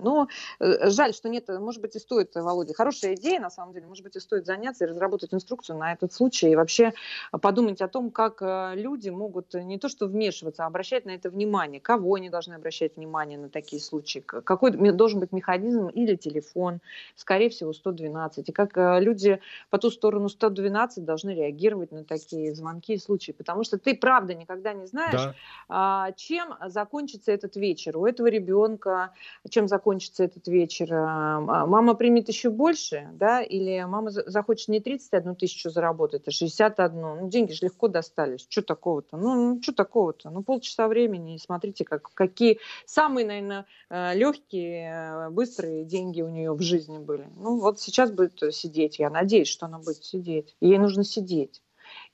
Но 0.00 0.28
э, 0.60 0.90
жаль, 0.90 1.14
что 1.14 1.28
нет, 1.28 1.48
может 1.48 1.80
быть, 1.80 1.96
и 1.96 1.98
стоит, 1.98 2.34
Володя, 2.34 2.74
хорошая 2.74 3.14
идея, 3.14 3.40
на 3.40 3.50
самом 3.50 3.72
деле, 3.72 3.86
может 3.86 4.04
быть, 4.04 4.16
и 4.16 4.20
стоит 4.20 4.46
заняться 4.46 4.84
и 4.84 4.88
разработать 4.88 5.32
инструкцию 5.32 5.78
на 5.78 5.92
этот 5.92 6.12
случай, 6.12 6.50
и 6.50 6.56
вообще 6.56 6.92
подумать 7.40 7.80
о 7.80 7.88
том, 7.88 8.10
как 8.10 8.42
э, 8.42 8.72
люди 8.74 9.10
могут 9.10 9.54
не 9.54 9.78
то 9.78 9.88
что 9.88 10.06
вмешиваться, 10.06 10.64
а 10.64 10.66
обращать 10.66 11.04
на 11.06 11.10
это 11.10 11.30
внимание, 11.30 11.80
кого 11.80 12.14
они 12.14 12.30
должны 12.30 12.54
обращать 12.54 12.96
внимание 12.96 13.38
на 13.38 13.48
такие 13.48 13.80
случаи, 13.80 14.20
какой 14.20 14.70
должен 14.92 15.20
быть 15.20 15.32
механизм 15.32 15.88
или 15.88 16.16
телефон, 16.16 16.80
скорее 17.16 17.50
всего, 17.50 17.72
112, 17.72 18.48
и 18.48 18.52
как 18.52 18.76
э, 18.76 19.00
люди 19.00 19.40
по 19.70 19.78
ту 19.78 19.90
сторону 19.90 20.28
112 20.28 21.04
должны 21.04 21.30
реагировать 21.30 21.92
на 21.92 22.04
такие 22.04 22.54
звонки 22.54 22.94
и 22.94 22.98
случаи, 22.98 23.32
потому 23.32 23.64
что 23.64 23.78
ты, 23.78 23.94
правда, 23.94 24.34
никогда 24.34 24.72
не 24.72 24.86
знаешь, 24.86 25.12
да. 25.12 25.34
А, 25.68 26.12
чем 26.12 26.54
закончится 26.66 27.32
этот 27.32 27.56
вечер 27.56 27.96
у 27.96 28.06
этого 28.06 28.26
ребенка, 28.26 29.12
чем 29.48 29.68
закончится 29.74 30.22
этот 30.24 30.46
вечер. 30.46 30.94
А, 30.94 31.36
а, 31.36 31.66
мама 31.66 31.94
примет 31.94 32.28
еще 32.28 32.50
больше, 32.50 33.08
да, 33.14 33.42
или 33.42 33.82
мама 33.84 34.10
захочет 34.10 34.68
не 34.68 34.80
31 34.80 35.34
тысячу 35.34 35.70
заработать, 35.70 36.28
а 36.28 36.30
61. 36.30 37.00
Ну, 37.00 37.28
деньги 37.28 37.52
же 37.52 37.66
легко 37.66 37.88
достались. 37.88 38.46
Что 38.48 38.62
такого-то? 38.62 39.16
Ну, 39.16 39.34
ну 39.34 39.62
что 39.62 39.72
такого-то? 39.72 40.30
Ну, 40.30 40.42
полчаса 40.42 40.86
времени, 40.86 41.34
и 41.34 41.38
смотрите, 41.38 41.84
как, 41.84 42.10
какие 42.14 42.60
самые, 42.86 43.26
наверное, 43.26 43.66
э, 43.90 44.14
легкие, 44.14 45.26
э, 45.26 45.30
быстрые 45.30 45.84
деньги 45.84 46.22
у 46.22 46.28
нее 46.28 46.52
в 46.52 46.60
жизни 46.60 46.98
были. 46.98 47.28
Ну, 47.36 47.58
вот 47.58 47.80
сейчас 47.80 48.12
будет 48.12 48.40
сидеть. 48.54 49.00
Я 49.00 49.10
надеюсь, 49.10 49.48
что 49.48 49.66
она 49.66 49.78
будет 49.78 50.04
сидеть. 50.04 50.54
Ей 50.60 50.78
нужно 50.78 51.02
сидеть. 51.02 51.62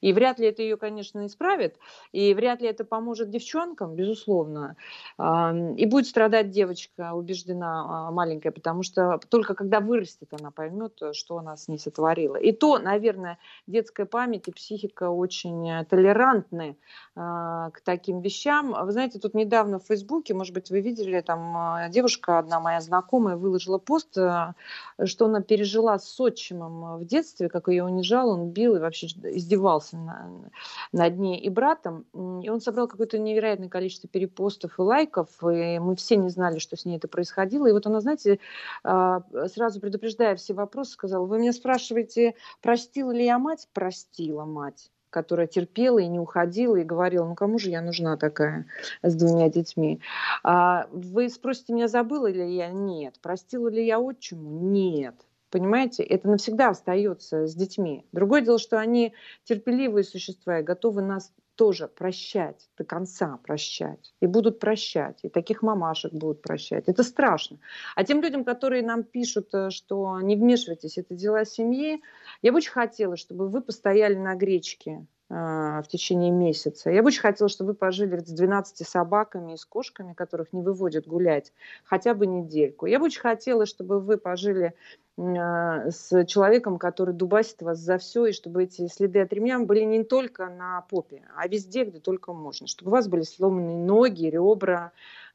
И 0.00 0.12
вряд 0.12 0.38
ли 0.38 0.46
это 0.46 0.62
ее, 0.62 0.76
конечно, 0.76 1.26
исправит, 1.26 1.76
и 2.12 2.32
вряд 2.34 2.60
ли 2.60 2.68
это 2.68 2.84
поможет 2.84 3.30
девчонкам, 3.30 3.94
безусловно. 3.94 4.76
И 5.18 5.86
будет 5.86 6.06
страдать 6.06 6.50
девочка, 6.50 7.12
убеждена 7.12 8.08
а, 8.08 8.10
маленькая, 8.10 8.50
потому 8.50 8.82
что 8.82 9.20
только 9.28 9.54
когда 9.54 9.80
вырастет, 9.80 10.28
она 10.38 10.50
поймет, 10.50 10.98
что 11.12 11.38
она 11.38 11.56
с 11.56 11.68
ней 11.68 11.78
сотворила. 11.78 12.36
И 12.36 12.52
то, 12.52 12.78
наверное, 12.78 13.38
детская 13.66 14.06
память 14.06 14.48
и 14.48 14.52
психика 14.52 15.10
очень 15.10 15.84
толерантны 15.86 16.76
а, 17.14 17.70
к 17.70 17.80
таким 17.82 18.20
вещам. 18.20 18.74
Вы 18.84 18.92
знаете, 18.92 19.18
тут 19.18 19.34
недавно 19.34 19.78
в 19.78 19.86
Фейсбуке, 19.86 20.34
может 20.34 20.54
быть, 20.54 20.70
вы 20.70 20.80
видели, 20.80 21.20
там 21.20 21.56
а, 21.56 21.88
девушка, 21.88 22.38
одна 22.38 22.60
моя 22.60 22.80
знакомая, 22.80 23.36
выложила 23.36 23.78
пост, 23.78 24.10
что 24.12 25.24
она 25.26 25.40
пережила 25.42 25.98
с 25.98 26.20
отчимом 26.20 26.98
в 26.98 27.04
детстве, 27.04 27.48
как 27.48 27.68
ее 27.68 27.84
унижал, 27.84 28.30
он 28.30 28.50
бил 28.50 28.76
и 28.76 28.78
вообще 28.78 29.06
издевался 29.06 29.89
издевался 29.90 29.96
на, 29.96 30.50
над 30.92 31.18
ней 31.18 31.38
и 31.38 31.48
братом. 31.48 32.06
И 32.42 32.48
он 32.48 32.60
собрал 32.60 32.88
какое-то 32.88 33.18
невероятное 33.18 33.68
количество 33.68 34.08
перепостов 34.08 34.78
и 34.78 34.82
лайков, 34.82 35.28
и 35.42 35.78
мы 35.78 35.96
все 35.96 36.16
не 36.16 36.28
знали, 36.28 36.58
что 36.58 36.76
с 36.76 36.84
ней 36.84 36.96
это 36.96 37.08
происходило. 37.08 37.66
И 37.66 37.72
вот 37.72 37.86
она, 37.86 38.00
знаете, 38.00 38.38
а, 38.84 39.22
сразу 39.48 39.80
предупреждая 39.80 40.36
все 40.36 40.54
вопросы, 40.54 40.92
сказала, 40.92 41.26
вы 41.26 41.38
меня 41.38 41.52
спрашиваете, 41.52 42.34
простила 42.62 43.10
ли 43.10 43.24
я 43.24 43.38
мать? 43.38 43.68
Простила 43.72 44.44
мать 44.44 44.90
которая 45.12 45.48
терпела 45.48 45.98
и 45.98 46.06
не 46.06 46.20
уходила, 46.20 46.76
и 46.76 46.84
говорила, 46.84 47.26
ну 47.26 47.34
кому 47.34 47.58
же 47.58 47.70
я 47.70 47.82
нужна 47.82 48.16
такая 48.16 48.66
с 49.02 49.12
двумя 49.16 49.50
детьми. 49.50 50.00
А 50.44 50.86
вы 50.92 51.28
спросите 51.28 51.72
меня, 51.72 51.88
забыла 51.88 52.30
ли 52.30 52.54
я? 52.54 52.70
Нет. 52.70 53.16
Простила 53.20 53.66
ли 53.66 53.84
я 53.84 53.98
отчиму? 53.98 54.70
Нет. 54.70 55.16
Понимаете, 55.50 56.02
это 56.02 56.28
навсегда 56.28 56.68
остается 56.68 57.46
с 57.46 57.54
детьми. 57.54 58.06
Другое 58.12 58.40
дело, 58.40 58.58
что 58.58 58.78
они 58.78 59.14
терпеливые 59.44 60.04
существа 60.04 60.60
и 60.60 60.62
готовы 60.62 61.02
нас 61.02 61.32
тоже 61.60 61.88
прощать, 61.88 62.70
до 62.78 62.84
конца 62.84 63.38
прощать. 63.44 64.14
И 64.20 64.26
будут 64.26 64.60
прощать. 64.60 65.18
И 65.24 65.28
таких 65.28 65.60
мамашек 65.60 66.10
будут 66.10 66.40
прощать. 66.40 66.84
Это 66.86 67.02
страшно. 67.02 67.58
А 67.94 68.02
тем 68.02 68.22
людям, 68.22 68.44
которые 68.44 68.82
нам 68.82 69.02
пишут, 69.02 69.52
э, 69.52 69.68
что 69.68 70.22
не 70.22 70.36
вмешивайтесь, 70.36 70.96
это 70.96 71.14
дела 71.14 71.44
семьи, 71.44 72.00
я 72.40 72.52
бы 72.52 72.56
очень 72.56 72.72
хотела, 72.72 73.18
чтобы 73.18 73.48
вы 73.48 73.60
постояли 73.60 74.14
на 74.14 74.36
гречке 74.36 75.04
э, 75.28 75.34
в 75.34 75.84
течение 75.86 76.30
месяца. 76.30 76.90
Я 76.90 77.02
бы 77.02 77.08
очень 77.08 77.20
хотела, 77.20 77.50
чтобы 77.50 77.72
вы 77.72 77.74
пожили 77.74 78.16
с 78.16 78.32
12 78.32 78.88
собаками 78.88 79.52
и 79.52 79.58
с 79.58 79.66
кошками, 79.66 80.14
которых 80.14 80.54
не 80.54 80.62
выводят 80.62 81.06
гулять, 81.06 81.52
хотя 81.84 82.14
бы 82.14 82.26
недельку. 82.26 82.86
Я 82.86 82.98
бы 82.98 83.04
очень 83.04 83.20
хотела, 83.20 83.66
чтобы 83.66 84.00
вы 84.00 84.16
пожили 84.16 84.72
с 85.20 86.24
человеком, 86.24 86.78
который 86.78 87.12
дубасит 87.12 87.60
вас 87.60 87.78
за 87.78 87.98
все, 87.98 88.26
и 88.26 88.32
чтобы 88.32 88.64
эти 88.64 88.86
следы 88.88 89.20
от 89.20 89.32
ремня 89.32 89.58
были 89.58 89.82
не 89.82 90.02
только 90.02 90.48
на 90.48 90.80
попе, 90.82 91.22
а 91.36 91.46
везде, 91.46 91.84
где 91.84 91.98
только 91.98 92.32
можно. 92.32 92.66
Чтобы 92.66 92.90
у 92.90 92.92
вас 92.92 93.06
были 93.06 93.22
сломаны 93.22 93.84
ноги, 93.84 94.26
ребра, 94.26 94.92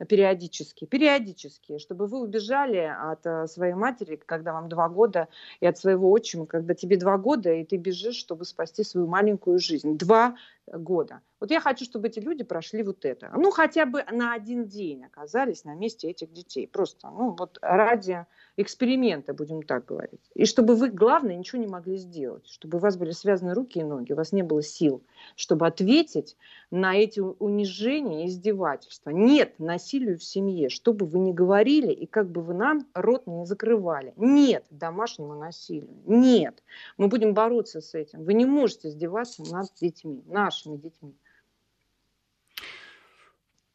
периодически, 0.10 0.86
периодически, 0.86 1.78
чтобы 1.78 2.08
вы 2.08 2.20
убежали 2.20 2.78
от 2.78 3.26
э, 3.26 3.48
своей 3.48 3.74
матери, 3.74 4.20
когда 4.26 4.54
вам 4.54 4.70
два 4.70 4.90
года, 4.90 5.28
и 5.60 5.68
от 5.68 5.78
своего 5.78 6.10
отчима, 6.12 6.48
когда 6.48 6.74
тебе 6.74 6.98
два 6.98 7.18
года, 7.18 7.54
и 7.54 7.64
ты 7.64 7.78
бежишь, 7.78 8.16
чтобы 8.16 8.46
спасти 8.46 8.84
свою 8.84 9.08
маленькую 9.08 9.60
жизнь. 9.60 9.98
Два 9.98 10.36
года. 10.68 11.22
Вот 11.40 11.52
я 11.52 11.60
хочу, 11.60 11.86
чтобы 11.86 12.08
эти 12.08 12.20
люди 12.20 12.44
прошли 12.44 12.84
вот 12.84 13.06
это. 13.06 13.32
Ну, 13.36 13.52
хотя 13.52 13.86
бы 13.86 14.04
на 14.12 14.34
один 14.34 14.68
день 14.68 15.04
оказались 15.04 15.64
на 15.64 15.76
месте 15.76 16.10
этих 16.10 16.32
детей. 16.32 16.68
Просто, 16.68 17.10
ну, 17.10 17.36
вот 17.38 17.60
ради 17.62 18.26
эксперимента, 18.58 19.34
будем 19.34 19.62
так 19.64 19.86
говорить. 19.86 20.22
И 20.34 20.46
чтобы 20.46 20.76
вы, 20.76 20.90
главное, 20.90 21.36
ничего 21.36 21.62
не 21.62 21.68
могли 21.68 21.98
сделать. 21.98 22.48
Чтобы 22.48 22.78
у 22.78 22.82
вас 22.82 22.98
были 22.98 23.12
связаны 23.12 23.54
руки 23.54 23.80
и 23.80 23.84
ноги, 23.84 24.14
у 24.14 24.16
вас 24.16 24.32
не 24.32 24.44
было 24.44 24.64
сил, 24.64 25.04
чтобы 25.36 25.68
ответить 25.68 26.38
на 26.76 26.94
эти 26.98 27.22
унижения 27.22 28.26
и 28.26 28.28
издевательства. 28.28 29.10
Нет 29.10 29.60
насилию 29.60 30.18
в 30.18 30.24
семье, 30.24 30.70
что 30.70 30.94
бы 30.94 31.06
вы 31.06 31.20
ни 31.20 31.32
говорили 31.32 31.92
и 31.92 32.06
как 32.06 32.30
бы 32.30 32.42
вы 32.42 32.54
нам 32.54 32.86
рот 32.94 33.28
не 33.28 33.46
закрывали. 33.46 34.14
Нет 34.18 34.66
домашнему 34.70 35.36
насилию. 35.36 35.96
Нет. 36.06 36.62
Мы 36.98 37.08
будем 37.08 37.34
бороться 37.34 37.80
с 37.80 37.96
этим. 37.96 38.26
Вы 38.26 38.34
не 38.34 38.46
можете 38.46 38.90
издеваться 38.90 39.44
над 39.44 39.74
детьми, 39.80 40.22
нашими 40.28 40.76
детьми. 40.76 41.16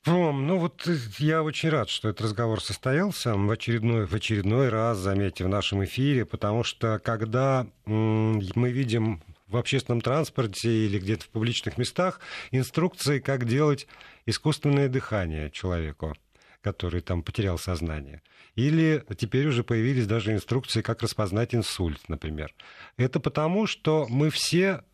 Ром, 0.04 0.46
ну 0.46 0.58
вот 0.58 0.86
я 1.18 1.42
очень 1.42 1.70
рад, 1.70 1.88
что 1.88 2.08
этот 2.08 2.22
разговор 2.22 2.62
состоялся 2.62 3.34
в 3.34 3.50
очередной, 3.50 4.06
в 4.06 4.14
очередной 4.14 4.68
раз, 4.68 4.98
заметьте, 4.98 5.44
в 5.44 5.48
нашем 5.48 5.84
эфире, 5.84 6.26
потому 6.26 6.64
что 6.64 6.98
когда 7.02 7.66
мы 7.86 8.70
видим 8.70 9.22
в 9.50 9.56
общественном 9.56 10.00
транспорте 10.00 10.86
или 10.86 10.98
где-то 10.98 11.24
в 11.24 11.28
публичных 11.28 11.76
местах 11.76 12.20
инструкции, 12.50 13.18
как 13.18 13.46
делать 13.46 13.86
искусственное 14.26 14.88
дыхание 14.88 15.50
человеку, 15.50 16.14
который 16.60 17.00
там 17.00 17.22
потерял 17.22 17.58
сознание. 17.58 18.22
Или 18.54 19.04
теперь 19.16 19.48
уже 19.48 19.64
появились 19.64 20.06
даже 20.06 20.32
инструкции, 20.32 20.82
как 20.82 21.02
распознать 21.02 21.54
инсульт, 21.54 22.00
например. 22.08 22.54
Это 22.96 23.20
потому, 23.20 23.66
что 23.66 24.06
мы 24.08 24.30
все 24.30 24.84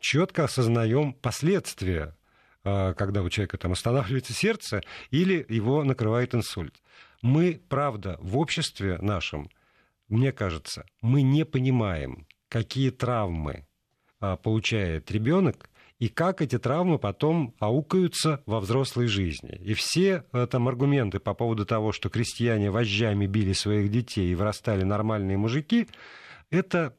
четко 0.00 0.44
осознаем 0.44 1.12
последствия 1.12 2.16
а, 2.64 2.94
когда 2.94 3.22
у 3.22 3.30
человека 3.30 3.58
там 3.58 3.72
останавливается 3.72 4.32
сердце 4.32 4.82
или 5.10 5.44
его 5.48 5.82
накрывает 5.82 6.34
инсульт. 6.34 6.74
Мы, 7.20 7.60
правда, 7.68 8.18
в 8.20 8.38
обществе 8.38 8.98
нашем, 8.98 9.50
мне 10.08 10.32
кажется, 10.32 10.86
мы 11.00 11.22
не 11.22 11.44
понимаем, 11.44 12.26
какие 12.48 12.90
травмы 12.90 13.66
получает 14.42 15.10
ребенок 15.10 15.68
и 16.02 16.08
как 16.08 16.42
эти 16.42 16.58
травмы 16.58 16.98
потом 16.98 17.54
аукаются 17.60 18.42
во 18.44 18.58
взрослой 18.58 19.06
жизни. 19.06 19.60
И 19.62 19.72
все 19.74 20.24
а, 20.32 20.48
там 20.48 20.66
аргументы 20.66 21.20
по 21.20 21.32
поводу 21.32 21.64
того, 21.64 21.92
что 21.92 22.08
крестьяне 22.08 22.72
вожжами 22.72 23.26
били 23.26 23.52
своих 23.52 23.88
детей 23.88 24.32
и 24.32 24.34
вырастали 24.34 24.82
нормальные 24.82 25.38
мужики, 25.38 25.86
это 26.50 26.96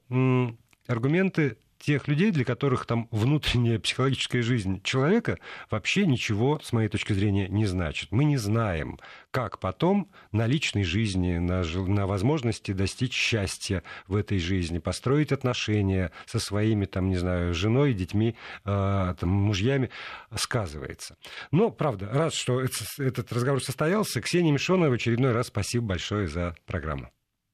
аргументы 0.87 1.57
тех 1.83 2.07
людей, 2.07 2.31
для 2.31 2.45
которых 2.45 2.85
там 2.85 3.07
внутренняя 3.11 3.77
психологическая 3.77 4.41
жизнь 4.41 4.81
человека 4.83 5.37
вообще 5.69 6.05
ничего, 6.05 6.59
с 6.63 6.71
моей 6.71 6.87
точки 6.87 7.13
зрения, 7.13 7.47
не 7.47 7.65
значит. 7.65 8.11
Мы 8.11 8.23
не 8.23 8.37
знаем, 8.37 8.99
как 9.31 9.59
потом 9.59 10.09
на 10.31 10.47
личной 10.47 10.83
жизни, 10.83 11.37
на, 11.37 11.63
на 11.63 12.07
возможности 12.07 12.71
достичь 12.71 13.13
счастья 13.13 13.83
в 14.07 14.15
этой 14.15 14.39
жизни, 14.39 14.79
построить 14.79 15.31
отношения 15.31 16.11
со 16.25 16.39
своими, 16.39 16.85
там, 16.85 17.09
не 17.09 17.17
знаю, 17.17 17.53
женой, 17.53 17.93
детьми, 17.93 18.35
э, 18.63 19.15
там, 19.19 19.29
мужьями 19.29 19.89
сказывается. 20.35 21.17
Но, 21.51 21.69
правда, 21.69 22.09
рад, 22.11 22.33
что 22.33 22.61
этот, 22.61 23.33
разговор 23.33 23.61
состоялся. 23.61 24.21
Ксения 24.21 24.53
Мишонова 24.53 24.91
в 24.91 24.93
очередной 24.93 25.33
раз 25.33 25.47
спасибо 25.47 25.87
большое 25.87 26.27
за 26.27 26.55
программу. 26.65 27.11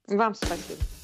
Вам 0.08 0.36
спасибо. 0.36 1.00